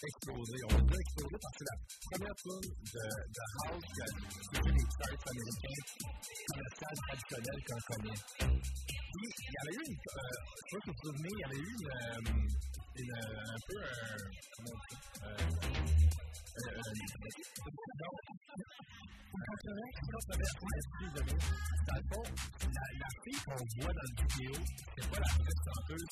[0.00, 0.56] explosé.
[0.64, 1.76] On va dire explosé parce que la
[2.10, 5.80] première tune de, de House qui a touché les charts américains
[6.48, 8.20] commerciales traditionnels qu'on connaît.
[9.10, 11.40] Puis, il y avait eu une, euh, je sais pas si vous vous souvenez, il
[11.40, 12.69] y avait eu euh,
[13.00, 14.16] euh, un peu un,
[14.56, 15.60] comment on dit, euh,
[21.86, 22.24] dans le fond,
[22.60, 24.52] la, la fille qu'on voit dans la vidéo,
[24.96, 26.08] c'est pas la vraie chanteuse,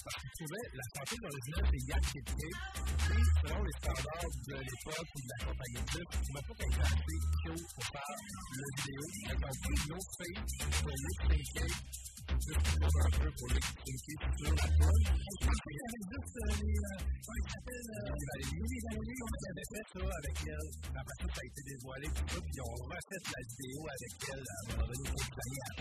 [0.75, 5.39] la chanteuse originale, c'est Yann Kété, et selon les standards de l'époque ou de la
[5.45, 6.01] compagnie de
[6.33, 8.13] m'a pas été assez chaud pour faire
[8.55, 9.03] la vidéo.
[9.19, 10.41] Ils ont pris une autre fille
[10.79, 11.71] pour lip-syncer,
[12.37, 14.59] juste un peu pour lip-syncer sur la.
[14.59, 15.61] Je pense
[16.09, 16.37] juste
[18.39, 20.69] les, comment les on avait fait avec elle.
[20.95, 24.45] Après a été dévoilé, ça, puis refait la vidéo avec elle
[25.39, 25.79] gagner à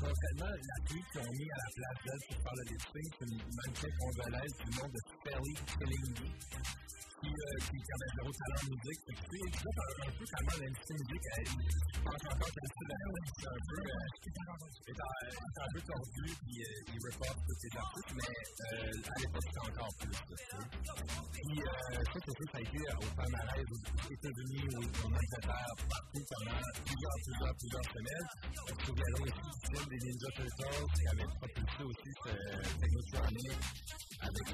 [0.00, 0.78] concrètement, la
[1.20, 2.22] ont mis à la place d'elle
[2.56, 2.64] le
[3.18, 6.30] c'est une congolaise du nom de Sally Killingy,
[7.20, 7.56] qui, euh,
[7.96, 9.00] avait talent en musique.
[9.06, 12.92] Fait tu sais, ça, un, peu comment musique, elle, je pense encore que l'industrie de
[12.92, 14.16] la musique, c'est un peu, euh,
[15.56, 19.64] un, peu tordu, puis euh, il repart tous ses artistes, mais euh, à l'époque, c'était
[19.66, 20.36] encore plus, là.
[21.32, 26.60] Puis, euh, ça, surtout, ça a été au palmarès aux États-Unis, au Angleterre, partout, pendant
[26.84, 28.28] plusieurs, plusieurs, plusieurs semaines.
[28.56, 32.32] On se souviendra aussi du film des Ninja Turtles, qui avait propulsé aussi ce
[32.76, 33.56] Technotronic
[34.20, 34.46] avec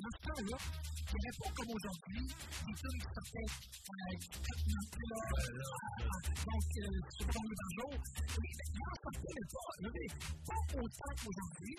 [0.00, 0.58] dans ce temps-là,
[1.04, 3.50] il n'y pas comme aujourd'hui des films qui sortaient
[6.44, 7.92] donc sur le de jour.
[8.74, 9.20] Moi, ça ne
[9.54, 9.70] pas,
[10.44, 11.74] pas autant qu'aujourd'hui.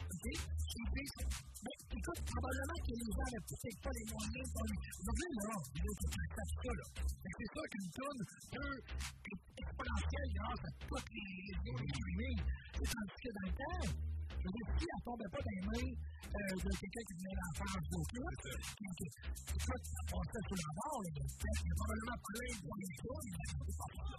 [1.65, 4.47] Mais écoute, probablement que les gens n'avaient pas les moyens.
[4.55, 6.71] Aujourd'hui, là, il que fasses ça.
[6.75, 6.85] Là.
[7.25, 8.21] C'est sûr qu'une tonne
[8.51, 8.77] peut
[9.25, 12.39] être exponentielle grâce à toutes les réseaux de streaming.
[12.73, 14.14] Tandis que dans le temps, je
[14.45, 17.71] si elle ne tombait pas dans les mains euh, de quelqu'un qui venait d'en faire
[17.75, 19.73] un club, qui ça
[20.05, 24.13] passait sur la barre, il y a probablement plein de a des fois dans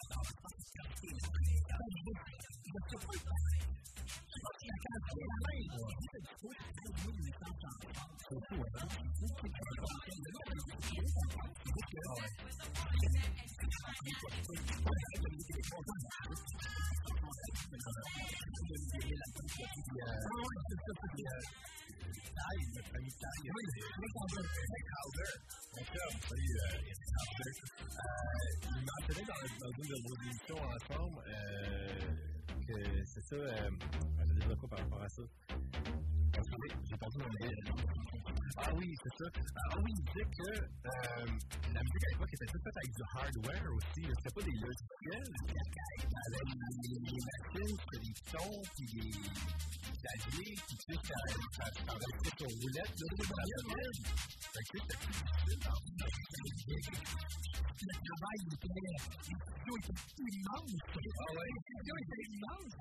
[2.66, 3.26] Je ne sais pas
[19.96, 20.15] je
[21.06, 21.40] il hein?
[29.02, 31.22] Appelé dans, dans une de ensemble
[33.04, 33.36] c'est ça.
[33.36, 33.70] Euh,
[34.18, 35.22] je vais dire quoi par rapport à ça?
[36.36, 37.56] J'ai pas mon idée.
[38.58, 39.30] Ah oui, c'est ça.
[39.70, 41.26] Ah oui, il disait que euh,
[41.72, 44.02] la musique à l'époque était toute faite avec du hardware aussi.
[44.04, 45.32] C'était pas des logiciels.
[46.26, 49.12] Avec les machines, c'était des sons, puis des
[49.96, 51.00] claviers, puis tu sais,
[51.56, 53.96] ça travaillait sur roulette, là, c'est pas la même.
[54.52, 55.56] Fait que c'était plus difficile.
[57.76, 60.80] Le travail était, les studios étaient immenses.
[60.86, 61.48] Ah ouais.
[61.48, 62.74] Les studios étaient immenses.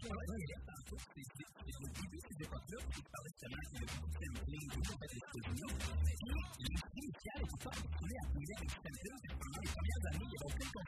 [0.86, 5.69] Au début de cette époque-là, tu parlais justement de de.
[6.15, 10.88] Puis, l'industrie musicale était pas habituée à avec les premières années, il n'y aucune un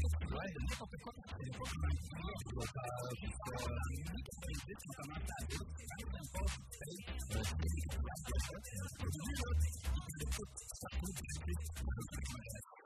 [0.00, 2.56] festival de n'importe quoi que c'était pas comment il y avait des
[3.20, 5.96] Dans les années 90, on commence à fais, c'est
[7.60, 8.00] des il
[9.90, 10.38] y avait
[10.80, 11.12] partout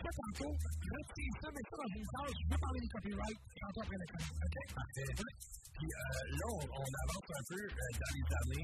[0.05, 1.05] ça tantôt, je vais
[1.41, 4.57] ça, dans une page, je parler du copyright tantôt après la OK?
[4.75, 5.13] Parfait.
[5.75, 8.64] Puis, euh, là, on avance un peu euh, dans les années.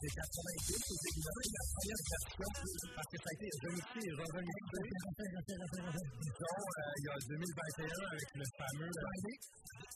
[0.00, 2.48] c'est 90, c'est la première version,
[2.96, 4.80] parce que ça a été remixé et re-remixé.
[6.24, 6.56] Disons,
[6.96, 8.88] il y a 2021 avec le fameux.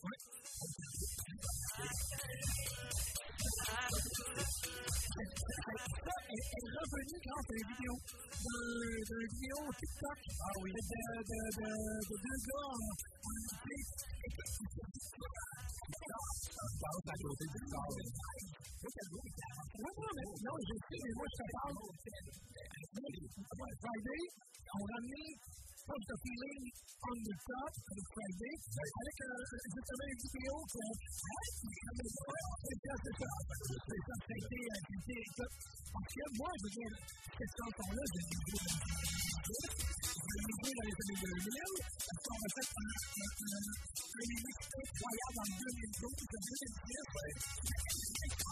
[0.04, 0.20] Oui.
[7.44, 7.64] Est
[9.32, 10.18] vidéo TikTok
[10.54, 11.70] de, de, de,
[12.10, 12.84] de deux.
[18.84, 21.72] Non, je sais, mais moi, je te parle.
[23.80, 24.22] Friday,
[24.74, 25.32] on a mis
[25.84, 26.64] the Feeling
[27.04, 32.76] on the top de Friday avec justement une vidéo qu'on c'est
[33.14, 33.28] ça.
[33.34, 34.60] Ça a été.
[35.34, 36.94] Parce que moi, je veux dire,
[37.36, 38.32] cette chanson-là, je l'ai
[40.54, 41.52] jouée dans les années 2000.
[41.84, 42.88] Parce qu'on a fait un
[44.84, 46.16] incroyable en 2012,
[48.24, 48.43] 2010.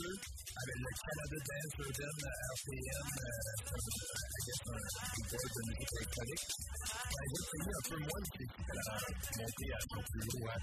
[0.56, 2.16] avec le Canada Dance Urban
[2.56, 4.80] RPM, I guess un
[5.28, 6.46] board de musique électronique.
[7.12, 8.98] Elle a payé un peu moins de qu'elle a
[9.40, 10.56] monté à son plus haut.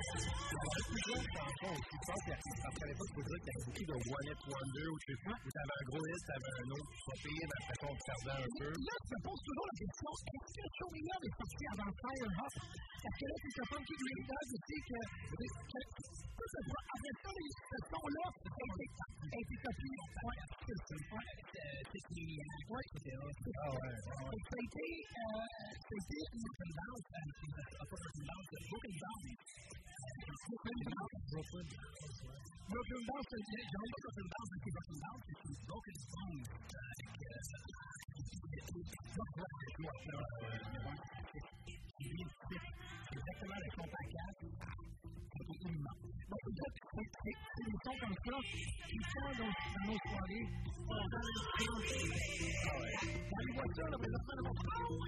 [0.00, 1.20] house dans le temps.
[1.30, 1.60] C'était un des plus gros, des plus gros vinyles que j'ai joué.
[1.60, 4.28] plus jeune chanson aussi, je pense qu'à l'époque, dire qu'il y avait beaucoup de One
[4.30, 7.58] Hit Wonder où tu où t'avais un gros hit, t'avais un autre qui sortait, mais
[7.60, 8.70] après ça, on perdait un peu.
[8.70, 11.90] Là, tu te poses toujours la question est-ce que Show Me Love est sorti avant
[12.00, 12.54] Fire Up
[13.00, 14.98] Parce que là, te penses qu'il Green Dog aussi que.
[15.30, 15.48] Après
[16.40, 19.94] ça, ce son-là a été copié.
[21.90, 22.38] C'est qui.
[22.70, 23.96] Oui, c'était Ah ouais.
[24.00, 24.86] Ça a été.
[25.90, 26.50] C'était une
[30.50, 31.20] open bounce.
[31.30, 32.04] Broken bounce.
[32.70, 33.00] Broken bounce.
[33.00, 33.00] Broken bounce.
[33.00, 36.40] Broken bounce, j'en ai pas broken bounce, mais c'est broken bounce, c'est une broken bounce.
[42.40, 44.40] C'est exactement le son pancake.
[45.36, 46.10] C'est immense.
[46.30, 46.44] Donc,
[47.00, 48.36] c'est des sons comme ça
[48.88, 50.46] qui sont dans, dans nos soirées.
[50.86, 51.34] Dans les
[53.30, 55.00] Dans les voitures, là, présentement, on avance un peu.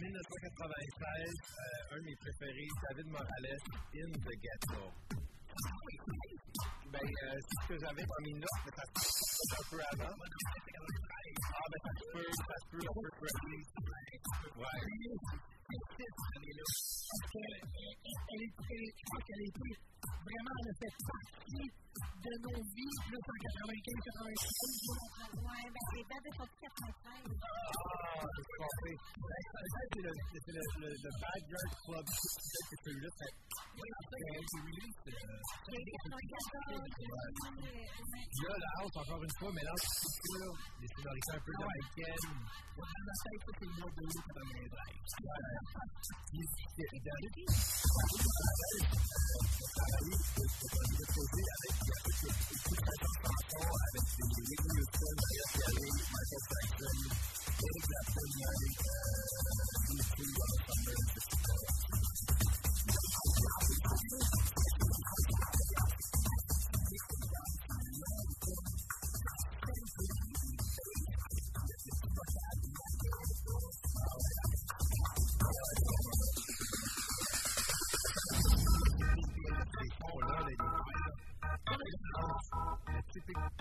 [0.00, 3.58] 1996, euh, un de mes préférés, David Morales,
[3.94, 5.27] In the Ghetto.
[6.90, 9.80] Ben, euh, c'est ce que j'avais dans mes notes, mais ça se peut un peu
[9.92, 10.12] avant.
[10.12, 10.22] Ah,
[11.68, 13.62] ben, ça se peut, ça se peut, on peut se rappeler.
[14.56, 14.78] Ouais.
[18.08, 21.66] Est, elle- je pense qu'elle était vraiment, a fait partie
[21.98, 24.46] de nos vies, plus en 95, 96.
[25.38, 27.34] Ouais, ben, les dates de sortie 93.
[27.38, 28.96] Ah, j'ai compris.
[29.18, 32.06] Ben, c'est le, c'est le, le, le Bad Girl Club.
[32.06, 33.32] Peut-être que celui-là, c'est.
[33.78, 35.14] Oui, en fait, c'est release, c'est.
[37.18, 42.38] Puis là, la house, encore une fois, mélange de culture, des sonorités un peu jamaïcaines.
[42.78, 44.78] Dans ma tête, ça, c'est le mois de août 93.
[46.28, 47.42] Puis, c'est- dans les travailler de
[47.98, 48.26] côté avec
[48.78, 50.18] toute la chanson avec des Whitney
[54.74, 55.18] Houston,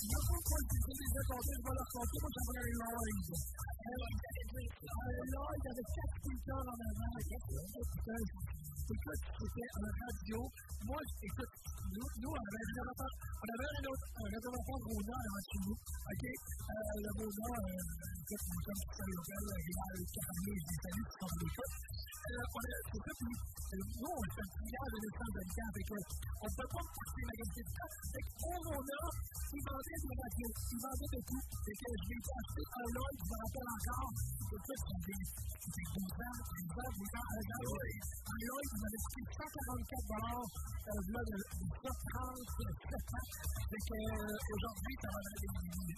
[0.00, 1.86] Michael Jackson, Eric Clapton, euh,
[3.00, 3.36] U2,
[3.90, 4.08] Donna
[4.40, 4.88] Summer, etc.
[5.28, 7.12] Lloyd avait quatre speakers en avant.
[8.90, 10.40] Écoute, c'était un radio.
[10.88, 11.54] Moi, écoute,
[11.90, 15.60] nous, nous on avait un réservatoire, on avait un, autre, un réservatoire Rosa avant chez
[15.60, 15.76] nous.
[15.80, 16.24] OK?
[16.30, 17.30] Euh, le euh,
[18.20, 21.90] écoute, nous sommes sur le local, Rival, Carnier, des saluts qui sont.
[22.20, 23.34] Euh, c'est ça, puis
[23.80, 25.10] nous, on fait un de de
[26.30, 26.84] on ne peut pas
[27.26, 27.86] magasiner de ça.
[28.10, 28.26] Fait
[29.50, 31.42] ils vendaient des radios, ils vendaient de tout.
[31.50, 34.14] Fait que je l'ai acheté un Lloyd, je me rappelle encore.
[34.50, 35.22] Écoute, j'ai
[35.70, 40.06] des 12 ans, 12 ans, 12 ans, un gars, un Lloyd, il m'avait coûté 144
[40.06, 41.36] dollars, euh, là, de,
[41.80, 43.28] de 30, 7 ans.
[43.70, 45.96] Fait que, euh, aujourd'hui, ça va donner des.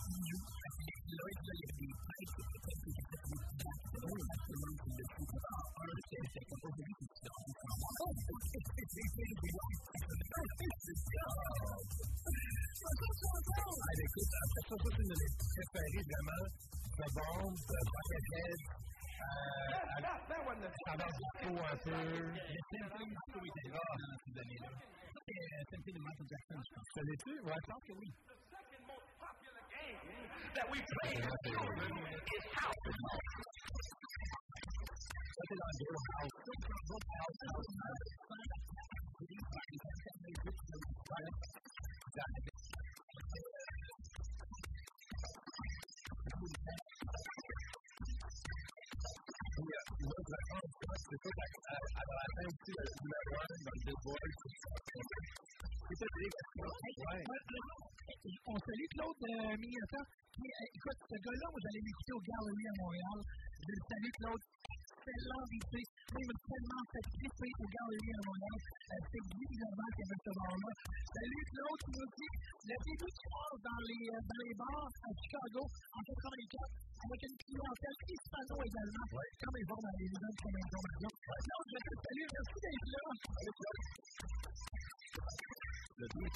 [1.12, 4.54] Lloyd, là, il y a des prêtres, qui étaient peut-être prêtres, c'est drôle, parce que
[4.62, 5.10] l'homme, il le.
[5.42, 9.32] Ah, un, c'est c'est comme ça, lui, qui se dit, oh, c'est c'est c'est c'est
[9.32, 9.58] c'est
[11.12, 11.42] ah,
[14.02, 16.46] écoute, après ça, ça, c'est une de mes préférées, vraiment.
[16.92, 18.60] The Bomb, The Buckethead,
[19.22, 20.02] euh,
[20.86, 21.90] ça va disco un peu.
[21.90, 25.01] Le sampling disco était là dans ces années-là.
[25.32, 26.84] C'est un sampling de Michael Jackson, je pense.
[26.94, 27.40] Ça l'est-tu?
[27.40, 28.12] Ouais, je pense que oui.
[30.54, 31.88] that we play in the children
[32.28, 32.76] is house.
[35.32, 36.42] Ça, c'est dans le Ghetto House.
[50.92, 51.08] House.
[58.46, 60.00] On salue Claude euh, Mignota,
[60.32, 63.18] qui, euh, écoute, ce gars-là, moi, j'allais l'écouter au Gallery à Montréal.
[63.56, 64.42] Je le salue, Claude.
[65.02, 65.91] Excellent invité.
[66.12, 68.60] M'a tellement fait triper au Gallery à Montréal.
[68.60, 70.70] Euh, C'est Guy Gervais qui avait ce bar-là.
[71.08, 74.92] Salut, Claude, qui nous dit le début du soir dans les, euh, dans les bars
[74.92, 76.68] à Chicago en 84,
[77.00, 81.08] avec une clientèle hispano également, comme ils vont dans les événements comme information.
[81.16, 82.28] Claude, je te salue.
[82.28, 83.08] Merci d'être là.
[85.96, 86.28] Le le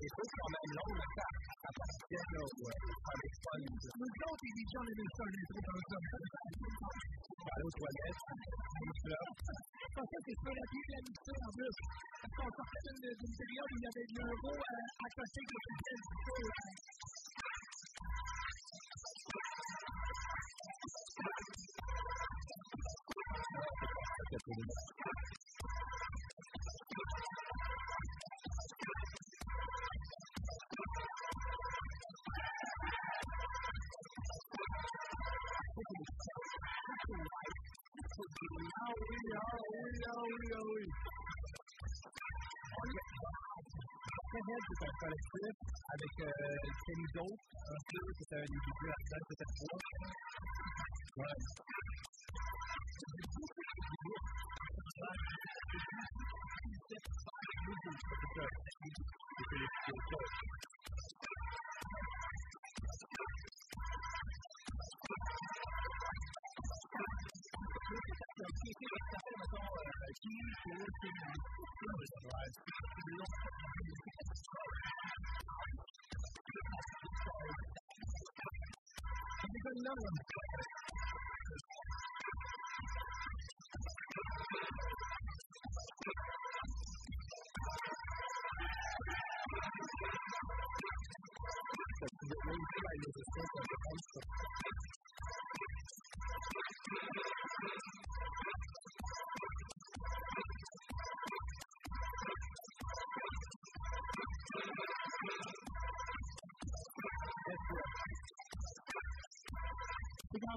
[0.00, 1.28] Il faut quand même long, mais ça
[1.60, 3.60] appartient là, ouais, à les fun.
[3.60, 6.00] Nous autres, les gens, les deux seuls, les trucs comme ça.
[7.20, 8.20] Aller aux toilettes,
[9.04, 9.28] fleurs.
[10.00, 11.76] En fait, c'est pas la vie la mixer en plus.
[12.16, 15.56] Parce qu'on sortait d'une période où il y avait de l'euro à de la du
[16.24, 16.48] feu.
[21.12, 21.36] Ah
[24.48, 25.39] oui,
[38.90, 39.16] oui,
[40.06, 40.84] ah oui, ah oui.
[44.30, 45.54] très belle, c'est un collectif
[45.94, 46.12] avec
[46.86, 49.78] Kenny Dope, un peu, c'est un des débuts à ça, c'était trois.
[51.16, 51.38] Ouais.
[70.30, 70.38] C'est
[79.62, 80.29] qu'en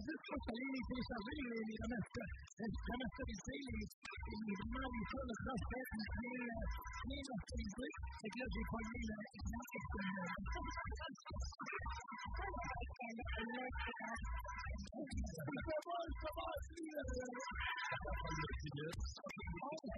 [0.02, 2.28] plus, il fallait les télécharger, les, les remaster,
[2.64, 7.94] remasteriser, les, les, vraiment les choses de bien masterisés.
[8.24, 10.34] Fait que là, j'ai pogné le exemple extérieur.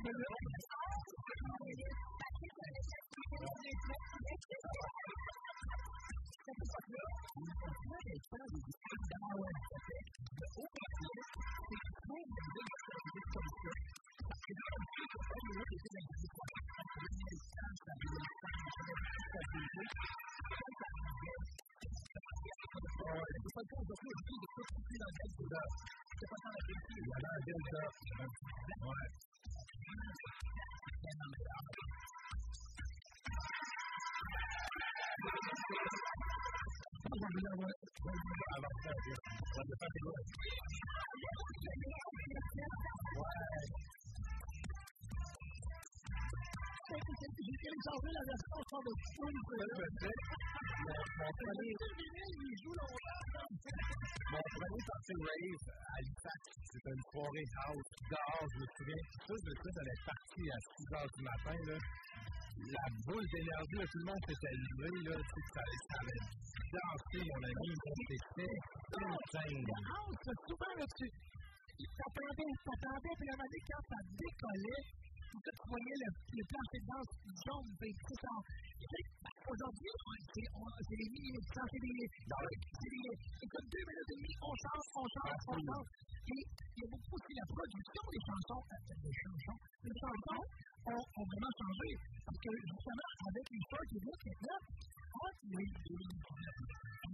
[0.05, 0.84] C'est
[15.95, 16.35] bon, c'est
[48.05, 49.35] téléchargé la version sans de Spoon.
[51.17, 52.75] Mon premier, Il joue
[54.31, 59.03] mon premier party rave à Halifax, c'était une soirée house dehors, je me souviens.
[59.25, 59.49] Ça, je
[59.85, 61.57] est parti à 6 heures du matin.
[62.55, 66.21] La boule d'énergie, tout le monde s'était levé, là, ça, ça avait
[66.73, 67.69] dansé, mon ami,
[68.09, 68.55] c'était
[68.95, 69.61] insane.
[69.61, 69.81] La
[70.47, 71.05] souvent, là, tu
[71.75, 74.83] t'attendais, t'attendais, puis moment donné, quand ça décollait,
[75.25, 77.11] tu voyais le, le plancher de danse
[77.45, 78.33] jaune, puis tout ça.
[78.77, 79.03] Tu sais,
[79.45, 84.17] Aujourd'hui, on- c'est on- c'est des milliers de c'est des, c'est écoute, deux minutes et
[84.17, 85.87] demie, on chante, on chante, on chante.
[86.25, 90.43] Et il y a beaucoup aussi la production des chansons, euh, des chansons, des chansons
[90.89, 91.89] ont, ont vraiment changé.
[92.25, 94.61] Parce que, justement, avec les shorts et tout, maintenant,
[95.21, 95.67] oh, des...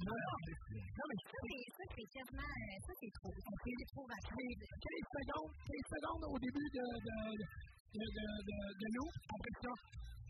[0.02, 3.32] Non, non, mais Ça, c'est c'est euh, Ça, c'est trop.
[3.36, 4.62] C'est trop rapide.
[4.72, 6.86] 15 secondes, 15 secondes au début de,
[7.92, 9.14] de, de, de, de, loop.
[9.28, 9.72] Après ça,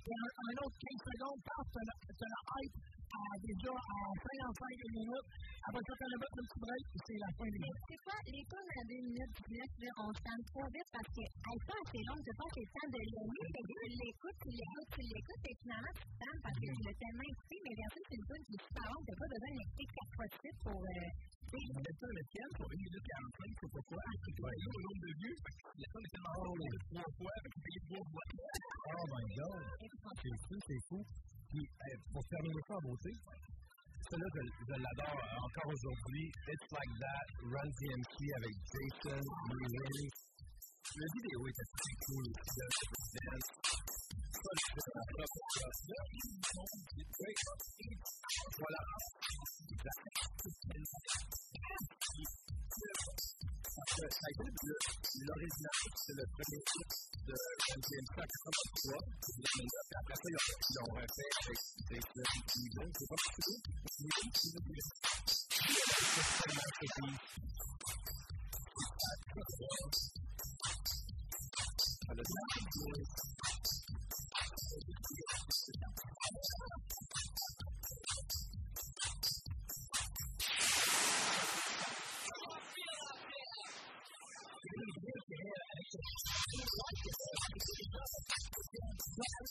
[0.02, 2.78] il y a un, un autre 15 secondes, tu as la hype
[3.12, 5.30] à, déjà à 55 minutes.
[5.62, 7.80] Après ça, as le un petit break, c'est la fin des jeux.
[7.86, 11.10] c'est quoi, les tunes à 2 minutes 19, là, on se tente trop vite parce
[11.14, 13.76] que, elles sont assez longues, je pense que c'est le temps de l'aimer, mais tu
[14.02, 17.56] l'écoutes, tu l'écoutes, tu l'écoutes, et finalement, tu te parce que tu l'as tellement écouté,
[17.62, 20.28] mais versus c'est une tune qui est super longue, t'as pas besoin d'écouter 4 fois
[20.32, 21.10] de suite pour, euh,
[21.52, 24.00] On met ça le tienne pour 1 minute 45, c'est pourquoi?
[24.40, 25.36] Vois, là, au nombre de vues,
[25.76, 28.24] la sonne était dans le trois fois, payé trois fois.
[28.96, 29.60] Oh my god!
[30.16, 31.04] C'est fou, c'est fou.
[31.52, 31.64] Puis,
[32.08, 36.26] pour terminer ça en beauté, celle-là, je, je l'adore encore aujourd'hui.
[36.48, 39.20] It's Like That, Run DMC avec Jason,
[39.52, 40.08] Louis.
[40.96, 42.32] Le vidéo était très cool.
[43.28, 43.72] Dance.
[50.42, 51.86] Ça, je fais la top, top, top.
[52.18, 52.26] Oui.
[52.78, 52.98] Voilà.
[53.78, 54.82] Parce que ça a été le-
[55.22, 56.98] l'original, c'est le premier titre
[57.30, 57.36] de
[57.78, 61.60] MTMC en 83, puis après ça, ils ont, ils ont refait avec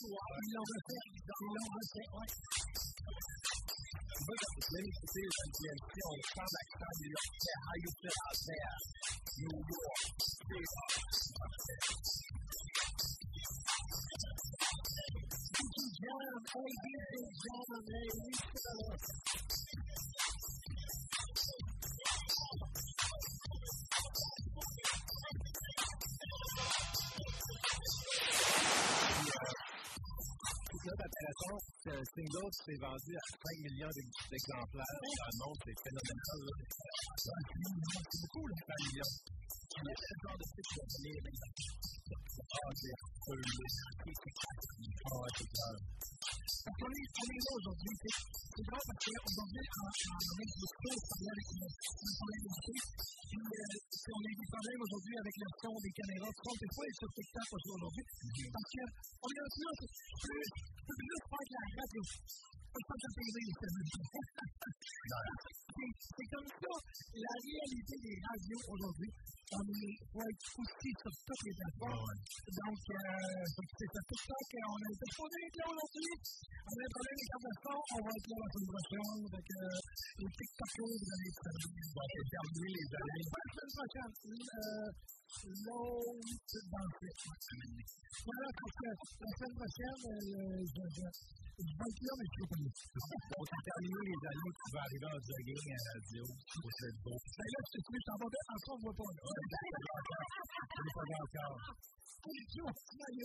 [0.01, 0.17] Jason Louis.
[0.17, 0.41] C'est pas possible.
[0.41, 2.29] Ils l'ont refait, ils l'ont refait, ouais.
[4.21, 7.57] Moi, quand je viens d'écouter le MTMC, on sent l'accent new-yorkais.
[7.61, 8.77] How you feel out there?
[9.37, 10.15] New York.
[10.49, 11.01] New York.
[15.51, 18.73] Gigi John, ladies and gentlemen, Lisa.
[18.81, 19.80] Là,
[31.31, 34.91] intéressant, ce single s'est vendu à 5 millions d'ex- d'exemplaires.
[34.91, 36.39] Ah non, c'est phénoménal.
[37.15, 39.13] C'est beaucoup, là, 5 millions.
[39.71, 42.43] Quel est le genre de titre exemple?
[42.51, 42.91] Ah, c'est.
[45.01, 45.27] Ah,
[46.77, 47.25] qu'on est, on
[47.57, 47.93] aujourd'hui.
[48.01, 51.67] C'est drôle parce qu'aujourd'hui, en, en Mexico, on avec le
[52.21, 56.31] problème de Puis, euh, on a des problèmes aujourd'hui avec le son des caméras.
[56.31, 58.03] Sais, des fois, ils sont tout le temps pas jouer aujourd'hui.
[58.51, 62.60] Parce qu'on là, c'est plus, plus juste faire de la.
[62.71, 64.61] Pas de faire de la télé, c'est
[65.81, 66.73] c'est comme ça,
[67.15, 69.11] la réalité des radios aujourd'hui.
[69.51, 72.15] On est, être aussi sur toutes les plateformes.
[72.47, 76.15] Donc, euh, c'est c'est pour ça qu'on a été supposé être là aujourd'hui.
[76.63, 79.19] On a avec le son, on va être là la semaine prochaine.
[79.27, 79.47] Donc,
[80.21, 83.27] les TikTokers, vous allez être c'est les années.
[83.31, 84.11] Pas la semaine prochaine.
[85.31, 87.07] L'autre dans le
[88.27, 91.05] Voilà, parce que la semaine prochaine, je, je,
[91.55, 92.59] je vais là, mais je ne pas.
[92.59, 96.23] On s'est terminé les années qui vont arriver en jogging à la radio.
[96.27, 97.15] C'est beau.
[97.15, 99.07] Ben là, sais plus, j'en vais en soi, on ne voit pas.
[99.07, 99.23] là.
[99.23, 99.39] Je
[100.81, 101.57] ne pas encore.
[102.21, 103.15] On le tour, pas mal.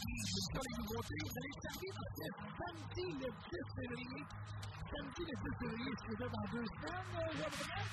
[3.98, 7.88] les samedi le 10 février, samedi le 10 février, c'est dans deux semaines, Gabriel,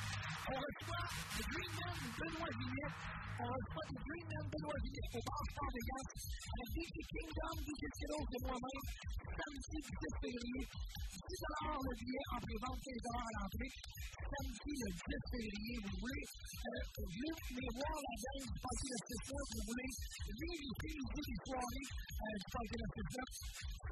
[0.44, 2.98] on reçoit le Green Man Benoît Vignette,
[3.34, 5.42] on reçoit le Green Man Benoît Vignette au bar
[5.74, 6.08] de Gas,
[6.54, 8.86] avec DJ Kingdom, DJ Skittles de moi-même,
[9.34, 13.72] samedi 10 février, 10 le billet en pré-vente, 15 à l'entrée,
[14.14, 16.24] samedi le 10 février, vous voulez,
[16.64, 19.90] venez voir la gang du Parti de Stéphane, vous voulez
[20.30, 21.88] vérifier les des soirées
[22.34, 23.32] du Parti de Stéphane,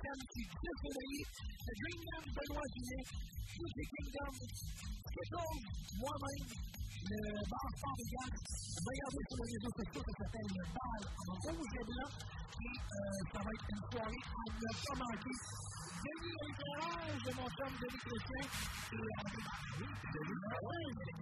[0.02, 1.22] samedi 10 février,
[1.66, 3.08] le Green Man Benoît Vignette,
[3.56, 4.32] DJ Kingdom,
[5.08, 5.60] Skittles,
[5.96, 6.44] moi-même,
[7.08, 8.36] le bar Sport de Gaz.
[8.84, 12.12] Regardez sur les réseaux sociaux, ça s'appelle le bar en rouge et blanc.
[12.62, 12.76] Et
[13.32, 15.36] ça va être une soirée à ne pas manquer.
[16.02, 18.44] Denis l'éclairage de mon chum Denis Chrétien.
[18.92, 21.16] Et on a vraiment le 10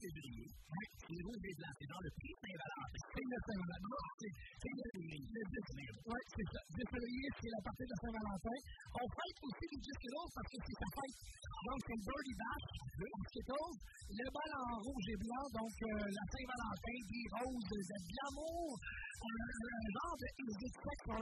[0.00, 0.49] février.
[0.70, 1.72] Oui, c'est rouge et blanc.
[1.74, 3.00] C'est dans le prix Saint-Valentin.
[3.10, 4.32] C'est le Saint-Valentin.
[4.60, 5.92] C'est le le 10 février.
[6.06, 6.60] Oui, c'est ça.
[6.70, 8.58] 10 février, c'est la partie de Saint-Valentin.
[9.00, 11.18] On fête aussi les 10 kilos parce que c'est sa fête.
[11.60, 12.66] Donc, c'est le Birdie Bash,
[13.00, 13.76] le Skittles,
[14.10, 17.78] le bal en rouge et blanc, donc euh, la Saint-Valentin, des roses, de,
[18.16, 21.20] l'amour, euh, un genre de Sex de la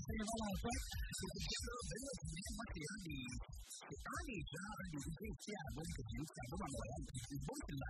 [0.00, 0.76] Saint-Valentin.
[2.50, 6.26] Moi, c'est un des, gens, un des DJ ici à la bonne que j'ai eu,
[6.26, 7.89] c'est à Bourg à Montréal, puis c'est bon, c'est le même.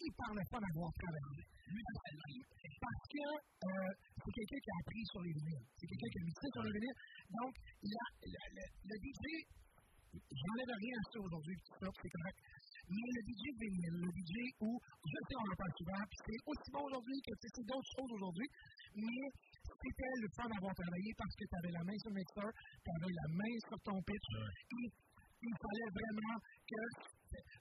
[0.00, 1.40] il parlait pas d'avoir travaillé.
[2.80, 3.90] Parce que euh,
[4.20, 5.66] c'est quelqu'un qui a appris sur les vinyles.
[5.76, 7.00] C'est quelqu'un qui a maîtrisé sur les vinyles.
[7.30, 7.52] Donc,
[7.82, 9.24] la, la, la, le DJ,
[10.14, 12.38] j'enlève rien à ça aujourd'hui, c'est correct.
[12.86, 16.40] Mais le DJ vinyle, le DJ où, je sais, on en parle souvent, puis c'est
[16.46, 18.48] aussi bon aujourd'hui que c'est d'autres choses aujourd'hui,
[18.94, 19.26] mais
[19.66, 22.90] c'était le fun d'avoir travaillé parce que tu avais la main sur le mixeur, tu
[22.94, 26.80] avais la main sur ton pitch, et il fallait vraiment que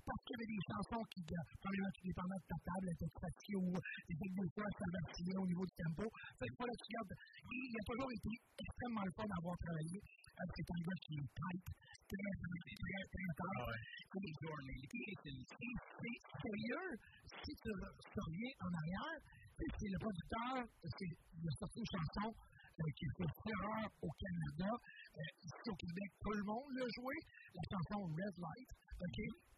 [0.06, 3.76] parce qu'il y avait des chansons qui, premièrement, qui dépendaient de ta table, l'interprétation, ou
[3.76, 6.06] des des fois, ça vacillait au niveau du tempo.
[6.38, 7.16] Fait que voilà, tu gardes.
[7.50, 8.32] Il a toujours été
[8.62, 9.98] extrêmement le fun d'avoir travaillé.
[10.36, 11.66] C'est un gars qui est tight,
[12.06, 13.70] très, très, très tard.
[14.12, 14.84] Comme les journées.
[14.86, 16.90] C'est sérieux.
[17.26, 19.18] Si tu reviens en arrière,
[19.56, 22.30] c'est le producteur, c'est de sortir une chanson
[22.76, 24.72] qui fait fureur au Canada.
[25.16, 27.16] ici au Québec, tout le monde l'a joué.
[27.56, 28.70] La chanson Red Light,
[29.00, 29.55] OK?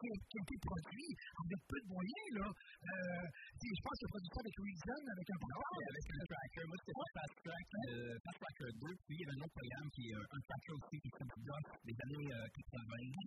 [0.00, 2.48] Qui a, qui a été produit avec peu de moyens, là.
[2.48, 3.26] Euh,
[3.60, 5.76] je pense que produit ça avec Reason, avec un programme.
[5.76, 6.64] Oui, avec un tracker.
[6.64, 7.12] Moi, c'était ouais.
[7.20, 8.96] Fast Track, euh, Fast Tracker 2.
[9.04, 11.44] Puis, il y avait un autre programme qui est euh, un tracker aussi qui s'appelle
[11.44, 13.20] DOS des années euh, 80.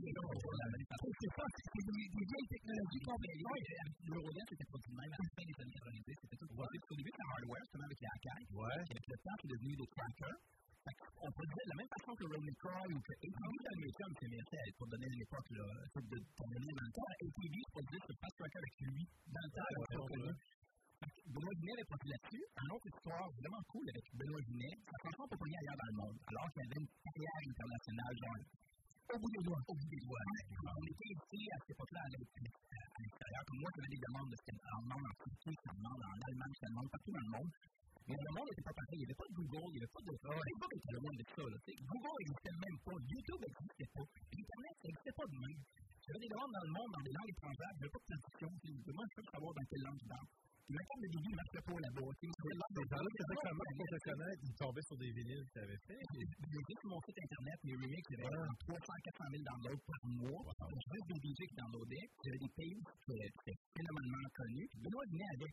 [1.13, 3.57] C'est ça, c'est des, vieilles technologies complètement.
[4.09, 6.25] L'Eurodance était produit même à la fin des années 90.
[6.25, 6.79] C'était tout produit.
[6.89, 8.41] Au début, c'était hardware, justement, avec les Akai.
[8.49, 8.81] Ouais.
[8.97, 10.39] Avec le temps, c'est devenu des trackers.
[11.23, 14.27] On peut dire de la même façon que Rolling Crawl ou que ATV d'American, c'est
[14.27, 17.09] merci pour donner l'époque, là, de pour donner dans le temps.
[17.23, 20.43] ATV, je peux dire, Fast Tracker avec lui, dans le temps,
[21.03, 22.43] Benoît Vinet avait produit là-dessus.
[22.59, 24.75] Un autre histoire vraiment cool avec Benoît Vinet.
[24.83, 28.39] Sa chanson pas connue ailleurs dans le monde, alors qu'il avait une carrière internationale, genre
[29.13, 29.63] au bout des doigts.
[29.67, 30.25] Au bout des doigts.
[30.67, 33.41] On était ici à cette époque-là à l'extérieur.
[33.47, 37.11] Comme moi, j'avais des demandes de en demande en Turquie, en Allemagne, ça demande partout
[37.15, 37.51] dans le monde.
[38.07, 38.99] Mais le monde n'était pas pareil.
[38.99, 40.11] Il n'y avait pas de Google, il n'y avait pas de.
[40.13, 41.43] Oh, c'est pas que le monde de ça.
[41.43, 42.97] Là, Google n'existait même pas.
[42.99, 44.05] YouTube n'existait pas.
[44.13, 45.61] Internet, n'existait pas de même.
[46.03, 47.73] J'avais des demandes dans le monde, dans des langues étrangères.
[47.73, 48.49] Il n'y avait pas de traduction.
[48.91, 50.27] Moi, je veux savoir dans quelle langue je parle.
[50.63, 52.11] Puis la carte de ne marchait pas là-bas.
[52.23, 55.81] Les gens-là qui étaient comment te connaître, ils tombaient sur des vinyles que tu avais
[55.83, 56.01] fait.
[56.11, 59.83] J'ai été sur mon site internet, mes remixes, il y avait 300 400 000 downloads
[59.83, 60.43] par mois.
[60.71, 62.07] Juste des DJ qui downloadaient.
[62.23, 64.67] J'avais des pays qui étaient phénoménalement connus.
[64.83, 65.51] Benoît venait avec.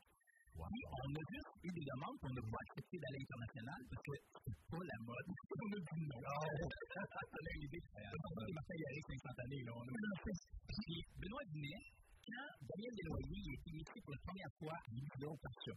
[0.50, 4.02] Puis on a juste eu des demandes qu'on n'a pas accepté d'aller à l'international parce
[4.02, 4.14] que
[4.44, 5.28] c'est pas la mode.
[5.64, 6.20] on a dit non.
[6.20, 7.82] Ça a une idée.
[7.90, 9.56] Il m'a fait y aller instantané.
[9.66, 9.72] Là.
[9.80, 11.84] Puis Benoît venait
[12.26, 15.74] quand Daniel Desnoyers a été écrit pour la première fois à par ça.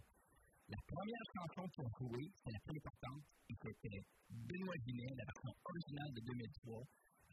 [0.70, 4.00] La première chanson qu'il a jouée, c'est la plus importante, et c'était
[4.32, 6.82] Benoît Vinet, la version originale de 2003,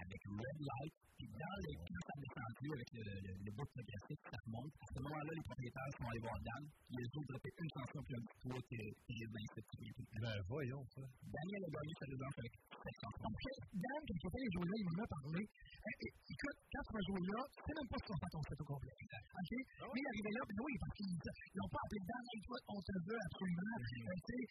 [0.03, 4.19] avec Red Light, puis dans les quand ça descendu avec le, le, le bout progressif,
[4.25, 4.73] ça remonte.
[4.81, 8.01] À ce moment-là, les propriétaires sont allés voir Dan, puis ils ont droppé une chanson
[8.09, 9.69] puis un petit tour qui est dans cette
[10.17, 11.05] Ben voyons ça.
[11.05, 13.29] Daniel a gagné sa résidence avec cette chanson.
[13.29, 15.43] Dan, quand il fait les joueurs-là, il m'en a parlé.
[15.45, 18.97] Écoute, quand tu vas jouer là, tu sais même pas si ton set au complet.
[18.97, 19.53] OK?
[19.53, 22.81] Mais il est arrivé là, puis oui, parce qu'ils n'ont pas appelé Dan, écoute, on
[22.81, 23.77] te veut absolument.
[23.85, 24.43] Tu sais,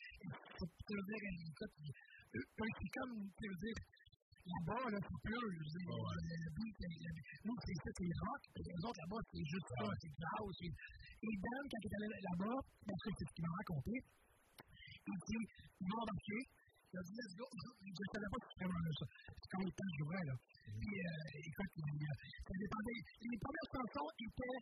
[0.86, 1.74] tu veux dire, écoute,
[2.30, 3.78] c'est comme, tu veux dire,
[4.50, 5.16] là-bas, là, c'est
[7.46, 8.42] nous, c'est ça, c'est rock.
[8.58, 10.60] Les autres, là-bas, c'est juste ça, c'est house.
[10.62, 13.94] Et Dan, quand il est allé là-bas, que c'est ce qu'il m'a raconté,
[15.10, 15.44] il dit,
[15.80, 16.42] ils vont embarquer.
[16.90, 17.46] Il a dit, let's go.
[17.54, 19.06] Je ne savais pas si c'était vraiment ça.
[19.30, 19.94] C'est quand le temps
[20.26, 20.36] là.
[20.74, 23.02] Puis, euh, écoute, ça dépendait.
[23.30, 24.60] Les premières chansons étaient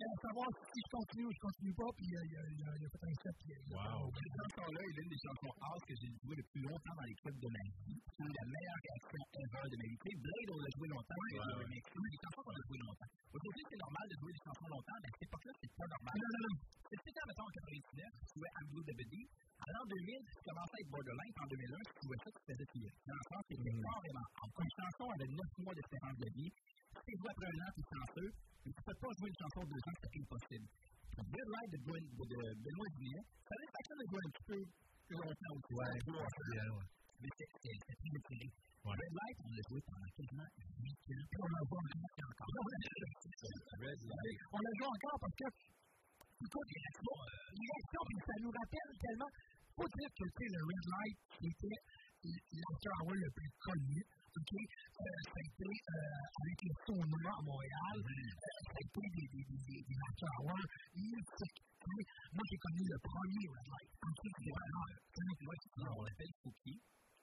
[0.00, 3.16] à savoir si je continue ou je continue pas, puis il a, a, fait un
[3.20, 3.36] step.
[3.68, 4.08] Wow!
[4.16, 7.16] Cette chanson-là est l'une des chansons house que j'ai jouées le plus longtemps dans les
[7.20, 8.00] clips de ma vie.
[8.16, 9.98] C'est la meilleure réaction ever de ma vie.
[10.00, 13.10] Blade, on l'a joué longtemps, mais c'est des chansons qu'on a jouées longtemps.
[13.28, 16.14] Aujourd'hui, c'est normal de jouer des chansons longtemps, mais à cette époque-là, c'est pas normal.
[16.16, 16.56] Non, non, non.
[16.90, 18.52] C'était, mettons, en 99, tu jouais
[18.88, 19.22] the Buddy.
[19.60, 22.68] En l'an 2000, tu commençais à être borderline, en 2001, tu jouais ça, tu faisais
[22.72, 22.92] tirer.
[23.04, 24.26] Dans le sens, c'était carrément.
[24.40, 26.50] Une chanson avait 9 mois d'espérance de vie.
[26.90, 28.30] Si tu joues après tu es chanceux,
[28.66, 30.68] mais tu ne peux pas jouer une chanson de deux ans, c'est impossible.
[31.20, 34.58] Red Light de, Benoît Julien, ça laisse l'action de jouer un petit peu
[35.06, 35.72] plus longtemps aussi.
[35.74, 36.88] Ouais, c'est bien, ouais.
[37.20, 38.48] Mais c'est étiré.
[38.80, 42.54] Red Light, on l'a joué pendant quasiment 8 ans, on l'a joué encore.
[44.50, 45.48] On l'a joué encore parce que,
[46.40, 49.30] écoute, les réactions, puis ça nous rappelle tellement,
[49.76, 51.18] faut dire que, le Red Light,
[52.24, 54.00] l'acteur le plus connu.
[54.36, 54.52] OK?
[54.54, 56.74] Euh, ça a été euh, avec le
[57.30, 57.96] à Montréal.
[57.98, 59.98] Euh, ça a été des, des, des, des
[60.94, 61.60] mythiques.
[61.80, 63.90] Moi, j'ai connu le premier Red Light.
[64.20, 64.86] C'est vraiment.
[65.96, 66.74] On l'appelle Fouki.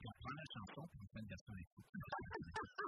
[0.08, 1.90] La chanson et on fait une version écoute.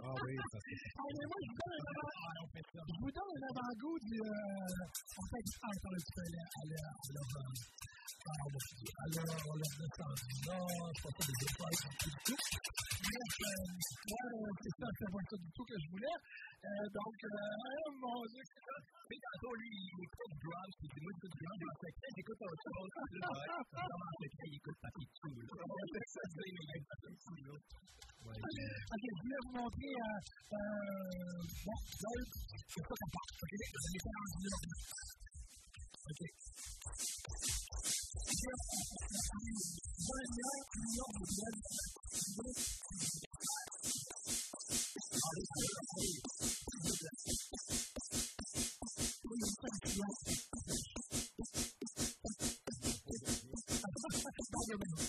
[0.04, 3.44] Ah oui, ça c'est Allez, moi, je vous donne un avant- je vous donne un
[3.50, 4.18] avant-goût du.
[4.20, 7.30] Euh, en fait, ah, attends un petit alors, alors,
[8.20, 8.46] ah,
[9.40, 10.60] on l'a descendu là,
[10.96, 12.40] c'est pas ça, des étoiles, c'est tout du tout.
[13.00, 13.32] Bref,
[14.10, 16.18] moi, euh, c'est ça, c'est pas ça du tout que je voulais.
[16.60, 21.32] Euh, donc, euh, oh mon Dieu, c'est tantôt, lui, il écoute drums, puis moi, j'écoute
[21.40, 22.92] drums, en secret, j'écoute autre chose.
[23.00, 25.32] Puis là, ouais, vraiment, en secret, il écoute Papi Chou.
[25.40, 25.48] là.
[25.48, 26.52] C'est ça, c'est
[26.84, 27.16] Papi
[27.48, 27.56] là.
[28.30, 29.94] Ok, je voulais vous montrer.
[29.96, 30.20] Euh,
[30.52, 32.52] euh, bon, là, c'est.
[33.40, 34.60] Ok, je fait en là.
[36.10, 36.22] Ok.
[45.32, 45.46] Thank
[55.00, 55.09] you.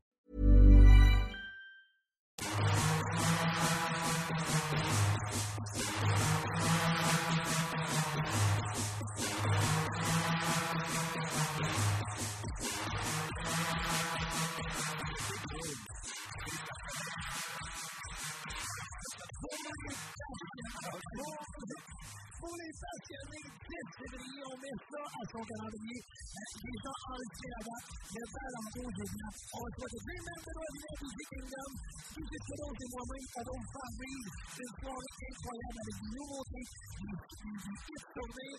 [24.71, 26.03] Février, on met ça à son calendrier.
[26.41, 29.33] Les gens enregistrés avant, le bal en rouge et blanc.
[29.53, 31.71] On va souhaiter des mêmes de Noël, Music Kingdom.
[32.01, 36.11] Tous les cadeaux et moi-même, on va vous faire vivre une soirée incroyable avec des
[36.17, 38.55] nouveautés, des hits tournés.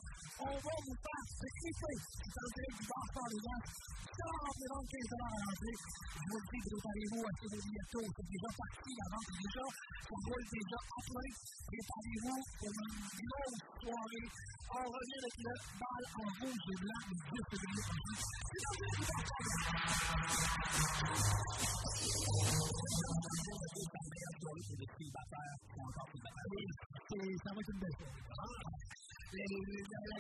[0.47, 1.25] On va vous faire.
[1.27, 3.63] C'est en direct du bar par les gens.
[3.67, 5.79] Ça va rentrer dans 15 à l'entrée.
[5.83, 8.07] Je vous le dis, préparez-vous à ce bientôt.
[8.15, 9.67] C'est déjà parti, la vente est déjà.
[10.07, 11.31] On roule déjà plein.
[11.67, 14.29] Préparez-vous pour une grosse soirée.
[14.71, 15.33] On revient le
[15.83, 17.81] en rouge et blanc le 10 Ça
[27.49, 27.81] va être une.
[29.33, 29.49] La,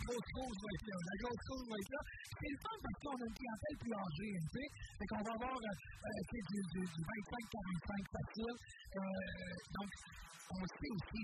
[0.00, 0.96] grosse cause va être là.
[0.96, 2.00] La grosse cause va être là.
[2.40, 4.64] C'est le fun parce qu'on a une clientèle plus âgée, un peu.
[4.96, 8.56] Fait qu'on va avoir euh, euh, tu sais, du 25-45 facile.
[8.96, 9.92] Euh, donc,
[10.52, 11.22] on sait aussi,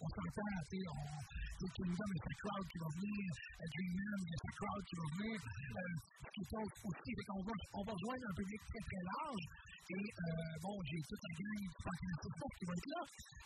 [0.00, 3.26] on s'entend, on, sais, Kingdom, il y a sa crowd qui va venir,
[3.62, 5.38] Dreamland, il y a crowd qui va venir.
[5.38, 9.02] Euh, ce qui autre aussi, c'est qu'on va, on va joindre un public très très
[9.04, 9.44] large.
[9.84, 13.02] Et euh, bon, j'ai toute la gang du National qui va être là.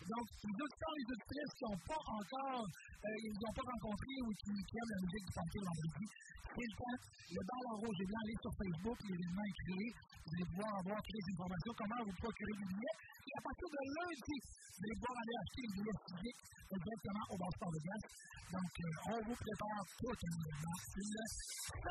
[0.09, 4.29] Donc, les auditeurs les auditrices qui n'ont pas encore, euh, ils n'ont pas rencontré ou
[4.39, 6.05] qui, qui aiment la musique du Parc vendredi,
[6.49, 6.99] c'est le temps.
[7.29, 9.85] Le bal en rouge et blanc, allez sur Facebook, l'événement est créé.
[9.93, 12.97] Vous allez pouvoir avoir toutes les informations, comment vous procurer des billets.
[13.29, 17.37] À partir de lundi, vous allez aller acheter billets physiques directement au
[17.69, 18.09] de Glace.
[18.49, 19.85] Donc, euh, on vous prépare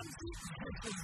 [0.03, 0.99] 10 février.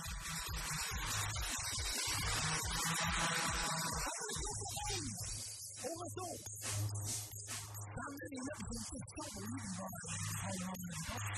[5.84, 5.94] Au
[8.14, 11.34] retour, dans le milieu, j'ai une question pour lui, il va avoir une réponse.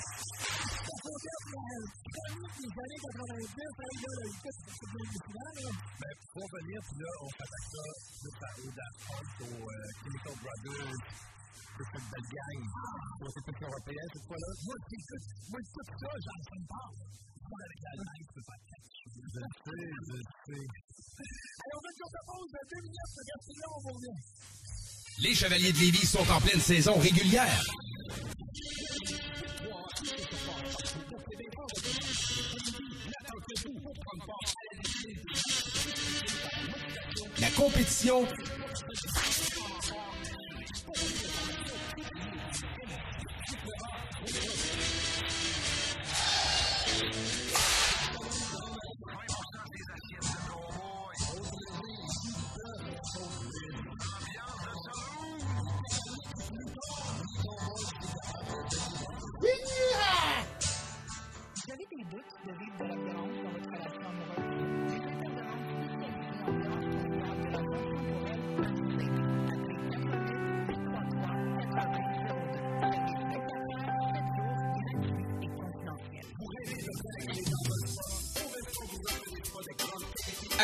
[0.76, 5.70] Ça concerne le premier des années 90, avec le titre de ce film là.
[5.96, 7.84] Ben, pour venir, puis là, on s'attaque ça
[8.20, 11.00] plus à au Daft Punk, au euh, Chemical Brothers,
[11.76, 12.62] de cette belle gang.
[13.20, 14.50] Pour cette équipe européenne, cette fois-là.
[14.66, 16.88] Moi, j'écoute, moi, j'écoute ça, j'en sais pas.
[17.46, 18.58] Moi, avec je peux pas.
[19.16, 20.66] Je sais, je sais.
[21.16, 24.75] Allez, on fait une courte pause de deux minutes, regardez là, on revient.
[25.22, 27.64] Les Chevaliers de Lévis sont en pleine saison régulière.
[37.40, 38.26] La compétition.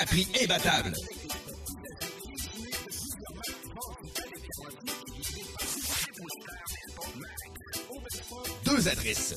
[0.02, 0.92] À prix imbattable.
[8.64, 9.36] Deux adresses.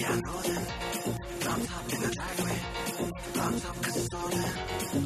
[0.00, 0.64] Yeah, I know them.
[1.44, 2.58] Locked up in the driveway.
[3.36, 4.44] Locked up cause it's stolen.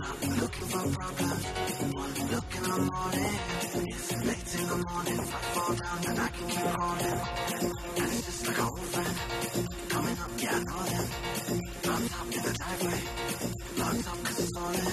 [0.03, 1.45] I'm looking for problems.
[1.93, 3.37] One look in the morning.
[3.89, 5.19] It's late in the morning.
[5.19, 7.21] If I fall down, then I can keep calling.
[7.97, 9.17] And it's just like an old friend.
[9.89, 11.09] Coming up, yeah, I know them.
[11.87, 13.01] Locked up in the driveway.
[13.79, 14.93] Locked up cause it's stolen.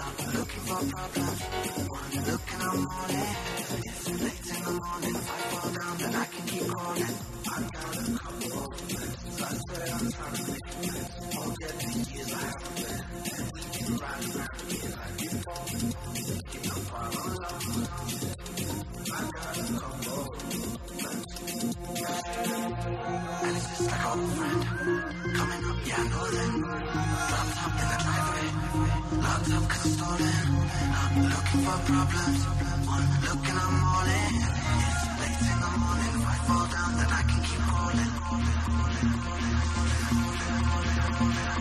[0.00, 1.40] I'm looking for problems.
[1.88, 3.59] One look in the morning.
[31.50, 32.40] for problems.
[32.86, 34.34] One look and I'm all in.
[34.86, 36.14] It's late in the morning.
[36.14, 38.12] If I fall down, then I can keep rolling.
[38.30, 39.10] rolling,
[40.20, 40.46] rolling,
[41.20, 41.59] rolling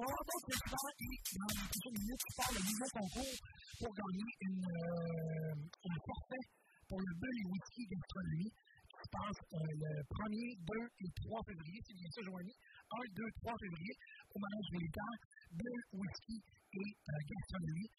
[0.00, 3.36] qu'on va avoir d'autres festivals et dans les prochaines minutes, tu parles le nouveau concours
[3.80, 4.64] pour gagner une,
[5.60, 6.44] un forfait
[6.88, 11.78] pour le et Whisky Gastronomie qui se passe le 1er, 2 et 3 février.
[11.84, 12.56] C'est bien ça, Joanie.
[12.90, 13.94] 1, 2, 3 février
[14.32, 15.16] au manège militaire
[15.52, 15.68] de
[16.00, 17.90] whisky et gastronomie.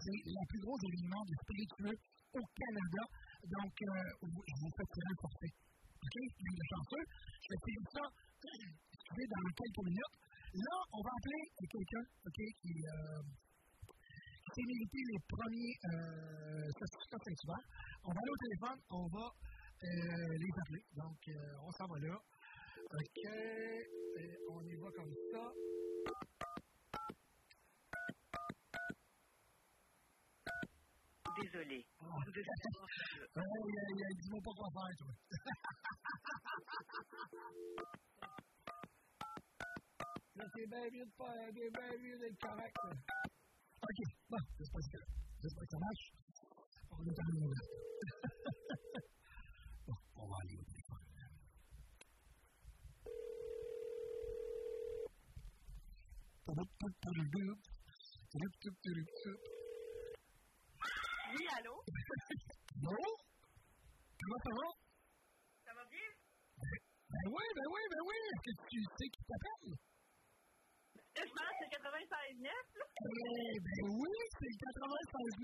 [0.00, 1.96] C'est le plus gros événement de spiritueux
[2.32, 3.02] au Canada.
[3.44, 5.52] Donc, je vous fais tirer un forfait.
[6.00, 6.16] OK?
[6.16, 7.04] Ligne de chanceux.
[7.44, 7.60] Je vais
[7.92, 8.04] ça
[8.42, 10.16] dans quelques minutes.
[10.54, 13.22] Là, on va appeler quelqu'un OK, qui, euh,
[14.44, 17.64] qui s'est mérité les premiers euh, certificats Saint-Hubert.
[18.04, 20.84] On va aller au téléphone, on va euh, les appeler.
[20.92, 22.20] Donc, euh, on s'en va là.
[22.92, 23.24] OK.
[23.24, 25.54] Et on y va comme ça.
[31.40, 31.86] Désolé.
[31.98, 32.04] Ah.
[33.36, 35.12] Aïe, aïe, aïe, dis-moi pas quoi faire, toi.
[40.34, 42.76] Là, c'est bien mieux de pas, c'est bien mieux d'être correct.
[42.84, 42.90] là.
[43.82, 43.98] OK,
[44.30, 44.98] bon, j'espère que,
[45.42, 46.12] j'espère que ça marche.
[46.90, 47.60] On est terminé là.
[49.86, 51.04] bon, on va aller au téléphone.
[61.34, 61.76] Oui, allô?
[62.82, 62.96] Non?
[64.18, 64.68] Comment ça va?
[65.66, 66.08] Ça va bien?
[67.10, 68.16] Ben oui, ben oui, ben oui.
[68.32, 69.91] Est-ce que tu sais qui t'appelle?
[71.12, 72.84] Je pense que c'est 96 9, là.
[72.92, 75.42] Eh ben oui, c'est le 96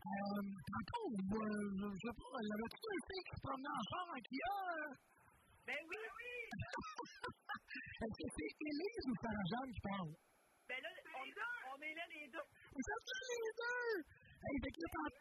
[0.00, 3.76] euh, Tantôt, euh, je sais pas, il y avait tout un fille qui se promenait
[3.76, 4.56] en char en Kia.
[5.66, 6.32] Ben oui, oui.
[8.02, 10.12] Est-ce que c'est Élise ou Sarah-Jeanne qui parle?
[10.66, 12.46] Ben là, on, on est là les deux.
[12.74, 13.94] Vous êtes là les deux!
[14.40, 15.14] Hey, fait que là, tant-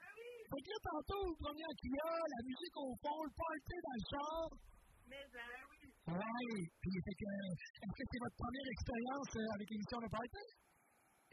[0.50, 3.98] fait que là, tantôt, vous preniez en Kia, la musique au fond, le party dans
[4.00, 4.48] le char.
[5.12, 5.79] Mais ben oui.
[6.10, 10.46] Ouais, puis fait que, est-ce que c'est votre première expérience euh, avec l'émission de party?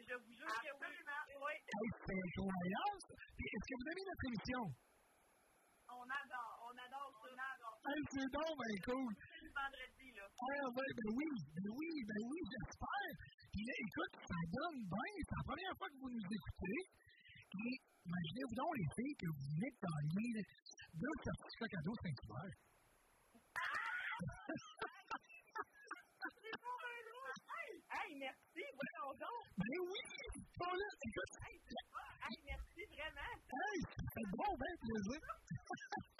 [0.04, 0.92] Je vous jure que oui.
[1.32, 1.54] Oui.
[1.56, 3.00] Hey, c'est incroyable!
[3.40, 4.62] est-ce que vous aimez notre émission?
[5.88, 7.24] On adore, on adore ça.
[7.24, 7.76] On adore.
[7.88, 9.12] Hey, c'est donc ben cool!
[9.16, 10.28] C'est le vendredi, là.
[10.28, 13.12] Ah, ben, ben oui, ben oui, ben oui, j'espère.
[13.48, 15.12] Puis là, écoute, ça donne bien.
[15.24, 16.80] C'est la première fois que vous nous écoutez.
[17.56, 20.30] Et imaginez-vous donc les filles que vous venez de gagner
[21.00, 22.56] deux certificats cadeaux Saint-Hubert.
[23.32, 24.05] C'est pas un drôle.
[27.86, 28.62] Hey, merci.
[28.72, 29.44] Voyons donc.
[29.58, 30.04] Ben oui!
[30.56, 32.08] Bon, là, écoute, Hey, c'est pas.
[32.48, 33.36] Merci vraiment.
[33.52, 35.20] hey, fait bon, ben plaisir.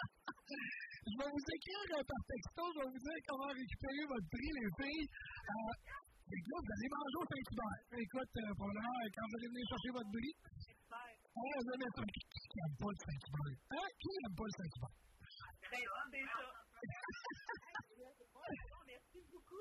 [1.07, 4.51] Je vais vous écrire euh, par texto, je vais vous dire comment récupérer votre prix,
[4.53, 5.07] les filles.
[5.09, 5.73] Euh,
[6.29, 7.79] et là, vous allez manger au Saint-Hubert.
[7.97, 10.33] Écoute, euh, probablement, euh, quand vous allez venir chercher votre prix,
[11.33, 12.21] on va mettre un qui
[12.61, 13.57] n'aime pas le Saint-Hubert?
[13.71, 13.87] Hein?
[13.97, 14.95] Qui n'aime pas le Saint-Hubert?
[15.71, 16.57] Ben, c'est ça.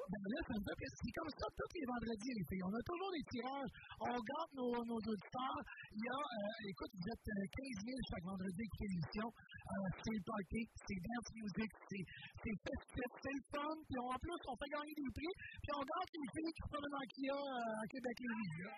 [0.06, 0.98] Ben là, me fait plaisir.
[1.02, 2.62] C'est comme ça tous les vendredis, les filles.
[2.62, 3.72] On a toujours des tirages.
[4.06, 5.60] On garde nos, nos auditeurs.
[5.90, 9.26] Il y a, euh, écoute, vous êtes euh, 15 000 chaque vendredi à l'émission.
[9.26, 12.04] Euh, c'est le party, c'est dance music, c'est
[12.38, 13.74] c'est festif, c'est le fun.
[13.82, 15.34] Puis en plus, on fait gagner des prix.
[15.58, 18.30] Puis on garde les filles qui prennent dans Kia euh, à Québec les
[18.62, 18.70] là.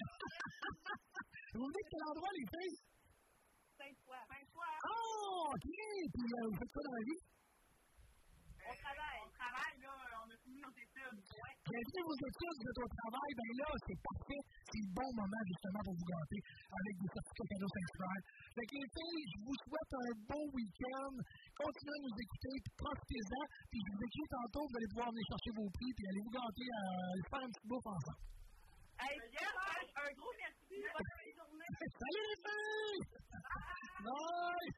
[1.54, 2.78] Vous venez de quel endroit, les filles?
[3.78, 4.22] Saint-Foy.
[4.28, 4.74] Saint-Foy.
[4.86, 5.62] Oh, OK.
[5.62, 7.22] Puis euh, vous faites quoi dans la vie?
[8.66, 9.09] On travaille.
[11.10, 14.42] Sûr, vos études, vous êtes au travail, ben là, c'est parfait.
[14.70, 16.40] C'est le bon moment, justement, pour vous gâter
[16.70, 18.22] avec des certificats cadeaux Saint-Hubert.
[18.54, 21.14] Fait que les filles, je vous souhaite un bon week-end.
[21.58, 23.44] Continuez à nous écouter, puis profitez-en.
[23.70, 26.34] Puis je vous écris tantôt, vous allez pouvoir venir chercher vos prix, puis allez vous
[26.34, 26.82] gâter à
[27.26, 28.22] faire un petit bouffe ensemble.
[29.00, 30.76] Hey, un gros merci.
[30.76, 31.70] Bonne journée.
[32.00, 33.04] Salut les filles!
[34.06, 34.68] Bye!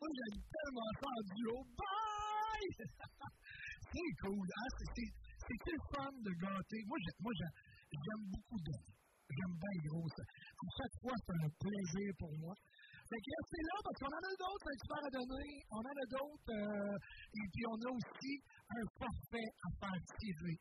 [0.00, 1.56] Moi, j'aime tellement ça en duo.
[1.74, 2.68] Bye!
[3.92, 4.70] c'est cool, hein?
[4.94, 6.80] C'est- C'est le fun de gâter?
[6.86, 7.54] Moi, j'ai- moi j'ai-
[7.92, 8.72] j'aime beaucoup de
[9.34, 10.22] J'aime bien gros ça.
[10.22, 12.54] À chaque fois, c'est un plaisir pour moi.
[13.08, 15.50] Fait que restez là parce qu'on en a d'autres un super à donner.
[15.72, 16.52] On en a d'autres.
[16.54, 18.32] euh, et puis, on a aussi
[18.68, 20.58] un forfait à faire tirer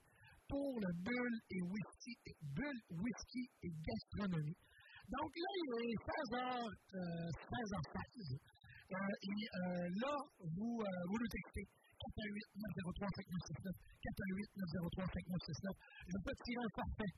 [0.47, 2.13] pour le Bulle et Whisky,
[2.55, 4.59] Bulle, Whisky et Gastronomie.
[5.11, 8.39] Donc là, il est 16h, euh, 16h16.
[8.91, 11.67] Euh, euh, là, vous, euh, vous nous textez
[12.03, 13.71] 418-903-5969.
[14.03, 15.71] 418-903-5969.
[16.07, 17.13] Je peux tirer un forfait.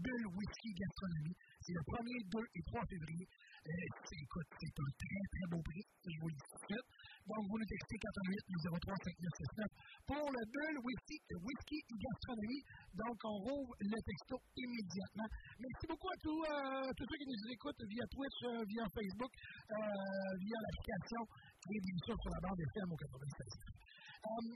[0.00, 1.36] Bulle, Whisky, Gastronomie.
[1.60, 3.26] C'est le 1er, 2 et 3 février.
[3.68, 5.84] Euh, écoute, c'est un très, très beau prix.
[6.08, 6.88] Je vous le dis tout de suite.
[7.28, 9.60] Donc, vous nous textez 418-903-5969
[10.08, 12.64] pour le Bulle, Whisky, Whisky Gastronomie.
[12.96, 15.28] Donc, on rouvre le texto immédiatement.
[15.60, 19.32] Merci beaucoup à tous, euh, tous ceux qui nous écoutent via Twitch, euh, via Facebook,
[19.36, 21.22] euh, via l'application
[21.60, 23.89] qui est bien sûr sur la bande FM au 96.
[24.20, 24.52] Euh,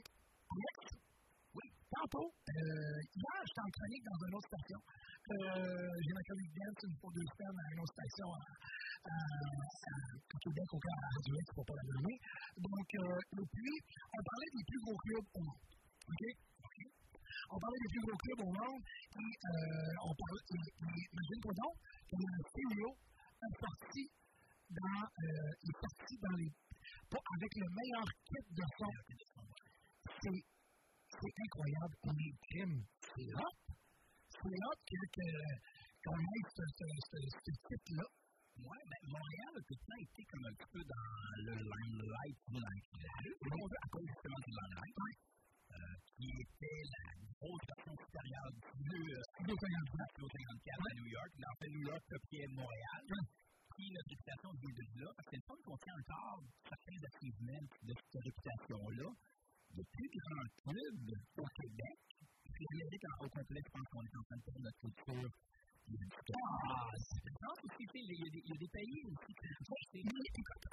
[0.53, 0.77] Alex,
[1.57, 4.77] oui, tantôt, euh, hier, j'étais en chronique dans une autre station.
[4.77, 8.41] Euh, j'ai ma chronique dance fois deux semaines à une autre station à,
[9.09, 9.17] à,
[9.65, 12.17] à, Québec, au cas à Radio X, pour pas la nommer.
[12.61, 13.75] Donc, euh, et puis,
[14.13, 15.65] on parlait des plus gros clubs au monde.
[16.13, 16.23] OK?
[17.49, 20.61] On parlait des plus gros clubs au monde, et euh, on parlait, et,
[21.09, 24.03] imagine-toi donc que le CEO est sorti
[24.69, 26.49] dans, euh, est sorti dans les,
[27.09, 28.93] pas avec le meilleur kit de son.
[30.21, 30.41] C'est,
[31.09, 31.95] c'est incroyable.
[32.03, 32.83] On est crime.
[33.01, 33.65] C'est hot.
[34.29, 34.51] C'est
[35.15, 35.27] que,
[36.03, 38.05] qu'on ait ce, ce, ce, ce kit-là.
[38.55, 41.11] Ouais, ben, Montréal a tout le temps été comme un petit peu dans
[41.43, 45.19] le limelight dans le à cause justement du limelight,
[45.75, 47.03] euh, qui était la
[47.35, 51.31] grosse version supérieure du Studio 54 Studio 54 à New York.
[51.35, 53.03] Mais en fait, New York copiait Montréal.
[53.75, 57.65] Puis notre réputation vient de là, parce que le fun qu'on tient encore certains achievements
[57.83, 59.09] de cette réputation-là.
[59.73, 60.95] Le plus grand club
[61.37, 61.99] au Québec,
[62.53, 65.29] puis l'Amérique au complet, je pense qu'on est en train de faire notre culture
[65.85, 69.01] ah, c'est il y, a des- pays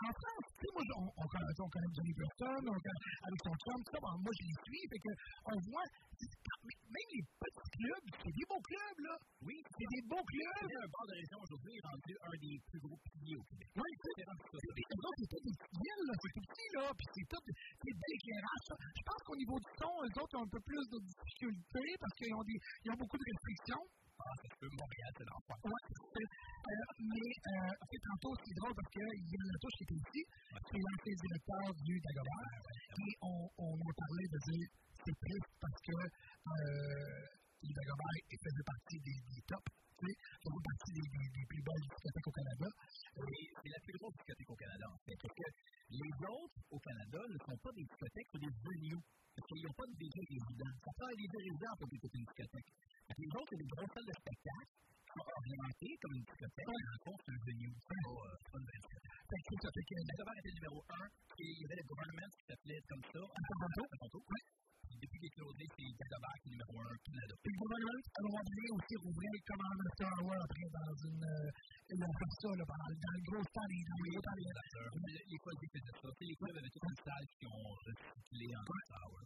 [0.02, 3.40] en France, tu sais, moi, on, on, connaît, on connaît Johnny Burton, on connaît avec
[3.44, 5.12] son chum, ça, moi, je les suis, fait que
[5.52, 9.14] on voit, même les petits clubs, c'est des beaux clubs, là.
[9.44, 10.70] Oui, c'est des beaux clubs.
[10.72, 13.68] Un bord de région aujourd'hui est rendu un des plus gros piliers au Québec.
[13.76, 14.32] Oui, c'est ça.
[14.32, 18.12] C'est tous des petites villes, là, c'est tout petit, là, puis c'est tout, c'est bel
[18.16, 18.64] éclairage.
[18.80, 22.14] Je pense qu'au niveau du son, eux autres ont un peu plus de difficultés parce
[22.16, 23.84] qu'ils ont, ont beaucoup de restrictions.
[24.22, 25.56] Peut, Montréal, c'est l'enfer.
[25.66, 29.76] Ouais, c'est- euh, mais euh, en fait, tantôt, c'est drôle parce qu'il y a Latouche
[29.78, 30.20] qui était ici,
[30.70, 32.62] c'est l'ancien directeur du Dagobert,
[33.02, 34.68] et on, on a parlé de dire
[35.02, 37.26] c'est triste parce que euh,
[37.66, 41.62] le Dagobert faisait partie des, des tops, tu sais, faisait partie des, des, des plus
[41.62, 42.68] belles discothèques au Canada.
[43.22, 45.18] Et c'est la plus grosse discothèque au Canada, en fait.
[45.22, 45.46] Parce que
[45.94, 49.02] les autres au Canada ne sont pas des discothèques, c'est des venues.
[49.32, 50.72] Parce qu'ils n'ont pas de DJ résident.
[50.82, 52.70] Ça prend un DJ résident pour écouter une discothèque.
[53.06, 56.26] Fait que les autres, c'est des grosses salles de spectacle qui sont orientées comme une
[56.26, 56.66] discothèque.
[56.66, 57.72] Mais en fond, c'est un venue.
[57.72, 58.82] C'est pas, une vraie.
[58.82, 62.42] Fait que ça fait que était numéro 1, et il y avait le gouvernement qui
[62.44, 63.82] s'appelait comme ça, à Toronto.
[63.88, 64.20] À Toronto.
[64.28, 64.42] Puis
[65.02, 67.34] depuis qu'il est closé, c'est qui est numéro 1 au Canada.
[67.42, 70.68] Puis le gouvernement a le droit de venir aussi rouvrir comme en Master Hour après
[70.72, 71.26] dans une.
[71.92, 74.36] Ils ont fait ça là, pendant dans le gros temps, les, dans le gros temps,
[74.38, 74.50] les-
[75.02, 76.08] Les les clubs faisaient ça.
[76.08, 79.22] Tu sais, Les clubs avaient toute une salle qui ont recyclé en tower.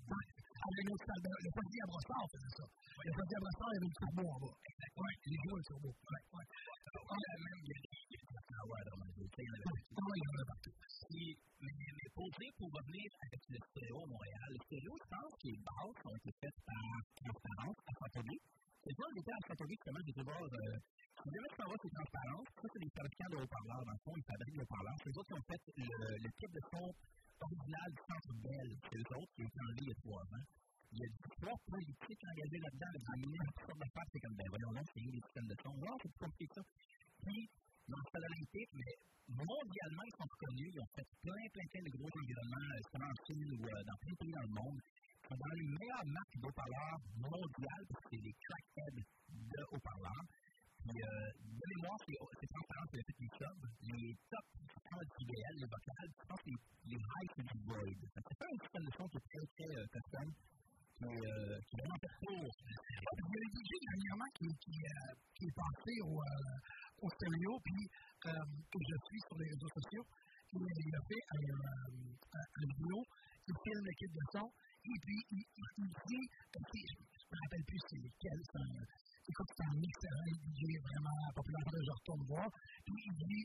[0.67, 2.65] avec une autre salle le Freddy à Brossard faisait ça.
[2.67, 4.57] Le à Brossard, y avait le turbo en bas.
[4.97, 5.89] Ouais, les le turbo.
[5.93, 6.23] Ouais,
[7.45, 7.63] même
[8.57, 10.59] des des en en
[11.60, 13.05] mais, pour revenir
[13.49, 16.85] le stéréo à Montréal, le stéréo, je pense que les bases ont été faites par
[17.17, 18.49] Transparence à Saint-Auguste.
[18.86, 20.41] C'est ça, j'étais à Saint-Auguste, justement, j'ai été voir,
[21.67, 22.47] vas, c'est Transparence.
[22.57, 24.99] Ça, c'est des fabricants de haut-parleurs, dans le fond, ils fabriquent des haut-parleurs.
[25.02, 26.86] C'est eux qui ont fait le, de son
[27.41, 28.68] original du centre Bell.
[29.17, 30.47] Autres qui ont été enlevés il y a trois ans.
[30.93, 31.09] Il y a
[31.67, 34.05] politiques engagés là-dedans, des milliers de.
[34.12, 34.49] C'est comme, ben
[35.12, 35.20] des
[35.51, 35.73] de son.
[35.83, 36.62] Wow, c'est compliqué ça.
[37.26, 37.51] Puis,
[37.89, 38.94] dans le salarié, mais
[39.28, 40.70] mondialement, ils sont reconnus.
[40.74, 43.82] Ils ont fait plein, plein, plein de gros environnements, euh, justement en Chine ou euh,
[43.86, 44.78] dans plein de pays dans le monde.
[44.78, 49.60] Ils sont dans les meilleures marques de haut-parleurs mondiales, parce que c'est des crackheads de
[49.70, 50.26] haut-parleurs.
[50.86, 53.58] Puis, euh, de mémoire, c'est c'est transparent, c'est le fait sub.
[53.90, 56.60] Les top, c'est pas IBL, les vocales, je pense que les,
[56.94, 57.94] les highs, c'est du void.
[58.15, 60.28] C'est pas un système de son qui est très, très euh, custom,
[60.97, 64.76] qui, euh, est vraiment puis Il y a un DJ dernièrement qui, qui,
[65.34, 66.56] qui est passé au, euh,
[67.02, 67.83] au stéréo, puis
[68.26, 68.33] euh,
[68.73, 70.07] que je suis sur les réseaux sociaux.
[70.52, 72.97] Il a fait un, euh, vidéo
[73.44, 74.47] qui filme l'équipe de son.
[74.86, 78.62] Et puis il, il, il dit, euh, c'est- je me rappelle plus c'est lequel, c'est
[78.62, 78.73] un,
[79.28, 82.49] écoute, c'est un excellent DJ vraiment populaire, je retourne voir.
[82.86, 83.44] Puis il dit,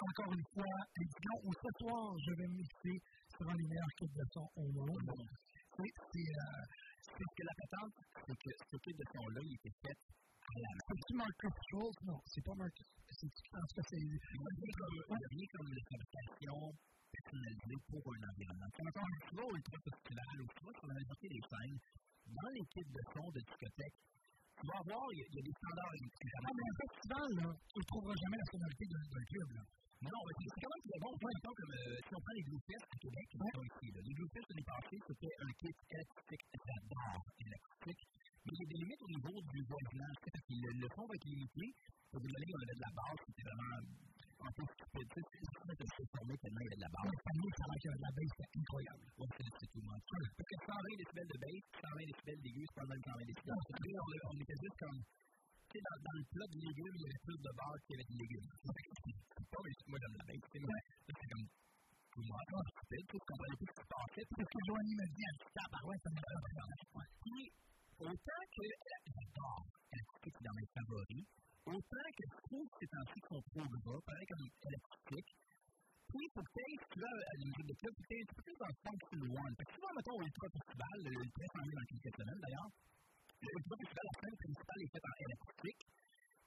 [0.00, 2.96] encore une fois, il dit, non, ce soir, je vais mixer
[3.36, 5.10] sur un des meilleurs kits de son au monde.
[5.76, 6.64] C'est, c'est, euh,
[7.18, 7.94] Parce que la patente,
[8.26, 9.98] c'est que ce type de son-là, il était fait.
[10.48, 11.98] C'est-tu Marcus Schultz?
[12.08, 12.86] Non, c'est pas Marcus.
[13.12, 14.00] C'est, je pense que c'est.
[14.00, 16.56] Il rien comme, il y a rien comme la fabrication
[17.12, 18.70] personnalisée pour un environnement.
[18.72, 21.78] Quand on est souvent au ultra festival ou souvent sur la majorité des scènes,
[22.32, 23.96] dans les kits de son de discothèque,
[24.58, 26.36] tu vas voir, il y, a- des standards électriques.
[26.40, 29.64] Ah, mais un festival, là, tu ne trouveras jamais la sonorité d'un, club, là.
[29.98, 31.12] Non, c'est quand même très bon.
[31.18, 34.14] Par exemple, euh, si on prend les Blue Fest à Québec, qui sont ici, les
[34.14, 38.02] Blue Fest l'année passée, c'était un kit électrique, j'adore électrique,
[38.48, 40.88] mais il y a des limites au niveau du tu sais, Parce que le, le
[40.96, 41.64] son va être limité.
[42.08, 45.08] Pour vous donner, on avait de la base, c'était vraiment un peu stupide.
[45.12, 47.16] Tu sais, c'est juste peu formé tellement il y avait de la base.
[47.20, 49.04] Pour nous, ça a l'air qu'il y a de la baisse, c'est incroyable.
[49.18, 50.04] Ouais, c'est tout le monde.
[50.08, 53.60] Parce que 120 décibels de bass, 120 décibels d'aigu, c'est pas mal 120 décibels.
[53.68, 57.38] On, était juste comme, tu sais, dans, le plat de légumes, il y avait plus
[57.44, 58.48] de base qu'il y avait de légumes.
[58.48, 61.46] C'est pas, mais moi, j'aime la mais c'est comme,
[62.08, 64.24] tout le monde, c'est tu sais, je comprenais plus ce qui se passait.
[64.32, 67.67] C'est ce que Joanie me dit, ah, ouais, ça me fait
[67.98, 68.66] autant que
[69.10, 71.26] j'adore l'acoustique c'est dans mes favoris,
[71.66, 74.46] autant que je trouve que ces temps-ci sont trop gras, pareil comme.
[76.08, 78.56] Puis, tu à la de un peu plus
[79.28, 79.52] le.
[79.58, 81.10] Fait que souvent, au Ultra Festival, le
[81.52, 82.70] s'en vient dans quelques semaines d'ailleurs,
[83.44, 85.82] le Ultra Festival, la scène principale est faite en acoustique.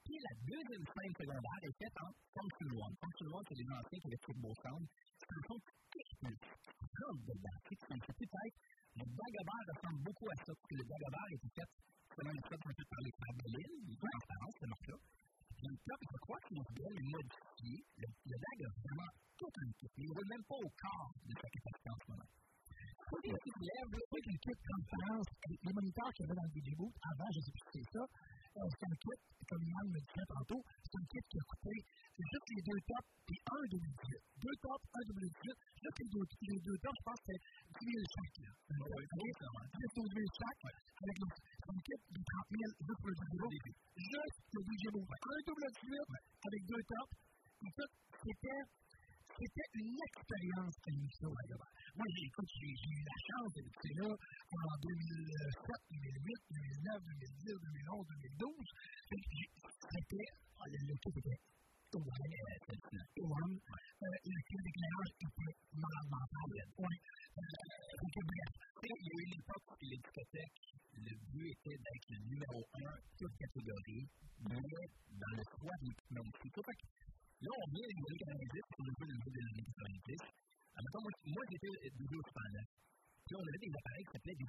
[0.02, 2.10] Puis la deuxième scène secondaire est faite en
[3.46, 4.86] c'est les anciens qui avaient Turbo Sound.
[5.14, 7.58] C'est un son qui rentre dedans.
[7.70, 8.58] C'est peut-être
[8.96, 11.70] le Dagobert ressemble beaucoup à ça, parce que le Dagobert était fait
[12.16, 14.98] selon les codes un peu par les frères Bellil, les transparences, ce marque-là.
[15.56, 17.76] Puis le top, je crois modèle est modifié.
[18.02, 19.92] Le, le DAG a vraiment tout un kit.
[19.98, 22.30] Il ne roule même pas au corps de sa capacité en ce moment.
[23.08, 26.48] Pour les qui lèvent, le truc, le kit transparence, les moniteurs qu'il y avait dans
[26.48, 28.04] le DJ Boot, avant, je ne sais plus si c'est ça,
[28.52, 31.72] c'est un kit, comme Yann me disait tantôt, c'est un kit qui a coûté
[32.20, 34.20] juste les deux tops et un 2018.
[34.44, 35.56] Deux tops, un 2018.
[35.82, 37.42] Juste les deux, les deux tops, je pense que c'est
[37.80, 38.38] 10 000 chaque.
[38.44, 38.52] Là.
[38.76, 43.16] Oui, oui, 12 000 chaque, avec le, un kit de 30 000 juste pour le.
[43.16, 45.00] Juste le.
[45.00, 45.96] Un double 18
[46.44, 47.16] avec deux tops.
[47.62, 48.62] En fait, c'était
[49.38, 50.76] c'était une expérience
[51.20, 51.70] sommes à Gabin.
[51.96, 58.56] Moi, écoute, j'ai, eu la chance d'écouter là en 2007, 2008, 2009, 2010, 2011, 2012.
[59.92, 60.30] C'était,
[60.66, 61.40] le, le kit était
[61.94, 62.00] euh,
[63.22, 65.56] one, euh, le kit d'éclairage était.
[66.78, 66.98] Ouais.
[67.38, 67.54] Euh,
[68.02, 68.52] donc, bref.
[68.84, 70.62] Il y a eu une époque où les discothèques,
[70.94, 74.10] le but était d'être le numéro un, toute catégorie,
[74.50, 77.11] mais dans le choix de l'équipement aussi.
[77.42, 79.18] Là, on vient des années 90, on a vu le
[79.66, 80.14] 90.
[80.78, 81.74] Admettons, moi, j'étais
[83.26, 84.46] Puis on avait des appareils qui s'appelaient des.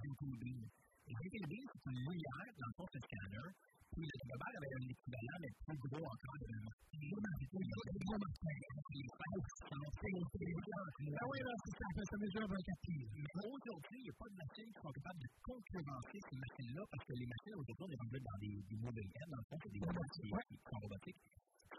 [1.02, 3.48] Les c'est une lumière, dans le fond, un scanner.
[3.96, 6.36] Puis le Gobert avait un équivalent, mais plus gros encore.
[6.36, 6.52] de
[11.16, 13.08] Ah oui, là, c'est ça, ça mesure 24 kg.
[13.08, 17.04] Mais aujourd'hui, il a pas de machines qui sont capables de concurrencer ces machines-là, parce
[17.08, 20.28] que les machines, aujourd'hui, on dans des, des dans le fond, c'est des robots qui
[20.60, 21.24] sont robotiques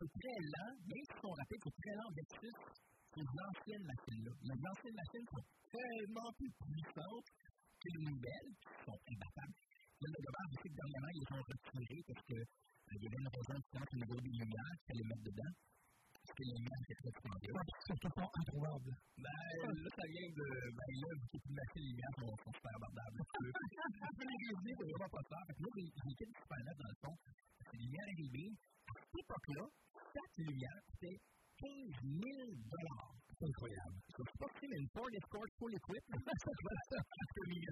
[0.03, 2.55] c'est très lent, même si on rappelle que c'est très lent versus
[3.15, 4.33] ces anciennes machines-là.
[4.43, 7.29] Les anciennes machines sont tellement plus puissantes
[7.79, 9.55] que les nouvelles, qui sont imbattables.
[10.03, 13.05] Là, le gouvernement, je sais que dernièrement, ils les ont retirés parce qu'il euh, y
[13.07, 15.53] avait une raison différente au niveau des lumières qu'il fallait mettre dedans.
[16.23, 17.55] Parce que les lumières étaient très dispendieuses.
[17.55, 18.89] Ouais, c'est tout pas introuvable.
[19.23, 20.47] Ben, là, ça vient de.
[20.71, 23.19] Ben, là, que les machines, les lumières sont, sont super abordables.
[23.23, 25.37] Un peu les réunir, c'est vraiment pas ça.
[25.47, 27.15] Fait que là, j'ai le super dans le fond.
[27.23, 28.37] C'est les lumières RGB.
[28.83, 29.63] À cette époque-là,
[30.13, 31.17] chaque lumière coûtait
[31.57, 31.69] 15
[32.05, 32.21] 000
[33.33, 33.97] C'est incroyable.
[34.13, 37.65] Je ne sais pas si une Ford Escort full equip, ça être 15 000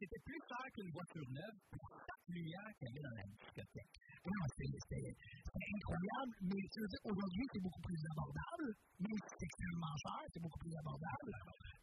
[0.00, 3.96] C'était plus cher qu'une voiture neuve pour chaque lumière qu'il y avait dans la discothèque.
[4.26, 6.62] C'était incroyable, mais
[7.04, 11.32] aujourd'hui, c'est beaucoup plus abordable, mais c'est extrêmement cher, c'est beaucoup plus abordable.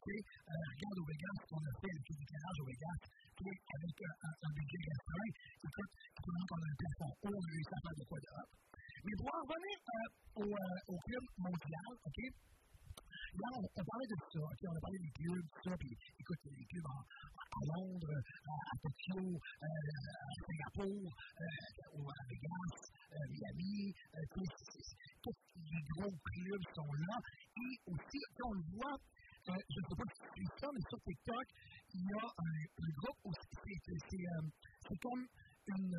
[0.04, 3.00] Tu sais, euh, regarde au Vegas, ce qu'on a fait, le petit éclairage au Vegas,
[3.44, 5.32] avec un, budget restreint,
[5.64, 8.50] écoute, pendant qu'on a un plafond haut, on a à faire de quoi de hop.
[9.04, 12.20] Mais pour en revenir euh, au, euh, au, club mondial, OK?
[13.36, 14.40] Là, on, on, parlait de ça?
[14.40, 18.54] On a parlé des clubs, tout ça, puis écoute, les clubs en, à Londres, à,
[18.54, 22.76] à Tokyo, euh, à Singapour, euh, à Vegas,
[23.12, 23.94] euh, Miami,
[24.32, 25.36] tous
[25.68, 27.18] les gros clubs sont là.
[27.60, 28.98] Et aussi, on le voit,
[29.44, 31.48] je ne sais pas si c'est ça, mais sur TikTok,
[31.94, 33.74] il y a un, un groupe aussi,
[34.88, 35.28] c'est comme
[35.68, 35.98] une,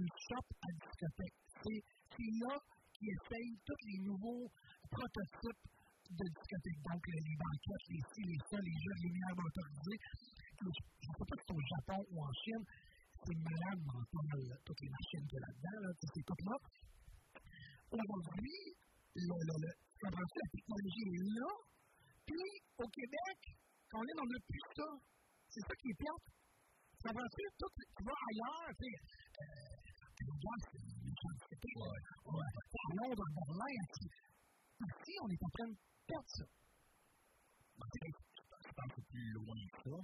[0.00, 1.36] une shop à discothèque.
[1.62, 1.82] C'est
[2.16, 2.54] là
[2.94, 4.46] qui essaye tous les nouveaux
[4.90, 5.64] prototypes
[6.08, 6.82] de discothèques.
[6.88, 10.00] Donc, les banquettes, les ci, les ça, les jeux, les lumières motorisées.
[10.58, 12.64] Je ne sais pas si c'est au Japon ou en Chine,
[13.22, 16.56] c'est malade mental, toutes les machines qu'il y a là-dedans, là, ces trucs-là.
[17.92, 18.60] Aujourd'hui,
[19.14, 19.70] le, le, le,
[20.02, 21.52] la technologie est là,
[22.26, 23.38] puis au Québec,
[23.90, 24.88] quand on est dans le plus ça,
[25.48, 26.26] c'est ça qui est plate.
[26.98, 28.94] Ça va tout, tu vas ailleurs, tu sais,
[29.38, 29.78] euh,
[31.18, 33.74] c'est quantité, à Londres, à Berlin,
[34.86, 36.44] ici, on est en train de perdre ça.
[37.78, 39.98] Je pense que plus loin que ça.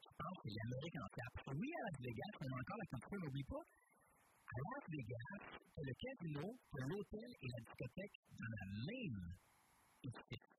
[0.00, 1.32] Je pense que l'Amérique en cap.
[1.54, 3.64] Oui, à Las Vegas, on a encore la quantité, n'oublie pas.
[3.64, 5.42] À Las Vegas,
[5.76, 9.20] le casino, l'hôtel et la discothèque dans la même
[10.04, 10.49] étiquette.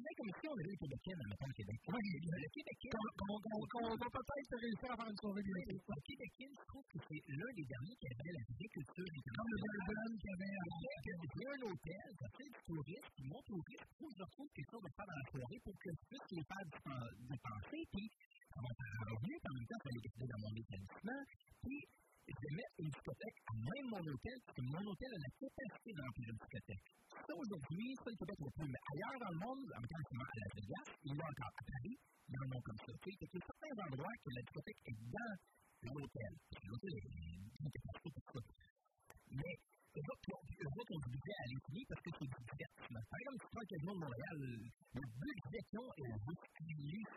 [0.00, 1.78] Puis comme ici, on a vu le Québécois, mettons le Québec.
[1.92, 3.04] Oui, le Québécois.
[3.20, 5.76] On va peut-être réussir à faire une soirée bientôt.
[5.76, 9.10] Le Québécois, je trouve que c'est l'un des derniers qui avait la agriculture.
[9.10, 13.96] Comme le Bourbon qui avait un hôtel, ça fait du tourisme, puis mon touriste, il
[14.00, 16.44] faut que je quelque chose à faire dans la soirée pour que je puisse les
[16.44, 16.64] faire
[17.28, 18.06] dépenser, puis
[18.50, 21.20] ça va faire revenu, en même temps, ça va les garder dans mon établissement,
[21.60, 21.80] puis
[22.26, 25.32] je vais mettre une discothèque à même mon hôtel, parce que mon hôtel a la
[25.40, 26.86] capacité de remplir une discothèque.
[27.10, 28.68] Ça, aujourd'hui, ça, il peut être plus.
[28.70, 31.54] Mais ailleurs dans le monde, en même temps, à Las Vegas, il y a encore
[31.54, 32.92] à Paris, il y en a comme ça.
[32.94, 36.32] Il y a certains endroits que la discothèque est dans l'hôtel.
[36.64, 38.40] L'hôtel est une capacité pour ça.
[39.30, 39.54] Mais
[39.90, 43.02] eux autres, eux autres ont du budget à l'infini parce que c'est du divertissement.
[43.10, 46.60] Par exemple, si tu prends le casino de Montréal, le budget qu'ils ont est jusqu'à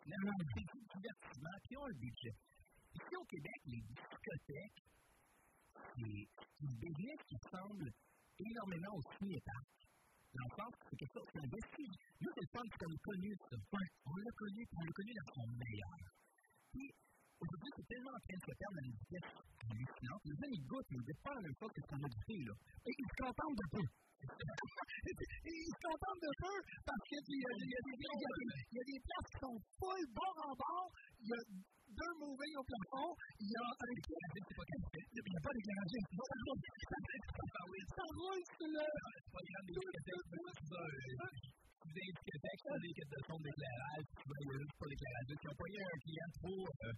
[0.04, 2.34] finalement, c'est du divertissement, ils ont le budget.
[2.94, 4.83] Ici au Québec, les discothèques,
[5.74, 6.28] c'est
[6.62, 7.90] une business qui semble
[8.40, 9.68] énormément au cinéparc.
[10.34, 11.96] Dans le sens c'est quelque chose, c'est un vestige.
[12.22, 13.58] Nous, c'est le fun qu'on a connu, ça.
[14.06, 16.00] On l'a connu, on l'a connu dans son meilleur.
[16.74, 16.90] Puis,
[17.38, 19.30] aujourd'hui, c'est tellement en train de se perdre à une vitesse
[19.70, 20.22] hallucinante.
[20.26, 22.38] Les jeunes, ils goûtent, ils goûtent pas la même chose que ce qu'on a goûté,
[22.50, 22.54] là.
[22.90, 23.86] Et ils se contentent de peu.
[24.24, 27.76] ils se contentent de peu parce qu'il y, y, y
[28.74, 30.90] y a des places qui sont full bord en bord.
[31.20, 31.42] Il y a
[31.94, 33.10] deux moving au plafond.
[33.40, 34.66] Il y a un c'est pas.
[34.66, 35.94] Il n'y a pas d'éclairage.
[37.96, 38.84] Ça roule sur le.
[41.84, 42.80] Pas grave, des discothèques, c'est.
[42.80, 45.28] Des des quêtes de son d'éclairage, juste pas d'éclairage.
[45.34, 46.64] Ils ont eu un client trop.
[46.64, 46.94] euh,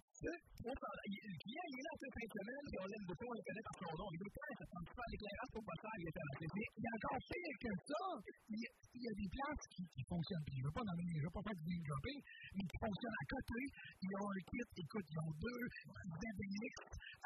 [0.66, 3.44] Le client, il est là en fin de semaine, puis on l'aime beaucoup, on le
[3.46, 4.08] connaît par son nom.
[4.14, 6.34] Il dit, ouais, ça prend pas l'éclairage pour pas faire, il est à la.
[6.46, 8.02] Il y a encore pire que ça.
[8.46, 10.46] Il y a, des places qui, fonctionnent.
[10.46, 12.20] Puis je ne veux pas nommer, je ne veux pas faire du dropping,
[12.54, 13.58] mais qui fonctionnent à côté.
[14.06, 15.62] Ils ont un kit, écoute, ils ont deux
[16.06, 16.74] ZBX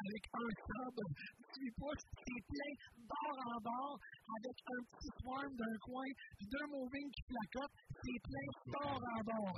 [0.01, 0.95] avec un sub,
[1.61, 2.73] 18 pouces, c'est plein,
[3.05, 8.19] bord en bord, avec un petit swarm d'un coin, puis deux moving qui placotent, c'est
[8.23, 9.57] plein, bord en bord.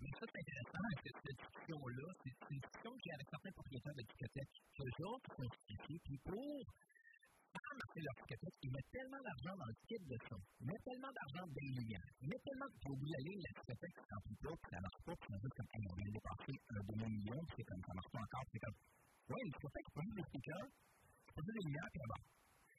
[0.00, 2.08] Mais ça, c'est intéressant, cette, discussion-là.
[2.24, 4.56] C'est une discussion qu'il y a avec certains propriétaires de discothèques.
[4.80, 6.64] Eux autres sont spécifiés, puis pour
[7.54, 11.12] marcher leur discothèque, ils mettent tellement d'argent dans le kit de son, ils mettent tellement
[11.14, 14.40] d'argent dans les lumières, ils mettent tellement de pour la ligne, la discothèque, ça remplit
[14.42, 17.38] pas, puis ça marche pas, puis un peu comme, on vient de dépasser un demi-million,
[17.46, 18.78] puis c'est comme, ça marche pas encore, c'est comme,
[19.30, 20.68] ouais, une discothèque, c'est des speakers,
[21.26, 22.22] c'est pas des lumières, puis là-bas.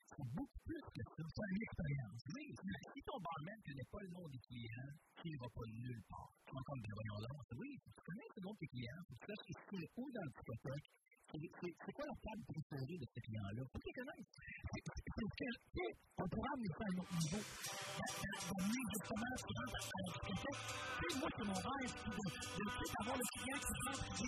[0.05, 1.43] C'est beaucoup plus que ça.
[1.49, 2.21] Une expérience.
[2.35, 4.93] Oui, mais si ton barman ne connaît pas le nom des clients,
[5.25, 6.29] il ne va pas nulle part.
[6.45, 6.93] Tu comme, ben
[7.25, 7.45] donc.
[7.57, 10.31] Oui, tu connais le nom de tes clients, tu sais ce qu'ils dans le.
[11.35, 12.43] C'est- quoi la table
[12.95, 13.63] de ces clients-là?
[13.65, 14.29] Faut qu'ils connaissent.
[14.71, 17.43] C'est- On pourra ça un niveau.
[18.95, 19.35] Justement,
[20.15, 20.61] discothèque.
[20.95, 24.25] Tu sais, moi, c'est mon de, d'avoir le client qui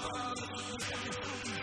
[0.00, 1.59] de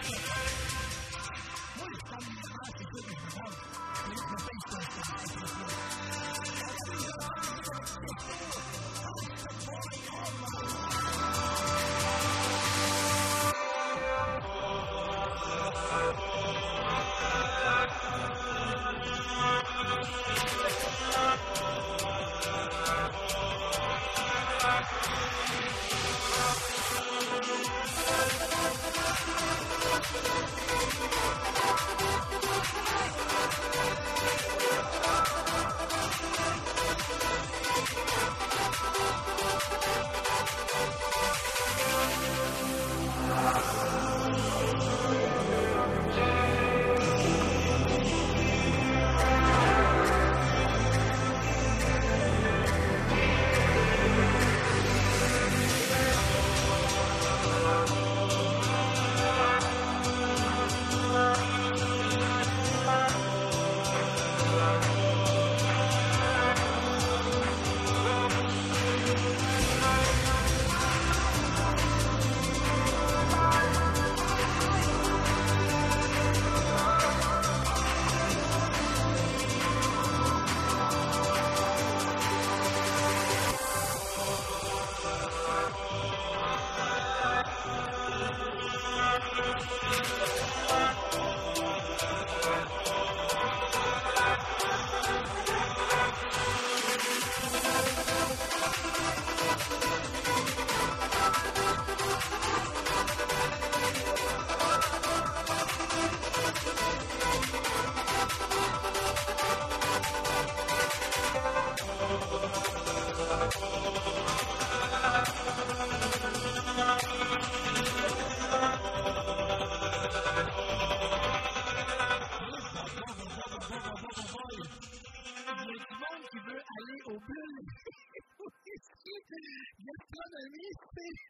[130.48, 131.28] Gastronomie, c'est.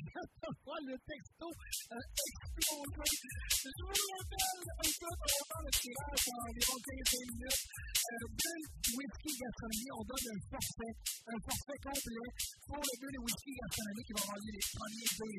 [0.00, 3.20] De voir le texto euh, exploser.
[3.60, 7.64] Je vous rappelle, un peu avant le tirage en environ 15 minutes.
[8.00, 10.94] Euh, bulle, whisky, gastronomie, on donne un forfait,
[11.30, 12.30] un forfait complet
[12.64, 15.29] pour le bulle et whisky gastronomie qui va rendre les premiers 2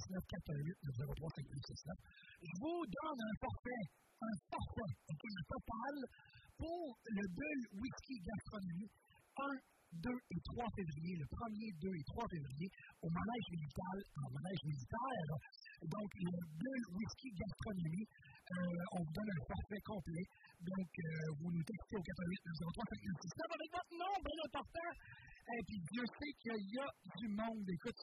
[0.00, 0.24] 418-903-5969,
[1.40, 1.92] 418-903-5969.
[2.40, 3.84] Je vous donne un forfait,
[4.20, 5.94] un forfait, ok, un total
[6.56, 8.90] pour le Bull Whisky Gastronomie
[9.36, 9.42] 1,
[9.90, 12.68] 2 et 3 février, le 1er, 2 et 3 février,
[13.02, 15.30] au manège militaire, en manège militaire.
[15.82, 20.26] Donc, le Bull Whisky Gastronomie, euh, on vous donne un forfait complet.
[20.62, 24.90] Donc, euh, vous nous textez au 418-903-5969 avec votre nom, bien important.
[25.50, 26.88] Et puis, Dieu sait qu'il y a
[27.18, 27.66] du monde.
[27.66, 28.00] Écoute,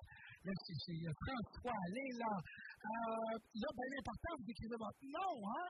[0.48, 2.32] il y a François, Léla.
[2.32, 5.68] Euh, là, bien important, vous écrivez votre nom, hein?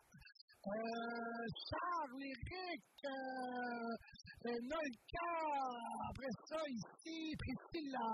[0.67, 3.09] Euh, Charles, Eric, euh,
[4.45, 5.31] euh, Nolka,
[6.09, 8.07] après ça, ici, Priscilla.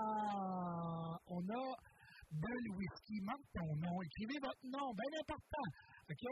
[1.26, 1.64] On a
[2.30, 4.00] Belle Whisky, manque ton nom.
[4.02, 5.66] Écrivez votre nom, bien important,
[6.08, 6.24] OK?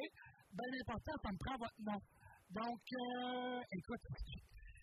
[0.53, 2.01] Bien important, ça me prend votre nom.
[2.51, 4.05] Donc, euh, écoute,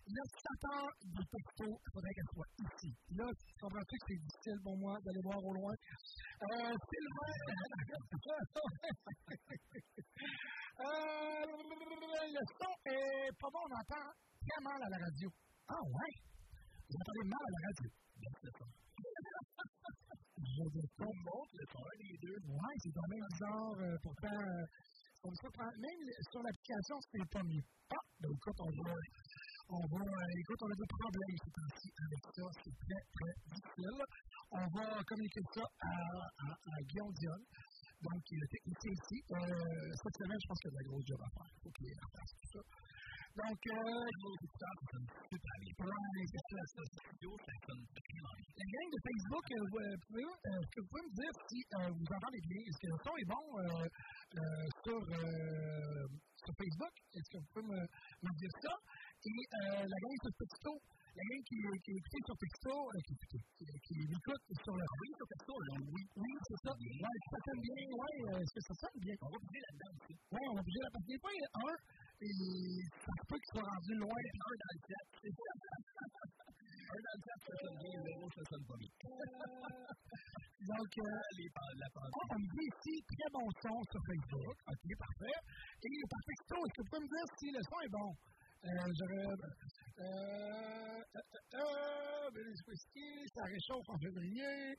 [0.10, 2.90] t'attends du texto, il faudrait qu'elle soit ici.
[3.16, 5.74] Là, tu comprends-tu que c'est difficile pour moi d'aller voir au loin?
[5.74, 7.34] Euh, Sylvain!
[10.80, 11.46] euh,
[12.30, 14.08] le son est pas bon, on entend
[14.48, 15.30] très mal à la radio.
[15.68, 16.14] Ah ouais?
[16.90, 17.90] Vous entendez mal à la radio?
[20.40, 22.40] Je veux qu'on monte le son, les deux.
[22.50, 23.78] Ouais, c'est quand même bizarre.
[23.80, 24.66] euh, pourtant, euh,
[25.22, 27.62] quand- même sur l'application, c'est pas mieux.
[27.92, 28.94] Ah, ben écoute, on va,
[29.70, 30.02] on va,
[30.34, 32.44] écoute, on a des problèmes ces temps-ci avec ça.
[32.64, 34.02] C'est très, très difficile.
[34.52, 35.94] On va communiquer ça à,
[36.42, 37.40] à, à Guillaume Dion.
[38.02, 39.18] Donc, il est technicien ici.
[39.30, 41.50] Euh, cette semaine, je pense qu'il y a de la grosse job à faire.
[41.54, 42.62] Il faut qu'il place, tout ça.
[43.38, 44.30] Donc, euh,
[45.80, 48.56] Ouais, c'est ça, ça, studio, ça sonne vraiment bien.
[48.58, 51.60] La gang de Facebook, euh, euh, pouvez, euh, est-ce que vous pouvez me dire si
[51.70, 52.62] euh, vous entendez bien?
[52.66, 53.86] Est-ce que le son est bon euh,
[54.84, 55.00] sur,
[56.44, 56.94] sur Facebook?
[57.14, 58.74] Est-ce que vous pouvez me, me dire ça?
[59.20, 60.72] Et euh, la gang sur Texto,
[61.12, 64.86] la gang qui, qui écoute sur Texto, euh, qui, qui, qui, qui écoute sur le
[64.96, 66.72] oui, sur Texto, là, oui, oui, c'est ça.
[66.72, 69.16] Ouais, ça sonne bien, ouais, euh, est-ce que ça sonne bien?
[69.20, 70.16] On va bouger là-dedans aussi.
[70.16, 71.76] Ouais, on va bouger là, parce que des fois, il y a un,
[72.24, 72.36] et
[72.96, 75.04] ça se peut qu'il soit rendu loin, puis un dans le chat.
[75.20, 75.52] c'est ça.
[76.80, 78.94] Un dans le chat, ça sonne bien, zéro, ça sonne pas bien.
[80.64, 84.58] Donc, euh, les, la on me dit ici, très bon son sur Facebook.
[84.64, 85.40] OK, parfait.
[85.84, 88.12] Et par texto, est-ce que vous pouvez me dire si le son est bon?
[88.66, 89.24] Euh, j'aurais.
[90.00, 91.00] Euh,
[91.56, 92.30] euh,
[92.68, 94.76] Whisky, ça réchauffe en février.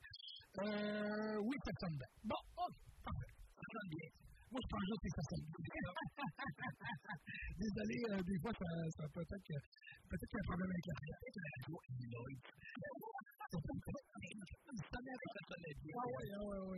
[0.61, 2.07] Euh, oui, ça sonne bien.
[2.23, 3.33] Bon, OK, parfait.
[3.57, 4.09] Ça sonne bien.
[4.51, 5.81] Moi, je pense juste que ça sonne bien.
[7.57, 9.57] Désolé, des fois, ça, ça peut-être que
[10.09, 11.73] peut-être qu'il y a un problème avec la radio.
[13.51, 15.93] Ça mérite, ça sonnait bien.
[15.97, 16.71] Ah ah.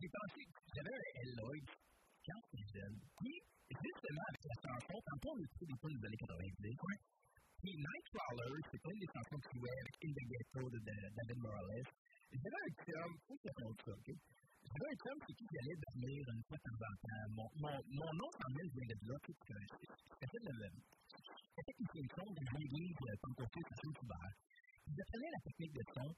[0.00, 1.66] J'ai pensé que j'avais un Lloyd
[2.24, 2.42] quand.
[3.66, 7.06] Puis, justement, avec la chanson, tantôt on écoutait des fois les années 90.
[7.66, 11.88] Puis Nightcrawler, c'est une des chansons qui jouait avec In the Ghetto de David Morales.
[12.30, 14.08] J'avais un chum, faut que je ça, OK?
[14.12, 17.26] J'avais un chum qui qui allait dormir une fois de temps en temps.
[17.34, 19.56] Mon, mon, mon nom s'en vient vient de là, tu sais, que
[20.20, 20.68] c'était le
[21.56, 22.96] une solution de l'église
[23.34, 24.34] côté de Saint-Hubert.
[24.86, 26.08] J'apprenais la technique de son,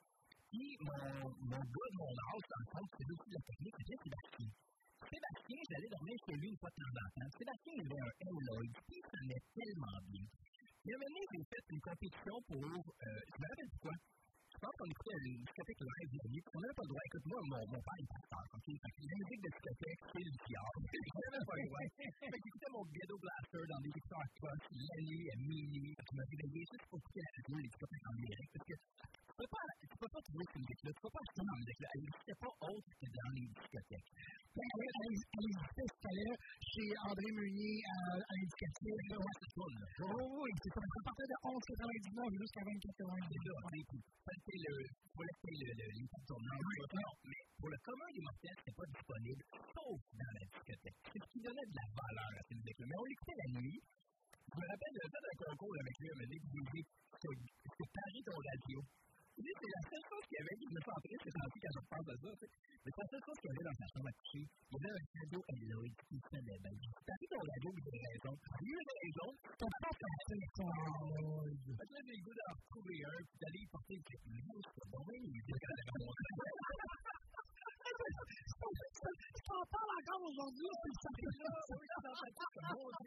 [0.50, 4.67] puis mon, mon gars mon âge, dans le fond, qui aussi de la technique.
[5.06, 7.30] Sébastien, j'allais dormir chez lui une fois de temps en temps.
[7.38, 10.24] Sébastien, il avait un Haloid, puis il sonnait tellement bien.
[10.24, 13.94] Et à un moment donné, j'ai fait une compétition pour, euh, je me rappelle pourquoi,
[14.58, 17.04] je pense qu'on écoutait une discothèque live de nuit, puis on n'avait pas le droit.
[17.06, 18.66] Écoute, moi, mon, mon père est pasteur, OK?
[18.74, 20.82] Fait que la musique de discothèque, c'est le diable.
[20.98, 21.84] Je n'avais pas le droit.
[21.94, 25.92] Fait que j'écoutais mon ghetto blaster dans des écouteurs cross la nuit à minuit.
[25.94, 28.50] Fait que je me réveillais juste pour écouter la radio, les discothèques en direct.
[28.50, 28.76] Parce que
[29.38, 31.88] peux pas, tu peux pas trouver cette musique-là, tu peux pas acheter dans musique-là.
[31.94, 34.10] Elle n'existait pas autre que dans les discothèques.
[34.10, 38.98] Elle existait, c'était chez André Meunier à, l'éducatif.
[38.98, 39.86] là, Ouais, c'est ça, là.
[40.02, 40.80] Oh, oui, c'est ça.
[40.82, 44.02] Ça partait de 11,99 jusqu'à 24,99.
[44.26, 44.74] C'était le,
[45.14, 46.34] voilà, c'était le, le, tout ça.
[46.34, 50.98] Non, mais pour le commun des mortels, c'était pas disponible, sauf dans la discothèque.
[51.14, 52.86] C'est ce qui donnait de la valeur à cette musique-là.
[52.90, 53.80] Mais on l'écoutait la nuit.
[54.48, 56.86] Je me rappelle, j'avais fait un concours avec lui, donné, qui disait,
[57.22, 58.78] c'est Paris ton radio.
[59.38, 61.78] C'est la seule chose qu'il y avait, je me sens triste, c'est gentil quand je
[61.78, 62.30] repense à ça.
[62.42, 64.42] Mais c'est la seule chose qu'il y avait dans sa chambre à coucher.
[64.42, 66.74] Il y avait un cadeau Eloy qui sonnait bien.
[67.06, 68.34] T'as vu ton radio, il avait raison.
[68.34, 69.28] Il avait raison?
[69.38, 70.66] T'as pas pensé ça.
[70.74, 74.66] Fait que là, j'ai le goût d'en retrouver un, puis d'aller y porter petite musique.
[74.74, 76.10] C'est bon, il dit qu'elle avait mon
[78.58, 81.38] Je t'en parle encore aujourd'hui, puis ça mon que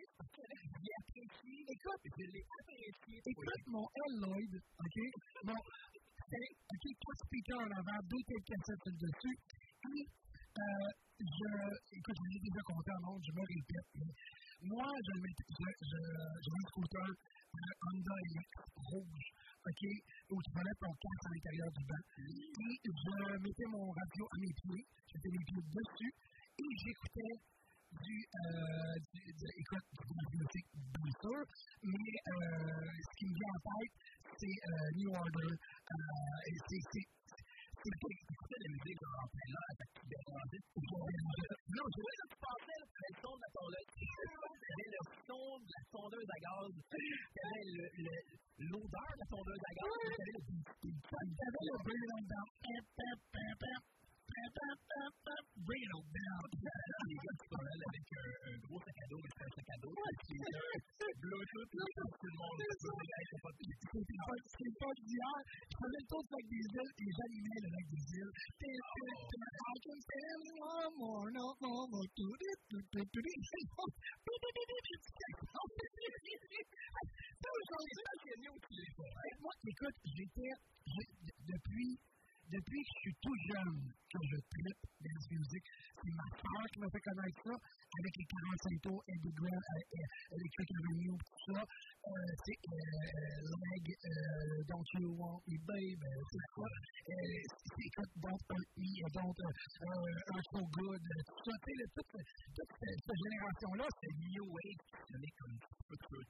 [1.02, 1.56] apprécié.
[1.68, 3.16] Écoute, je l'ai apprécié.
[3.20, 3.86] Écoute mon
[4.22, 4.98] Lloyd, OK?
[5.44, 5.60] Bon,
[6.32, 11.50] c'est, OK, quatre speakers en avant, deux tapes cassettes dessus, et euh, je,
[11.92, 13.92] écoute, je déjà compté en honte, je me répète,
[14.64, 17.08] moi, je je, je, je mets un scooter,
[17.52, 19.28] Honda Elix rouge,
[19.66, 19.82] OK?
[20.32, 22.06] Où peux mettre ton casque à l'intérieur du banc.
[22.62, 26.14] Et je mettais mon radio à mes pieds, je mettais les pieds dessus,
[26.62, 27.34] et j'écoutais
[27.92, 31.44] du, euh, de, écoute, de musique, bien sûr,
[31.84, 33.96] mais euh, ce qui me vient en tête,
[34.40, 35.52] c'est euh, New Order.
[35.52, 37.08] Euh, et c'est, c'est,
[37.84, 39.28] pas écouter la musique là,
[39.72, 40.24] avec que le
[43.36, 43.90] de la tondeuse.
[43.92, 46.36] Le son la
[48.70, 49.92] l'odeur de la tondeuse à gaz.
[54.32, 56.48] Bring it on down.
[57.08, 59.52] Les gars qui sont là avec un, un gros sac à dos, mais c'est un
[59.52, 59.92] sac à dos.
[59.92, 60.40] Puis
[61.22, 62.60] Bluetooth, là, tout le monde.
[62.62, 62.88] C'est
[63.42, 65.36] pas c'est pas d'hier.
[65.52, 68.32] Je faisais le tour du lac des îles et j'animais le lac des îles.
[68.62, 71.46] I can stand one more, no
[79.42, 80.54] Moi, écoute, j'étais,
[81.48, 82.00] depuis,
[82.50, 85.64] depuis que je suis tout jeune, que je tripe dance music,
[85.96, 89.64] c'est ma soeur qui m'a fait connaître ça, avec les 45 tours, Eddie Grant,
[90.36, 91.62] Electric Avenue, tout ça.
[91.62, 96.68] Euh, c'est euh, Leg, euh, Don't You Want Me Babe, c'est quoi.
[97.08, 101.54] C'est écoute, Don't Hurt Me, Don't Hurt So Good, tout ça.
[101.62, 102.12] Tu sais, toute,
[102.52, 105.58] cette génération-là, c'est New Wave, c'est comme
[105.88, 106.22] futur.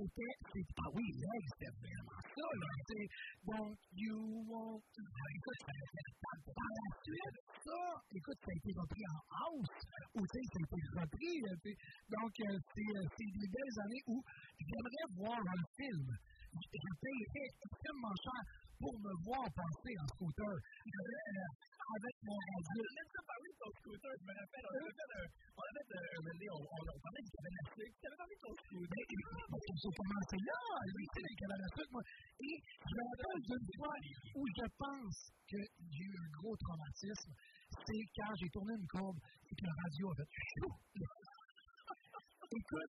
[0.00, 2.70] C'était, ah oui, Leg, c'était vraiment ça, là.
[2.86, 3.08] Tu
[3.44, 5.62] Don't You Want Me Écoute,
[6.60, 7.80] par la suite, ça,
[8.12, 9.76] écoute, ça a été repris en house,
[10.16, 11.36] ou tu sais, ça a été repris.
[12.12, 14.16] Donc, c'est des belles années où
[14.60, 16.06] j'aimerais voir un film.
[16.50, 18.40] Je payerais extrêmement cher
[18.80, 20.54] pour me voir passer en scooter
[21.90, 22.80] avec mon radio.
[22.80, 25.26] Ça parler de ton scooter, je me rappelle, on avait fait un.
[25.52, 26.18] On avait fait un.
[26.20, 27.96] On, on, on parlait du cabane à sucre.
[28.00, 29.02] Tu avais parlé de ton scooter.
[29.10, 30.60] J'ai commencé là,
[30.96, 32.04] lui, tu sais, le cabane à sucre, moi.
[32.40, 33.94] Et je me rappelle d'une fois
[34.32, 35.18] où je pense
[35.50, 37.32] que j'ai eu un gros traumatisme.
[37.70, 40.30] C'est quand j'ai tourné une courbe et que le radio a fait.
[42.50, 42.90] Écoute,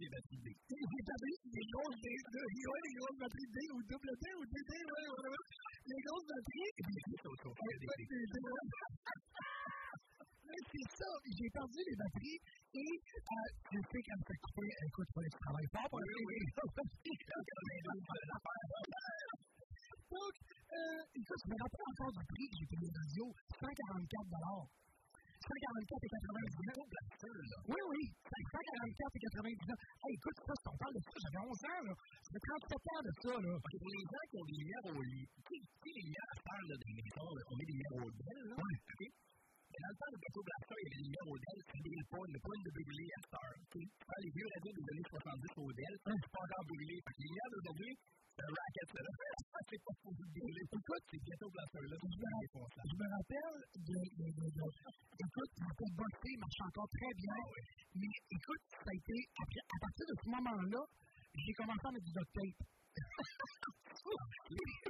[0.00, 0.48] des batteries D.
[0.48, 2.08] J'ai tapé des grosses D.
[2.08, 4.72] Ouais, les grosses batteries D ou double D ou DD.
[4.80, 6.72] Les grosses batteries.
[6.72, 7.52] Et puis, c'est autre
[10.72, 12.40] c'est ça, j'ai perdu les batteries
[12.72, 14.70] et euh, je sais me fait couper.
[14.88, 16.38] Écoute, il tu travailles fort pour les oui,
[20.06, 20.32] Donc,
[20.72, 23.28] euh, écoute, je me rappelle encore du prix que j'ai payé radio,
[23.60, 24.32] 144
[25.46, 27.06] 144 et 99.
[27.70, 29.78] Oui, oui, 144 et 99.
[29.78, 31.94] Hey, écoute, ça, si on parle de ça, j'avais 11 ans, là.
[32.26, 33.52] Fait 37 ans de ça, là.
[33.62, 36.64] Pour les gens qui ont des lumières au lit, tu sais, les lumières à faire,
[36.66, 38.56] là, des maisons, on met des lumières au bel, là.
[38.58, 38.74] Oui.
[38.90, 39.02] OK?
[39.70, 41.74] Mais dans le temps, le bateau Blaster, il y avait des lumières au DEL, tu
[41.82, 43.58] brûlais pas, le point de brûler à cette heure.
[43.66, 46.94] Tu prends les vieux radios des années 70 au DEL, c'est pas encore brûlé.
[47.06, 47.92] Que les lumières d'aujourd'hui,
[48.36, 49.12] un racket, là.
[49.66, 50.64] C'est pas pour vous brûler.
[50.66, 51.96] Écoute, c'est bientôt Blaster, là.
[51.96, 54.64] Je me rappelle de, de, de, de
[55.16, 57.38] écoute, je m'appelle boxer, il marche encore très bien.
[57.96, 60.82] Mais écoute, ça a été, à partir de ce moment-là,
[61.36, 62.75] j'ai commencé à mettre du duct tape.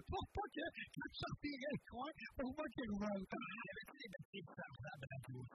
[0.08, 3.24] Pour pas que je sortirais le coin, pour pas qu'il revole.
[4.36, 4.42] Je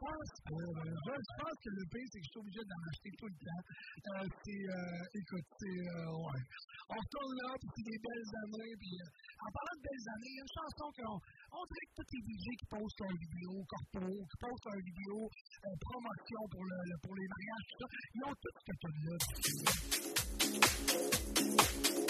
[0.01, 3.63] pense, que le pire, c'est que je suis obligé d'en acheter tout le temps.
[4.41, 4.65] C'est,
[5.13, 6.41] écoute, c'est, ouais.
[6.89, 8.97] On retourne là, puis c'est des belles années, puis
[9.39, 11.21] en parlant de belles années, il y a une chanson qu'on
[11.55, 15.29] on dirait que tous les DJ qui postent une vidéo corpo, qui postent une vidéo
[15.79, 19.15] promotion pour, le, pour les mariages, tout ça, ils ont tout ce code-là.
[21.41, 22.00] Tell the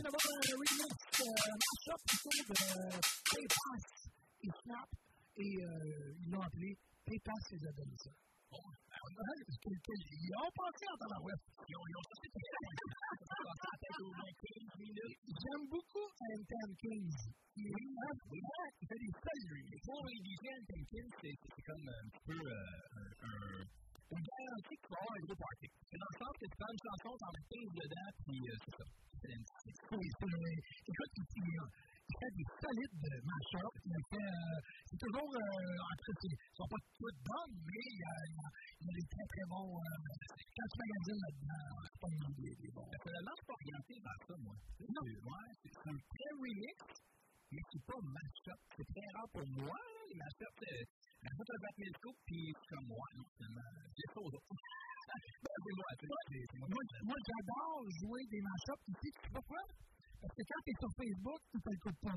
[0.00, 0.80] vient d'avoir un remix
[1.20, 1.28] euh,
[1.60, 2.56] mashup de
[3.30, 3.84] PayPass
[4.40, 4.88] et Snap
[5.36, 6.72] et euh, ils l'ont appelé
[7.04, 8.16] PayPass et adolescents.
[8.50, 8.64] Bon,
[9.00, 11.38] ils ont pensé en temps web.
[11.68, 12.06] Ils ont, ils ont
[15.40, 17.20] J'aime beaucoup Anton Kings.
[17.56, 17.74] Il est
[18.30, 19.80] il fait des saluts.
[19.84, 23.64] Pour les DJ Anton Kings, c'est comme un petit peu euh, un
[24.10, 25.66] une garantie que tu vas avoir un gros party.
[25.86, 28.58] C'est dans le sens que tu prends une chanson, t'en mets 15 dedans, puis euh,
[28.58, 28.86] c'est ça.
[29.20, 30.34] Oui, c'est
[30.90, 31.46] Écoute, il,
[32.10, 33.74] il fait des solides de mash-up.
[33.86, 34.26] Il a fait.
[34.26, 35.30] Euh, c'est toujours.
[36.22, 39.26] Ils ne sont pas toutes bonnes, mais il y a, il y a, des très
[39.32, 39.72] très bons.
[39.72, 39.96] Euh,
[40.52, 42.10] quand tu magasines là-dedans, c'est pas
[42.60, 42.88] des bons.
[42.92, 44.54] Personnellement, je suis pas orienté vers ça, moi.
[44.80, 45.04] Non.
[45.10, 46.76] Ouais, c'est un très remix,
[47.52, 48.60] mais c'est pas mash-up.
[48.76, 49.80] C'est très rare pour moi,
[50.12, 50.20] les.
[51.20, 54.56] La photo de Batman Scoop, puis comme moi, non, finalement, j'ai ça aux autres.
[56.00, 56.08] c'est
[57.04, 59.60] moi, j'adore jouer des mashups ici, tu sais pourquoi?
[60.20, 62.16] Parce que quand tu es sur Facebook, tu ne t'écoutes pas.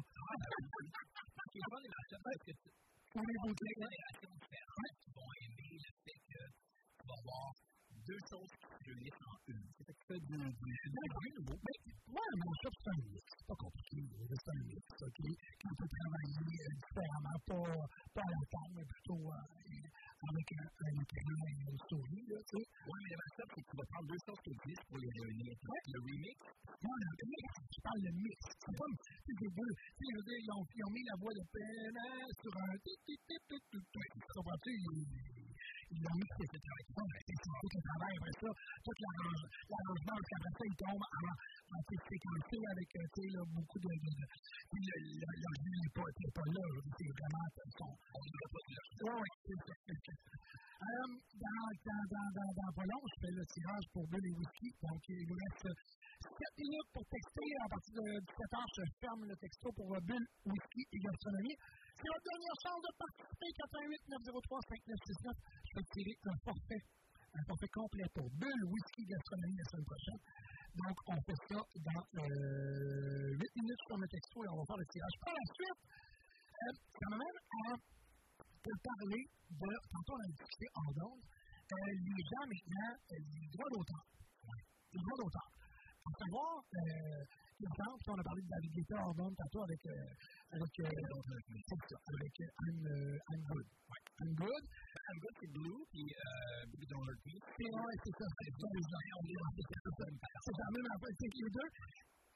[9.04, 9.68] Réunissent en une.
[9.78, 11.58] C'est ça fait du, du, du nouveau.
[11.60, 13.28] Mais moi, un mashup, c'est un mix.
[13.36, 15.20] C'est pas compliqué, c'est un mix, OK?
[15.60, 16.36] Qu'on peut travailler
[16.80, 17.72] différemment, pas,
[18.16, 22.56] pas à la table, mais plutôt avec un, un écran et une souris, là, tu
[22.56, 22.66] sais.
[22.88, 25.12] Oui, mais le mashup, c'est que tu vas prendre deux choses qui existent pour les
[25.12, 25.52] réunir.
[25.54, 26.38] Le remix.
[26.84, 28.40] Non, le mix, je parle de mix.
[28.60, 30.94] C'est comme, tu sais, les deux, tu sais, je veux dire, ils ont, ils ont
[30.96, 32.00] mis la voix de peine
[40.64, 44.20] ça, il tombe en, séquencé avec, euh, beaucoup de, jus
[44.72, 46.08] n'est pas,
[46.48, 46.64] là,
[46.98, 47.92] c'est vraiment son,
[49.00, 49.20] ça.
[50.84, 54.68] Euh, dans, pas long, je fais le tirage pour Bull et Whisky.
[54.84, 55.72] Donc, il vous reste
[56.20, 57.48] 7 minutes pour texter.
[57.64, 61.56] À partir de 17h, je ferme le texto pour euh, Bull, Whisky et Gastronomie.
[61.96, 63.50] C'est votre dernière chance de participer.
[63.64, 65.40] 88 903 5969.
[65.64, 66.84] Je vais tirer un forfait,
[67.34, 70.22] un forfait complet pour Bull, Whisky, Gastronomie la semaine prochaine.
[70.74, 74.78] Donc, on fait ça dans euh, 8 minutes sur le texto et on va faire
[74.78, 75.16] le tirage.
[75.22, 75.82] Par la suite,
[76.54, 77.94] euh, ça m'amène à
[78.64, 83.48] pour parler de, tantôt on a discuté en ondes, euh, les gens maintenant, euh, les
[83.52, 84.04] droits d'auteur.
[84.94, 85.48] Les droits d'auteur.
[86.04, 87.24] Pour savoir, euh,
[87.60, 90.88] exemple, si on a parlé de David Guetta en ondes tantôt avec, euh, avec, euh,
[90.88, 93.46] avec euh, Anne, euh, Anne.
[93.52, 94.03] Ouais.
[94.22, 94.64] Anne Good.
[94.94, 97.34] Anne Good, c'est Blue, puis euh, Baby Don't Hurt Me.
[97.34, 98.26] C'est ouais, c'est ça.
[98.30, 101.70] C'est ça, les gens, on est c'est la même affaire, c'est les deux.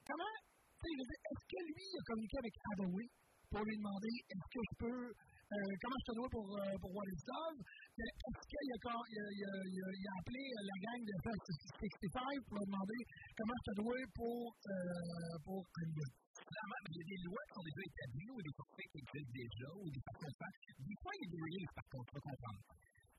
[0.07, 3.07] Comment, tu sais, je veux dire, est-ce que lui a communiqué avec Hathaway
[3.51, 6.91] pour lui demander est-ce que je peux, euh, comment je te dois pour, euh, pour
[6.97, 7.59] What Is Love?
[7.61, 11.01] Euh, Est-ce qu'il a, il a, il a, il a, il appelé euh, la gang
[11.05, 11.45] de Fest
[11.77, 13.01] 65 pour leur demander
[13.37, 17.53] comment je te dois pour, euh, pour Anne Clairement, il y a des lois qui
[17.59, 20.55] sont déjà établies ou des forfaits qui existent déjà ou des façons de faire.
[20.79, 22.61] Des fois, il y a des releases, par contre, faut comprendre.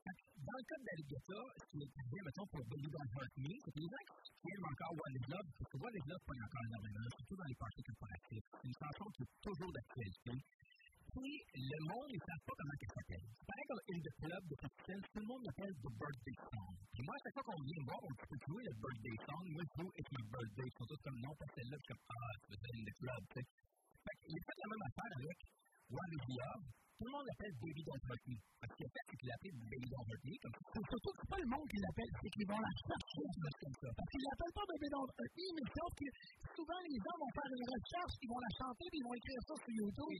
[0.09, 3.69] Dans le cas d'Alligator, ce qui est arrivé, mettons, pour Baby Don't Hurt Me, c'est
[3.69, 6.43] que les gens qui aiment encore What Is Love, parce que What Is Love pogne
[6.49, 8.47] encore énormément, surtout dans les parties corporatifs.
[8.49, 10.33] C'est une chanson qui est toujours d'actualité.
[11.09, 13.25] Puis, le monde, ne savent pas comment elle s'appelle.
[13.49, 16.73] Pareil comme In the Club de Christine, tout le monde l'appelle The Birthday Song.
[16.93, 19.43] Puis moi, chaque fois qu'on vient voir, on peut jouer le Birthday Song.
[19.49, 20.67] Moi, je joue It's My Birthday.
[20.69, 22.93] Ils sont tous comme non, parce que celle-là, je suis comme Ah, tu In the
[22.93, 23.45] Club, tu sais.
[24.05, 25.37] Fait qu'il a fait la même affaire avec
[25.89, 26.65] What Is Love.
[26.99, 28.35] Tout le monde l'appelle Baby Don't Hurt Me.
[28.59, 30.35] Parce qu'il a fait, c'est qu'il l'appelle Baby Don't Hurt Me.
[30.35, 33.23] Surtout que c'est pas le monde qui l'appelle, c'est qu'ils vont la chercher.
[33.55, 33.87] comme ça.
[33.95, 36.07] Parce qu'ils l'appellent pas Baby Don't Hurt Me, mais sauf que
[36.59, 39.41] souvent les gens vont faire une recherche, ils vont la chanter, puis ils vont écrire
[39.47, 40.11] ça sur YouTube.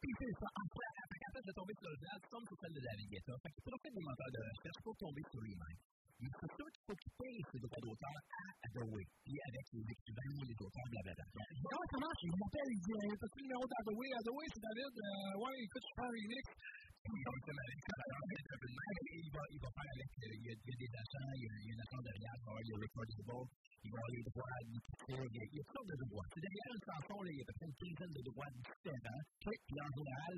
[0.00, 0.48] Puis c'est ça.
[0.56, 3.34] Après, après, quand de tomber sur le jazz, tu tombes sur celle de David Guetta.
[3.44, 5.80] Fait faut faire des moteurs de recherche pour tomber sur lui-même.
[6.22, 9.86] Mais c'est sûr qu'il faut qu'il paye ses droits d'auteur à Hathaway, puis avec les
[9.90, 11.26] écrivains ou les auteurs, blablabla.
[11.66, 12.22] Comment ça marche?
[12.22, 14.08] Il m'appelle, il dit, euh, t'as-tu le numéro d'Hathaway?
[14.22, 16.44] Hathaway, c'est David, euh, ouais, écoute, je fais un remix.
[17.02, 19.02] Il va faire avec ça, alors, c'est un peu de même.
[19.10, 21.32] Il va, il va faire avec, euh, il y a, il y a des achats,
[21.34, 23.50] il y a, il y a une agent derrière, il va y avoir les recordable,
[23.82, 25.90] il va y avoir les droits d'écriture, il y a, il y a toutes sortes
[25.90, 26.26] de droits.
[26.30, 28.50] C'est derrière une chanson, là, il y a à peu près une quinzaine de droits
[28.54, 29.22] différents.
[29.42, 30.34] Puis en général,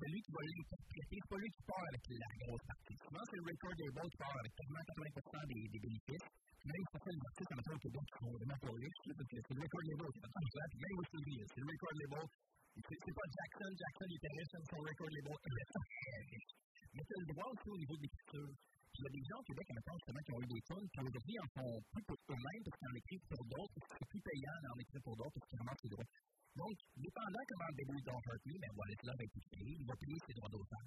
[0.00, 2.96] celui qui va l'interpréter, c'est pas lui qui part avec la grosse partie.
[3.04, 6.28] Souvent, c'est le recordable qui part avec quasiment 80% des, des bénéfices.
[6.58, 9.62] Puis même certains artistes, en au Québec, qui sont vraiment là, parce que c'est le
[9.64, 10.62] recordable qui fait tout ça.
[10.72, 12.28] Puis même au Sylvie, c'est le recordable.
[12.74, 15.30] C'est c'est pas Jackson, Jackson il était riche, c'est son recordable.
[15.44, 16.50] Il est très riche.
[16.94, 18.50] Mais c'est le droit aussi au niveau de l'écriture.
[18.94, 21.00] Il y a des gens au Québec, maintenant, justement, qui ont eu des tonnes, qui
[21.02, 24.10] aujourd'hui en font plus pour eux-mêmes, parce qu'ils en écrivent pour d'autres, parce que c'est
[24.14, 26.10] plus payant d'en écrire pour d'autres, parce qu'ils ramassent les droits.
[26.54, 30.34] Donc, dépendant comment le Don't Hurt Me, ben va être payé, il va payer ses
[30.38, 30.86] droits d'auteur.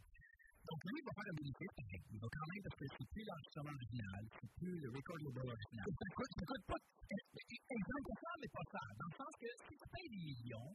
[0.68, 2.04] Donc, lui, il va faire un bénéfice, pareil.
[2.12, 5.88] Il va quand même, parce que c'est plus l'enregistrement original, c'est plus le recordable original.
[5.88, 6.82] Ça coûte, ça coûte pas.
[7.08, 8.84] Exemple ça, mais pas ça.
[9.00, 10.72] Dans le sens que si tu payes des millions,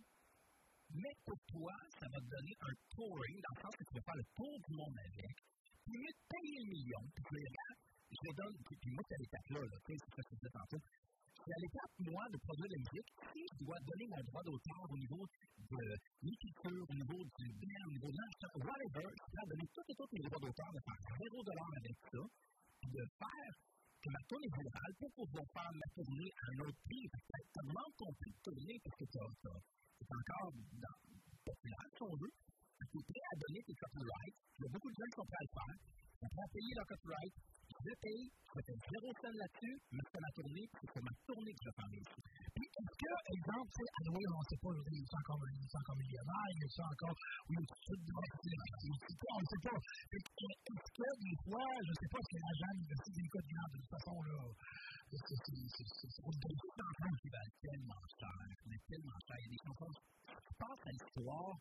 [0.92, 4.04] mais pour toi, ça va te donner un touring, dans le sens que tu vas
[4.12, 5.36] faire le tour du monde avec,
[5.88, 7.80] puis mieux de payer le million, puis tu regardes,
[8.12, 10.52] je te donne, puis, moi, c'est l'étape-là, là, tu sais, c'est ce que je disais
[10.52, 10.80] tantôt.
[11.42, 14.42] C'est à l'étape, moi, de produire de la musique, si je dois donner mon droit
[14.46, 15.22] d'auteur au niveau
[15.58, 15.82] de
[16.22, 19.96] l'écriture, au niveau du bien, au niveau de l'enregistrement, whatever, je dois donner tous et
[19.98, 22.22] tous mes droits d'auteur, de faire 0$ avec ça,
[22.78, 23.52] puis de faire
[24.02, 27.06] que ma tournée virale pour pouvoir faire ma tournée à un autre prix.
[27.10, 29.62] Ça demande ton prix de tournée parce que t'as- t'as-
[29.98, 30.98] c'est encore dans,
[31.42, 32.34] populaire, si on veut.
[32.82, 34.38] Tu es prêt à donner tes copyrights.
[34.58, 35.76] Il y a beaucoup de gens qui sont prêts à le faire.
[36.22, 37.34] À payer leur copyright.
[37.82, 41.50] Je le paye, je fais zéro cent là-dessus, mais c'est ma tournée, c'est ma tournée
[41.50, 42.22] que je mes sous.
[42.54, 46.48] Puis, est-ce que, exemple, on ne sait pas, il est encore, il est encore millionnaire,
[46.52, 47.16] il est encore,
[47.50, 47.98] il est tout
[49.34, 49.78] on ne sait pas.
[49.82, 53.28] Est-ce que, des fois, je ne sais pas, que l'agent des
[53.66, 54.38] de toute façon, là,
[55.10, 55.40] c'est,
[57.18, 57.98] qui valent tellement
[58.86, 59.38] tellement cher.
[59.42, 59.62] Il des
[60.54, 61.54] pense à l'histoire,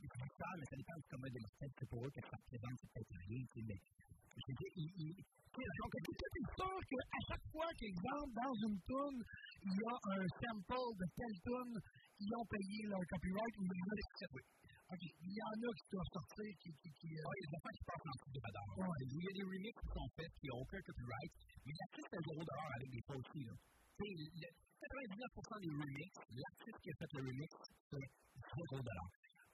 [0.00, 3.14] c'est mais ça dépend du commun des mortels, c'est pour eux que ça représente peut-être
[3.28, 5.20] rien, tu sais, mais je veux dire,
[5.50, 9.20] donc, es sûr qu'à chaque fois qu'exemple, dans une tune,
[9.66, 11.74] il y a un sample de telle tune,
[12.22, 14.44] ils ont payé leur copyright ou il y en a qui oui.
[14.90, 15.02] OK.
[15.22, 16.70] Il y en a qui doivent sortir qui.
[16.82, 17.22] qui, qui euh...
[17.22, 18.70] Oui, il y a des qui passent en dessous de badard.
[18.78, 19.02] Ouais.
[19.06, 21.32] Il y a des remixes qui sont faits qui n'ont aucun copyright,
[21.66, 23.40] mais l'artiste a 0$ avec des fois aussi.
[23.46, 23.54] Là.
[23.54, 27.50] c'est le 99% des remix, l'artiste qui a fait le remix,
[27.90, 28.06] c'est
[28.50, 28.82] 0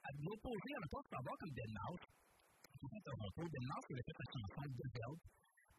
[0.07, 2.07] À l'opposé, on n'a pas savoir comme Mouse,
[2.79, 3.43] qui à Toronto.
[3.43, 5.23] Mouse, il avait fait la chanson The Belt.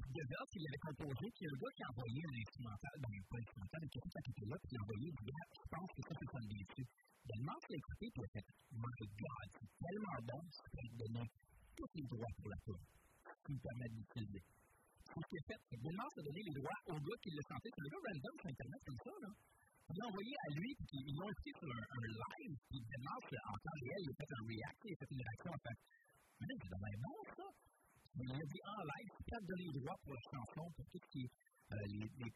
[0.04, 3.16] The Belt, il avait composé, puis a un gars qui a envoyé un instrumental, ben,
[3.24, 5.32] pas un instrumental, mais qui a fait à là, puis il a envoyé, il dit,
[5.32, 6.88] je pense que ça, c'est bien dessus.
[7.24, 10.92] Dead Mouse l'a écouté, puis il a fait, My God, c'est tellement bon, ça peut
[10.92, 11.26] donner
[11.72, 12.82] tous les droits pour la tour,
[13.48, 14.44] qui me permet d'utiliser.
[15.08, 17.84] Ce qui est fait, Mouse a donné les droits au gars qui l'a chanté, c'est
[17.88, 19.32] le gars random sur Internet, comme ça, là.
[19.88, 23.56] Il l'a envoyé à lui, puis ils écouté sur un, un live, puis Mouse, en
[23.56, 25.78] temps réel, il a fait un react, il a fait une réaction, en fait,
[26.38, 27.48] mais c'est dommage bon, ça.
[28.18, 30.86] Il a dit en live, c'est pas de donner les droits pour la chanson, pour
[30.92, 31.32] tout ce qui est
[31.72, 32.32] euh, les, les,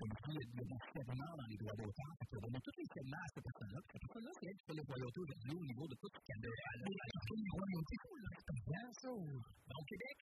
[0.00, 2.12] pour le prix de mon segment dans les droits d'auteur.
[2.20, 3.80] Fait qu'on donne tous les segments à cette personne-là.
[3.84, 6.20] Puis cette personne-là, c'est elle qui fait les royautés aujourd'hui au niveau de tout ce
[6.24, 6.50] qu'elle a.
[6.50, 9.10] Elle a acheté les royautés, c'est bien ça.
[9.12, 10.18] Au Québec,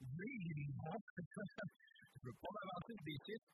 [0.00, 1.00] oui, il y a des droits.
[1.06, 3.48] Je ne veux pas m'avancer sur des chiffres,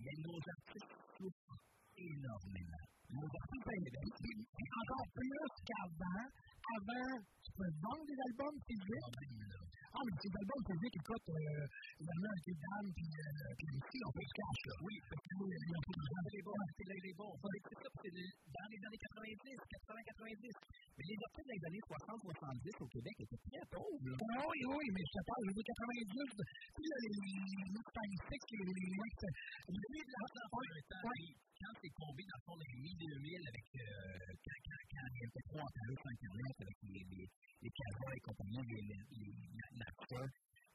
[0.00, 2.84] mais nos artistes souffrent énormément.
[3.06, 3.14] C'est
[4.82, 5.30] encore plus
[5.64, 6.26] qu'avant.
[6.66, 7.70] Avant, tu peux
[8.02, 8.58] des albums.
[9.96, 10.64] Ah, mais ces albums
[11.32, 11.64] euh,
[12.44, 14.26] les dames, puis euh, puis les filles, on peut.
[14.82, 15.62] Oui, parce que les
[17.06, 17.14] les
[18.50, 20.52] dans les années 90, 80, 90.
[20.98, 24.02] Mais les artistes années 60, 70 au Québec étaient très pauvres.
[24.02, 27.70] Oui, oui, mais je parle, les années 90, tu sais, là, les les
[28.74, 29.16] les Mix.
[29.70, 34.36] Vous savez, là, ça fait quand c'est tombé dans le fond des mi-2000 avec euh,
[34.36, 35.24] il y
[36.62, 37.28] avec les, les,
[37.62, 39.86] et compagnie, les, les, les,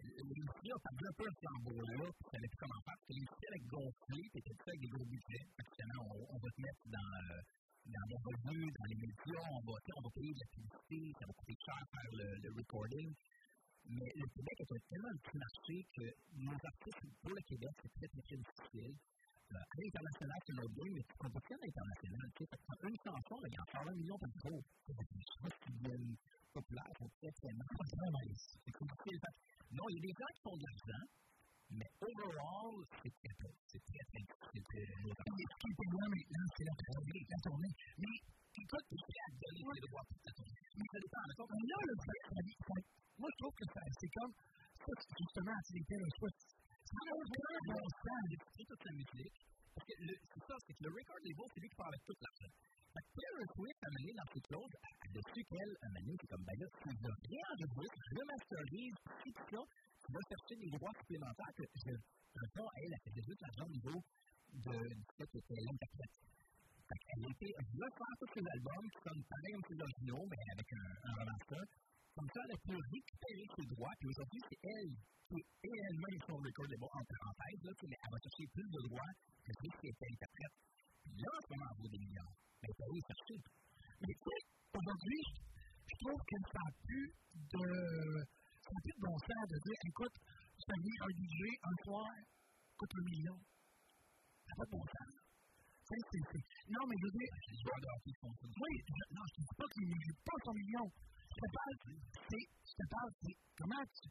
[0.01, 4.81] un peu un flambeau-là, puis ça n'avait plus comment faire, avait gonflé, puis tout avec
[4.81, 5.45] des gros budgets.
[5.57, 7.41] Actuellement, on, va te mettre dans, euh,
[7.85, 11.25] dans les revenus, dans les médias, on va, on va payer de la publicité, ça
[11.25, 13.13] va coûter cher faire le, le recording.
[13.85, 16.05] Mais le Québec est un tellement petit marché que
[16.37, 18.93] nos artistes, pour le Québec, c'est très, très, très difficile.
[19.51, 21.15] Euh, l'international, c'est notre game, mais tu
[21.59, 22.31] l'international.
[22.35, 22.55] Tu sais,
[22.87, 24.63] une chanson, il en un million par jour.
[24.87, 26.15] C'est qui deviennent
[26.53, 27.51] populaires, très, très.
[28.65, 28.83] C'est que,
[29.75, 31.03] Non, il y a des gens qui font de l'argent,
[31.71, 34.63] mais overall, c'est très, très, c'est très, très difficile.
[34.71, 36.71] Mais ce qui est payant maintenant, c'est la.
[36.95, 38.15] Mais
[43.19, 44.11] moi, je trouve que c'est c'est
[45.67, 46.60] c'est
[46.91, 49.37] D'écouter toute la musique.
[49.71, 52.19] Parce que c'est ça, c'est que le record label, c'est lui qui parle avec toute
[52.19, 52.51] l'argent.
[52.91, 56.27] Fait que Taylor Swift, a mené dans ses clauses, elle a qu'elle, moment donné, c'est
[56.27, 60.55] comme, ben là, si je rien enregistré, je le masterise, si ça, tu vas chercher
[60.59, 61.91] des droits supplémentaires que je,
[62.51, 63.97] fond, elle, elle déjà de l'argent au niveau
[64.51, 66.15] de, du fait que c'est l'interprète.
[66.91, 69.79] Fait qu'elle a été, elle voulait faire tous ses albums qui sonnent pareil comme ses
[69.79, 71.90] originaux, mais avec un, un.
[72.15, 74.91] Comme ça, elle a pu récupérer ses droits, puis aujourd'hui, c'est elle
[75.31, 78.79] qui est elle-même son record label en parenthèse, là, mais elle va chercher plus de
[78.91, 79.13] droits
[79.47, 80.57] que ceux qui étaient interprètes.
[81.07, 82.33] Puis là, en ce moment, vaut des millions.
[82.59, 83.37] Mais elle peut aller chercher.
[84.03, 84.41] Mais tu sais,
[84.75, 85.21] aujourd'hui,
[85.87, 87.65] je trouve que ça n'a plus de.
[88.61, 92.11] Ça plus de bon sens de dire, écoute, tu fais venir un DJ un soir,
[92.77, 93.37] coûte un million.
[93.39, 95.11] Ça n'a pas de bon sens.
[95.91, 97.31] Non, mais je veux dire.
[97.31, 97.67] De
[98.47, 98.73] Oui,
[99.11, 100.87] non, je ne dis pas qu'il ne joue pas son million.
[101.31, 101.75] Je te parle,
[102.27, 102.45] c'est.
[102.67, 104.07] Je te parle, c'est comment tu.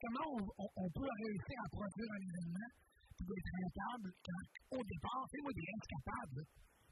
[0.00, 2.70] comment on, on, peut réussir à produire un événement
[3.12, 6.42] puis d'être rentable quand, au départ, sais, moi, des incapables.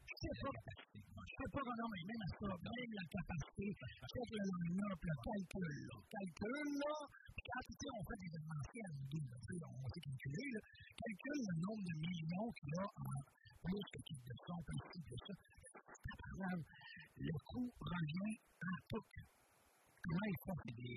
[0.05, 0.53] Je sais pas.
[1.01, 3.67] Je sais pas mais même à ça, même la capacité,
[4.05, 5.97] check le line-up, le calcul, là.
[6.13, 6.95] Calcul, là.
[7.41, 8.95] Quand, tu sais, on fait des événementiels,
[9.65, 10.61] on sait calculer, là.
[10.61, 13.11] Le nombre de millions qu'il y a en
[13.65, 14.61] plus que qui de son,
[14.93, 15.35] ci, puis ça.
[15.97, 16.21] C'est.
[17.17, 19.40] Le coût revient à tout.
[20.03, 20.57] Comment ils font?
[20.65, 20.97] C'est des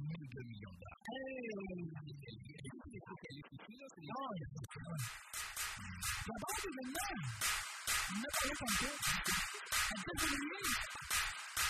[0.00, 1.00] milliers de millions de dollars.
[1.10, 1.44] Hey!
[2.90, 4.08] Les spécialistes ici, là, c'est des...
[4.10, 5.04] Non, il y a pas de problème.
[6.26, 7.14] D'abord, les événements.
[8.10, 8.90] Il n'y a pas rien comme ça.
[9.90, 10.80] En quelques minutes,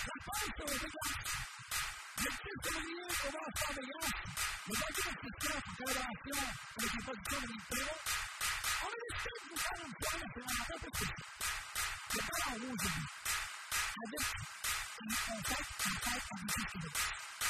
[0.07, 1.19] la passe sur les égards.
[2.21, 4.11] Le titre de milieu commence par des gars.
[4.61, 6.39] Le banquier de question en collaboration
[6.79, 7.95] avec les productions de l'Interno.
[8.81, 11.13] On a décidé de vous faire une soirée nationale un peu plus.
[12.15, 13.07] Le pas en haut aujourd'hui.
[14.01, 14.25] Avec
[15.01, 16.93] un contact, un contact en dessous de Québec.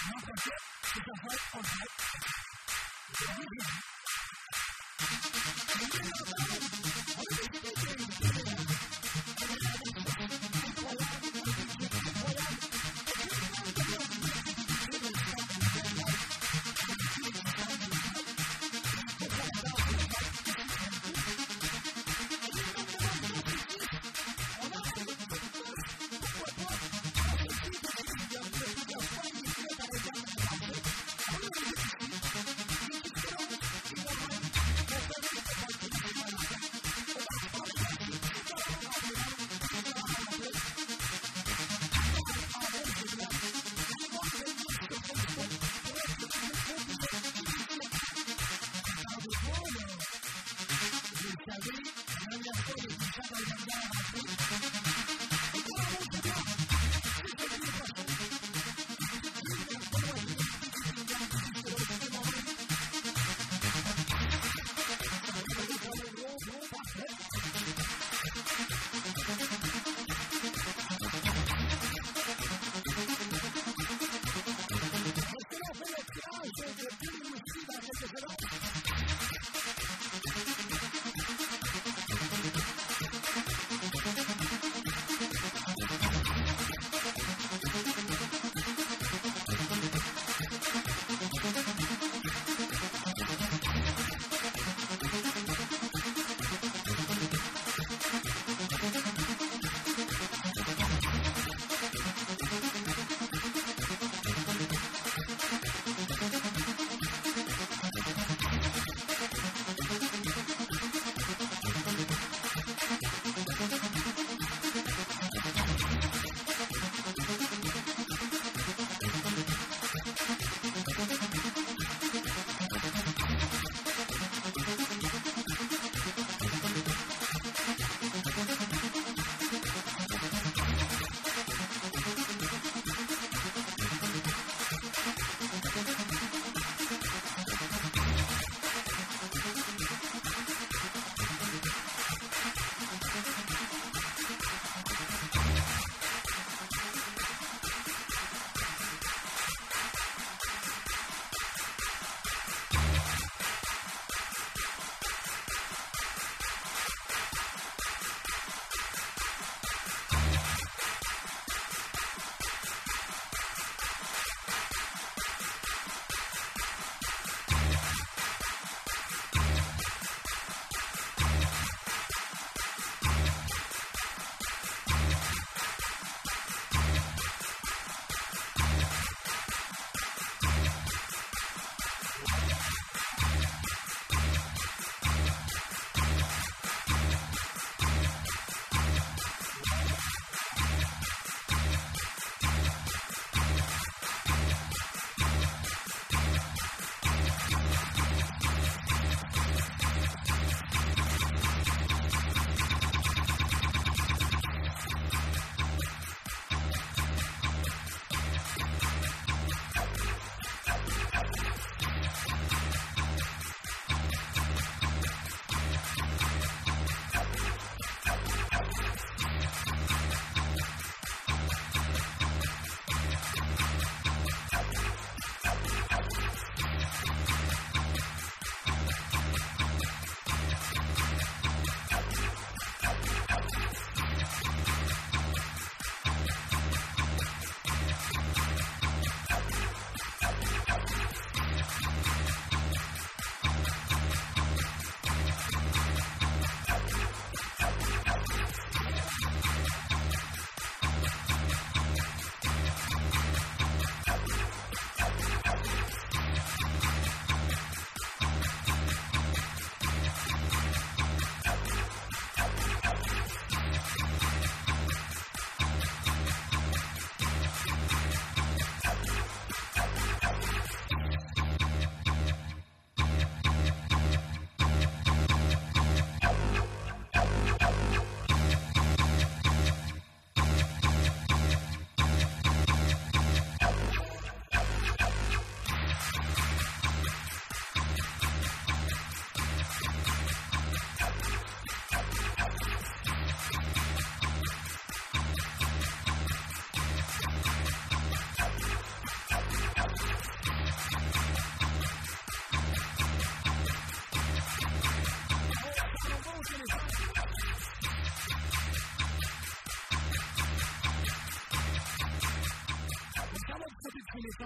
[0.07, 0.59] L'an prochain,
[6.45, 6.59] c'est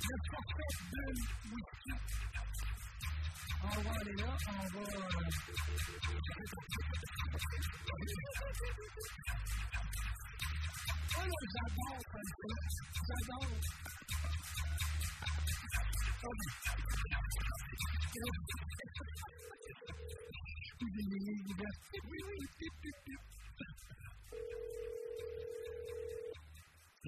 [0.08, 1.02] le forfait de
[1.50, 1.94] whisky.
[3.62, 4.82] On va aller là, on va.
[4.82, 5.30] euh,
[11.14, 12.20] Oh là, j'adore ça,
[13.06, 13.52] j'adore.
[23.04, 23.31] Je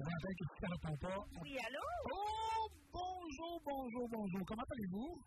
[0.09, 1.25] répond pas.
[1.41, 1.79] Oui, allô?
[2.13, 4.45] Oh, bonjour, bonjour, bonjour.
[4.45, 5.21] Comment allez-vous?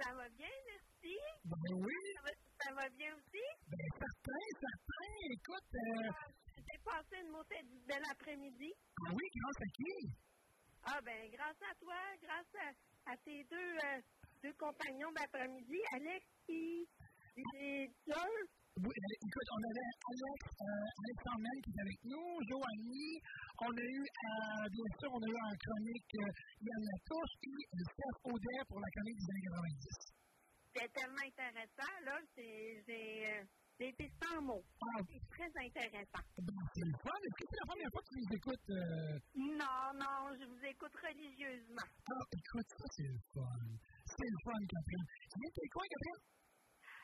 [0.00, 1.16] Ça va bien, merci?
[1.44, 1.92] Ben oui.
[2.14, 2.30] Ça va,
[2.64, 3.44] ça va bien aussi?
[3.68, 5.08] Ben, certain, certain.
[5.32, 6.10] Écoute, euh,
[6.56, 8.72] J'ai passé une montée du bel après-midi.
[9.06, 10.08] ah oui, grâce à qui?
[10.84, 12.54] Ah, ben, grâce à toi, grâce
[13.06, 14.00] à, à tes deux, euh,
[14.42, 16.86] deux compagnons d'après-midi, Alex et,
[17.56, 18.30] et John.
[18.78, 23.16] Oui, euh, écoute, on avait Alex, euh, Alexandre Mel qui est avec nous, Joanie,
[23.58, 27.58] on a eu, euh, bien sûr, on a eu en chronique euh, Yann Latouche et
[27.58, 30.14] euh, Steph Audet pour la chronique des années 90.
[30.70, 32.16] C'était tellement intéressant, là.
[32.38, 33.44] c'est- J'ai euh,
[33.80, 34.62] j'ai été sans mots.
[35.10, 36.22] C'est très intéressant.
[36.38, 37.18] Ben, c'est le fun.
[37.18, 38.68] Est-ce que c'est la première fois que tu nous écoutes?
[38.70, 39.18] Euh...
[39.58, 41.88] Non, non, je vous écoute religieusement.
[42.14, 43.58] Ah, écoute, ça, c'est le fun.
[44.06, 45.06] C'est le fun, Catherine.
[45.30, 46.37] Tu viens de quel coin, Catherine?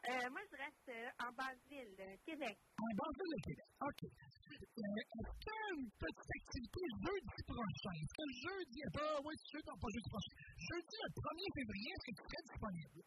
[0.05, 2.59] Euh, moi, je reste euh, en Basse-Ville, euh, Québec.
[2.77, 3.65] En Basse-Ville Québec.
[3.81, 4.03] OK.
[4.05, 7.95] Est-ce qu'il y a une petite activité jeudi prochain?
[7.97, 8.13] Est-ce
[8.45, 9.65] jeudi, ah oui, jeudi,
[10.13, 10.35] prochain.
[10.61, 12.05] Jeudi, le 1er février, est-ce
[12.53, 13.01] disponible?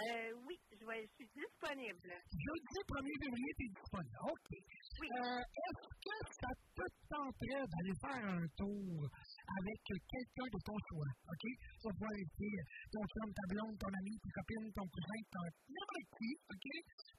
[0.00, 2.08] Euh, oui, je, vais- je suis disponible.
[2.32, 4.16] Jeudi 1er février, tu es disponible.
[4.32, 4.48] OK.
[4.56, 11.10] Euh, Est-ce que ça te tenterait d'aller faire un tour avec quelqu'un de ton choix?
[11.28, 11.44] OK?
[11.84, 12.60] Ça va euh,
[12.92, 16.30] ton chum, ta blonde, ton ami, ta copine, ton cousin, ton n'importe qui.
[16.48, 16.66] OK?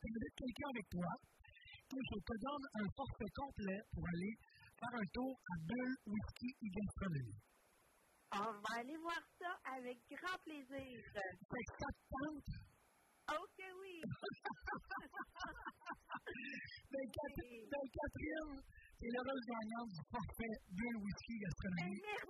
[0.02, 1.12] Tu mettre quelqu'un avec toi.
[1.92, 4.34] Et je te donne un forfait complet pour aller
[4.80, 7.40] faire un tour à Bulle, Whisky et Gastronomie.
[8.34, 11.04] On va aller voir ça avec grand plaisir.
[11.14, 12.71] Ça te tente?
[13.32, 14.02] Que oui!
[16.92, 18.60] Ben, Catherine, ben, Catherine,
[19.00, 22.02] l'heureuse gagnante du forfait Bulle, Whisky et Gastronomie.
[22.04, 22.28] Merci,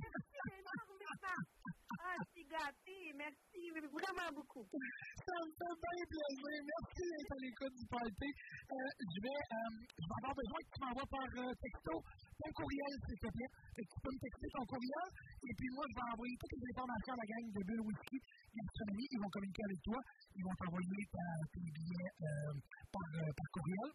[0.00, 1.68] merci énormément.
[2.00, 3.04] Ah, je suis gâtée.
[3.16, 4.64] Merci vraiment beaucoup.
[4.64, 6.56] Ça me fait bien plaisir.
[6.64, 8.30] Merci d'être à l'écoute du party.
[8.32, 11.92] Euh, je, vais, euh, je vais avoir besoin que tu m'envoies par euh, texto
[12.40, 13.52] ton courriel, s'il te plaît.
[13.76, 15.08] Que tu peux me texter ton courriel.
[15.42, 18.18] Et puis moi, je vais envoyer toutes les informations à la gang de Bull Whisky
[18.56, 19.08] Gastronomie.
[19.12, 19.98] Ils vont communiquer avec toi.
[20.36, 22.52] Ils vont t'envoyer tes billets euh,
[22.88, 23.90] par, euh, par courriel.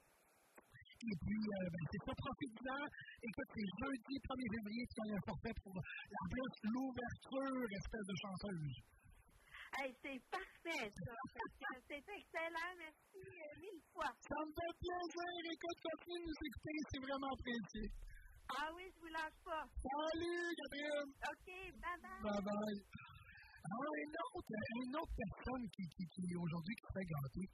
[1.08, 2.84] Et puis, euh, ben, c'est ça, profite-en.
[3.24, 8.16] Écoute, c'est jeudi 1er février, tu as un forfait pour, en plus, l'ouverture, espèce de
[8.28, 8.76] chanteuse.
[9.80, 11.16] Hey, c'est parfait, ça.
[11.88, 12.72] C'est excellent.
[12.80, 14.12] Merci euh, mille fois.
[14.28, 15.40] Ça me fait plaisir.
[15.48, 17.84] Écoute, continue de nous écouter, c'est vraiment apprécié.
[18.48, 19.64] Ah oui, je vous lâche pas.
[19.64, 21.08] Salut, Gabriel.
[21.08, 22.22] OK, bye-bye.
[22.24, 22.80] Bye bye.
[23.68, 24.54] Alors, une autre,
[24.84, 27.48] une autre personne qui, qui, qui aujourd'hui, qui se fait gâter,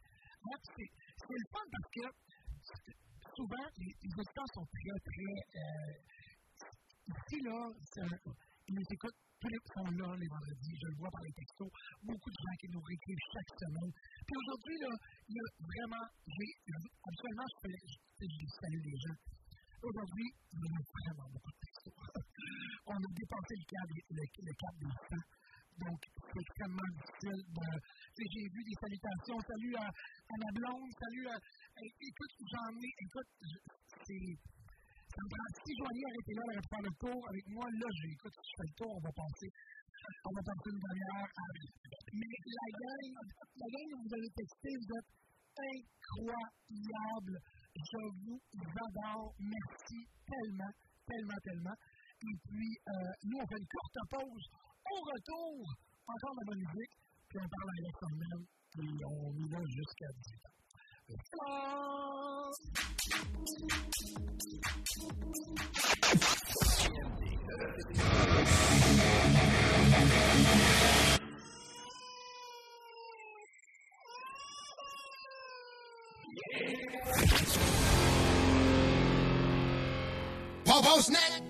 [0.73, 2.05] c'est le fun parce que
[3.35, 5.35] souvent, les, auditeurs sont très, très.
[5.57, 5.93] Euh,
[7.07, 7.57] ici, là,
[8.67, 11.71] ils nous écoutent, tous les sont là les vendredis, je le vois par les textos,
[12.03, 13.91] beaucoup de gens qui nous réécrivent chaque semaine.
[14.23, 14.91] Puis aujourd'hui, là,
[15.27, 19.19] il y a vraiment, absolument, je, fais, je, je salue les gens.
[19.83, 21.97] Aujourd'hui, il y a vraiment beaucoup de textos.
[22.87, 25.42] On a dépassé le cap, le, le cap des 100.
[25.73, 27.67] Donc, c'est extrêmement difficile de.
[28.13, 29.39] J'ai vu des salutations.
[29.41, 31.35] Salut à, à blonde, salut à.
[31.81, 32.91] Écoute, j'en ai.
[33.01, 33.31] Écoute,
[34.05, 34.27] c'est.
[35.13, 35.49] Ça me prend.
[35.65, 37.65] Si avait été là, pu faire le tour avec moi.
[37.65, 38.11] Là, j'ai.
[38.13, 39.49] Écoute, si je fais le tour, on va passer.
[40.25, 41.45] On va passer une demi-heure à.
[42.13, 43.13] Mais la gang,
[43.57, 45.11] la gang vous avez texté, vous êtes
[45.57, 47.35] incroyable.
[47.73, 49.33] Je vous adore.
[49.41, 50.73] Merci tellement,
[51.09, 51.77] tellement, tellement.
[52.23, 54.47] Et puis, euh, nous, on fait une courte pause.
[54.91, 55.73] Au retour,
[56.07, 56.95] encore de la musique.
[57.29, 58.45] Puis on parle à Alexandre même.
[58.71, 60.53] Puis on y va jusqu'à 18 ans.
[81.09, 81.42] Net.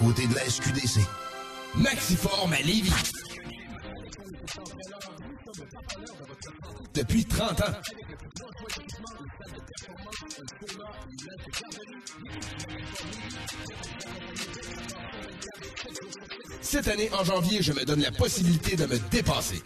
[0.00, 1.00] côté de la SQDC.
[1.74, 2.90] Maxiform à Lévis.
[6.94, 7.64] Depuis 30 ans.
[16.62, 19.62] Cette année, en janvier, je me donne la possibilité de me dépasser.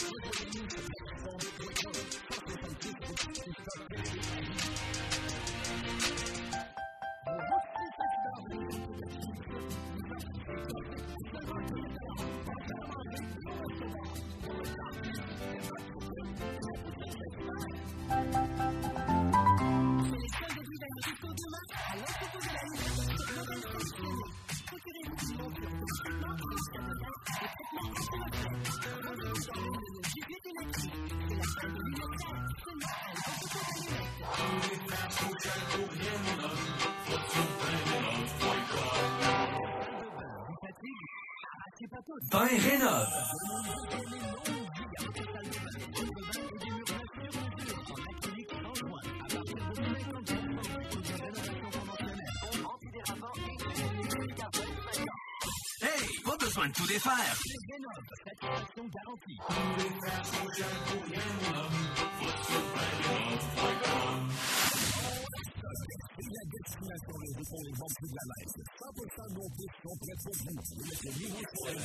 [68.04, 68.54] Vigalaize.
[68.80, 70.54] 100% non plus sont prêts pour vous.
[70.76, 71.78] Le mercredi, vous pourrez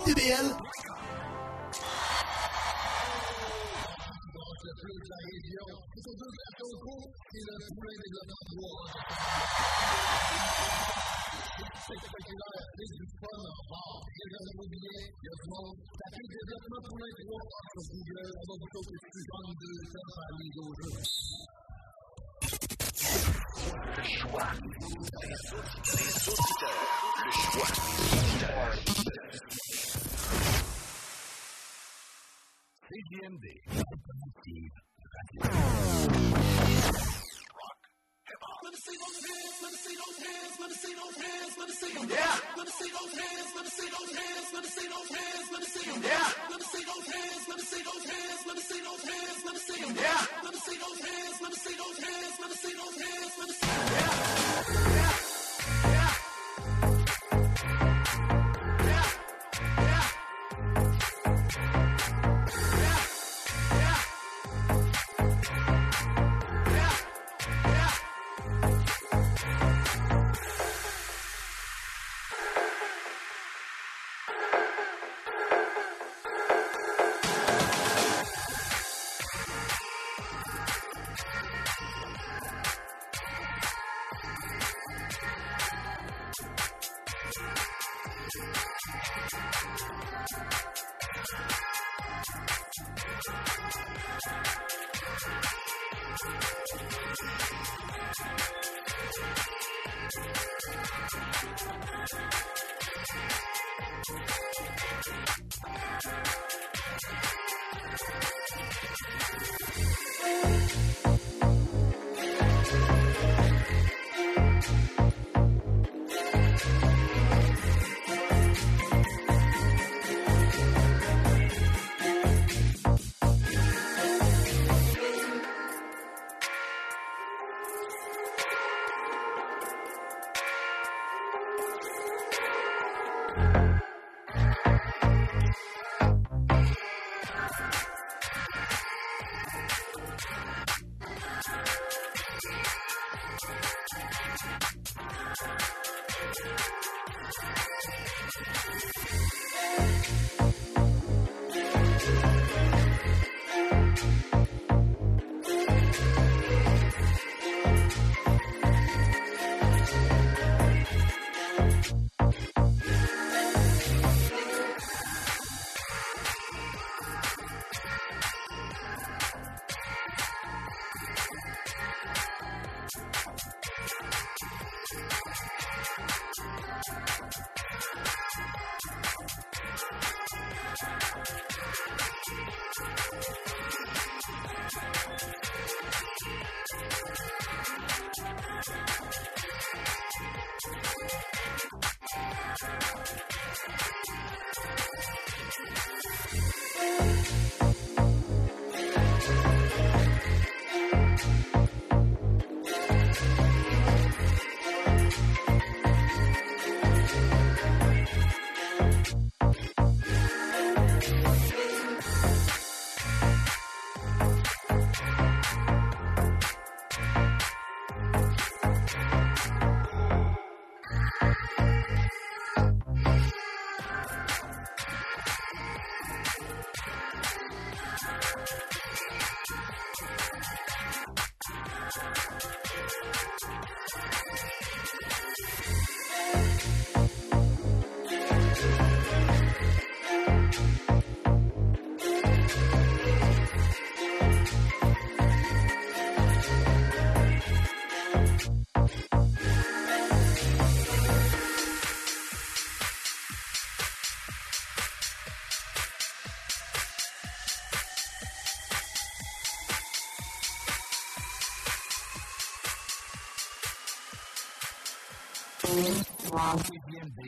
[0.00, 0.56] groupe DBL.
[11.90, 15.74] spectaculaire, c'est du fun, rare, réserve vos billets, il y a du monde.
[15.98, 17.34] Tapez développement pour l'intro
[17.72, 19.66] sur Google, on va vous sauter dessus 32
[19.98, 20.92] ans à l'île au jeu.
[23.96, 25.34] Le choix des auditeurs.
[27.24, 27.88] Le choix des
[28.18, 29.39] auditeurs.
[33.00, 33.46] CGMD.
[38.62, 41.52] Let me see those hands, let me see those hands, let me see those hands,
[41.58, 42.08] let me see them.
[42.10, 42.36] Yeah.
[42.56, 45.46] Let me see those hands, let me see those hands, let me see those hands,
[45.50, 46.02] let me see them.
[46.04, 46.28] Yeah.
[46.50, 49.40] Let me see those hands, let me see those hands, let me see those hands,
[49.44, 49.96] let me see them.
[49.96, 50.20] Yeah.
[50.44, 53.32] Let me see those hands, let me see those hands, let me see those hands,
[53.40, 53.88] let me see them.
[53.96, 54.99] Yeah.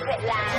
[0.00, 0.50] la...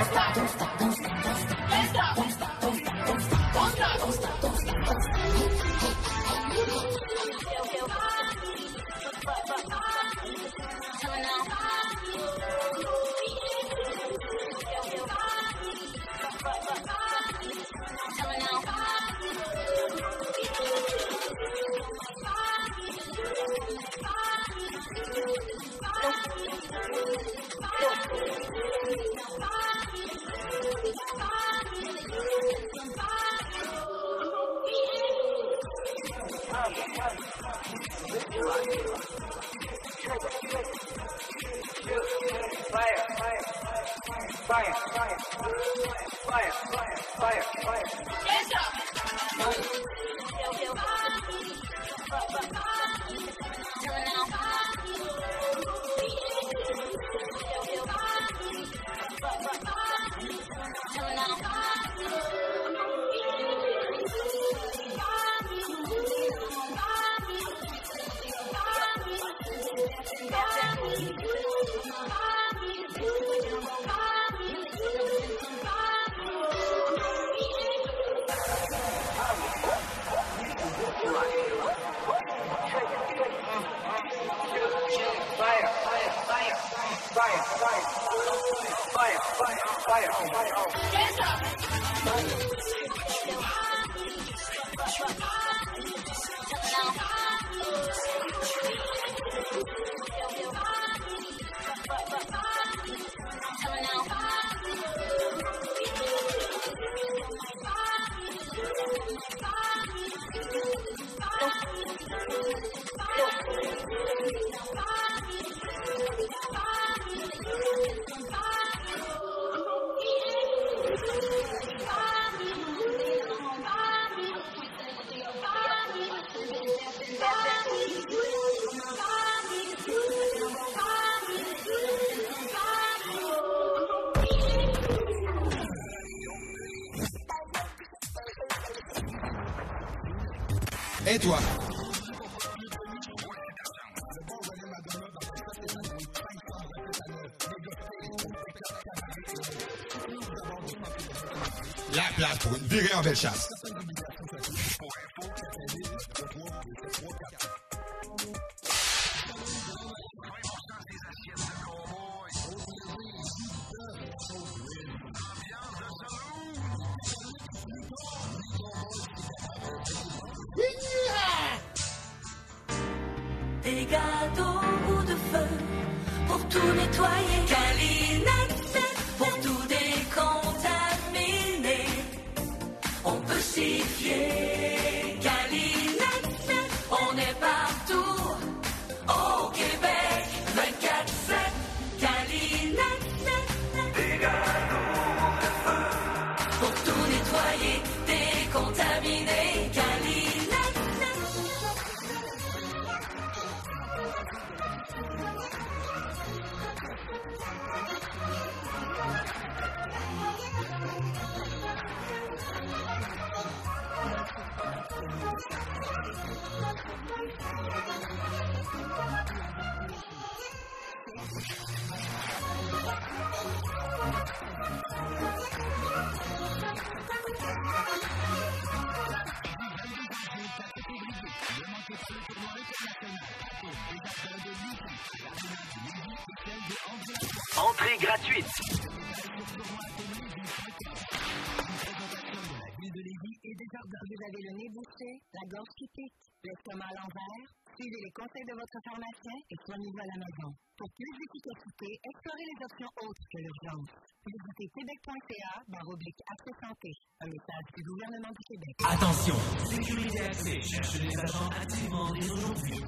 [245.62, 247.46] gorge qui pique, l'estomac à l'envers.
[247.78, 250.50] Suivez les conseils de votre pharmacien et soignez-vous à la maison.
[250.76, 253.90] Pour plus d'efficacité, explorez les options autres que l'urgence.
[254.26, 256.90] Visitez québec.ca barre oblique accès santé.
[257.20, 258.74] Un message du gouvernement du Québec.
[258.84, 262.80] Attention, sécurité accès cherche les agents activement dès aujourd'hui.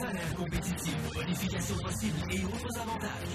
[0.00, 3.34] Salaire compétitif, bonification possible et autres avantages.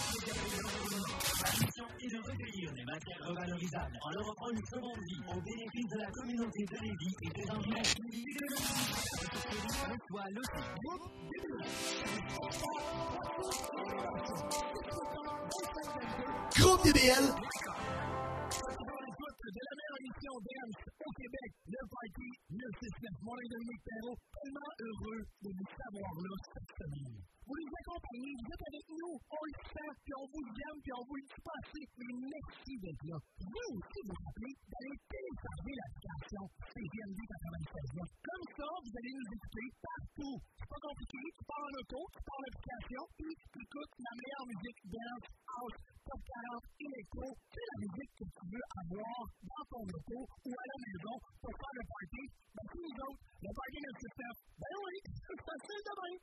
[2.91, 7.15] matières revalorisables en leur offrant une seconde vie au bénéfice de la communauté de Lévis
[7.23, 7.87] et des environs.
[16.59, 17.25] Groupe DBL.
[19.41, 23.09] de la meilleure émission dance au Québec, le Party 969.
[23.23, 27.19] Mon nom est Dominique Perrault, tellement heureux de vous savoir là cette semaine.
[27.51, 30.93] Vous nous accompagnez, vous êtes avec nous, on le sent, puis on vous aime, puis
[30.95, 33.17] on vous le dit passer, mais merci d'être là.
[33.43, 37.19] Vous aussi, vous rappelez d'aller télécharger l'application CGMD
[37.91, 38.07] 96.
[38.07, 40.35] Comme ça, vous allez nous écouter partout.
[40.63, 44.47] C'est pas compliqué, tu pars en auto, tu pars l'application, puis tu écoutes la meilleure
[44.47, 45.79] musique dance, house,
[46.11, 46.59] top 40,
[46.91, 47.23] électro,
[47.55, 51.53] c'est la musique que tu veux avoir dans ton auto ou à la maison pour
[51.55, 52.27] faire le party?
[52.51, 54.35] Ben, c'est nous autres, le party 969.
[54.59, 56.15] Ben oui, c'est facile demain.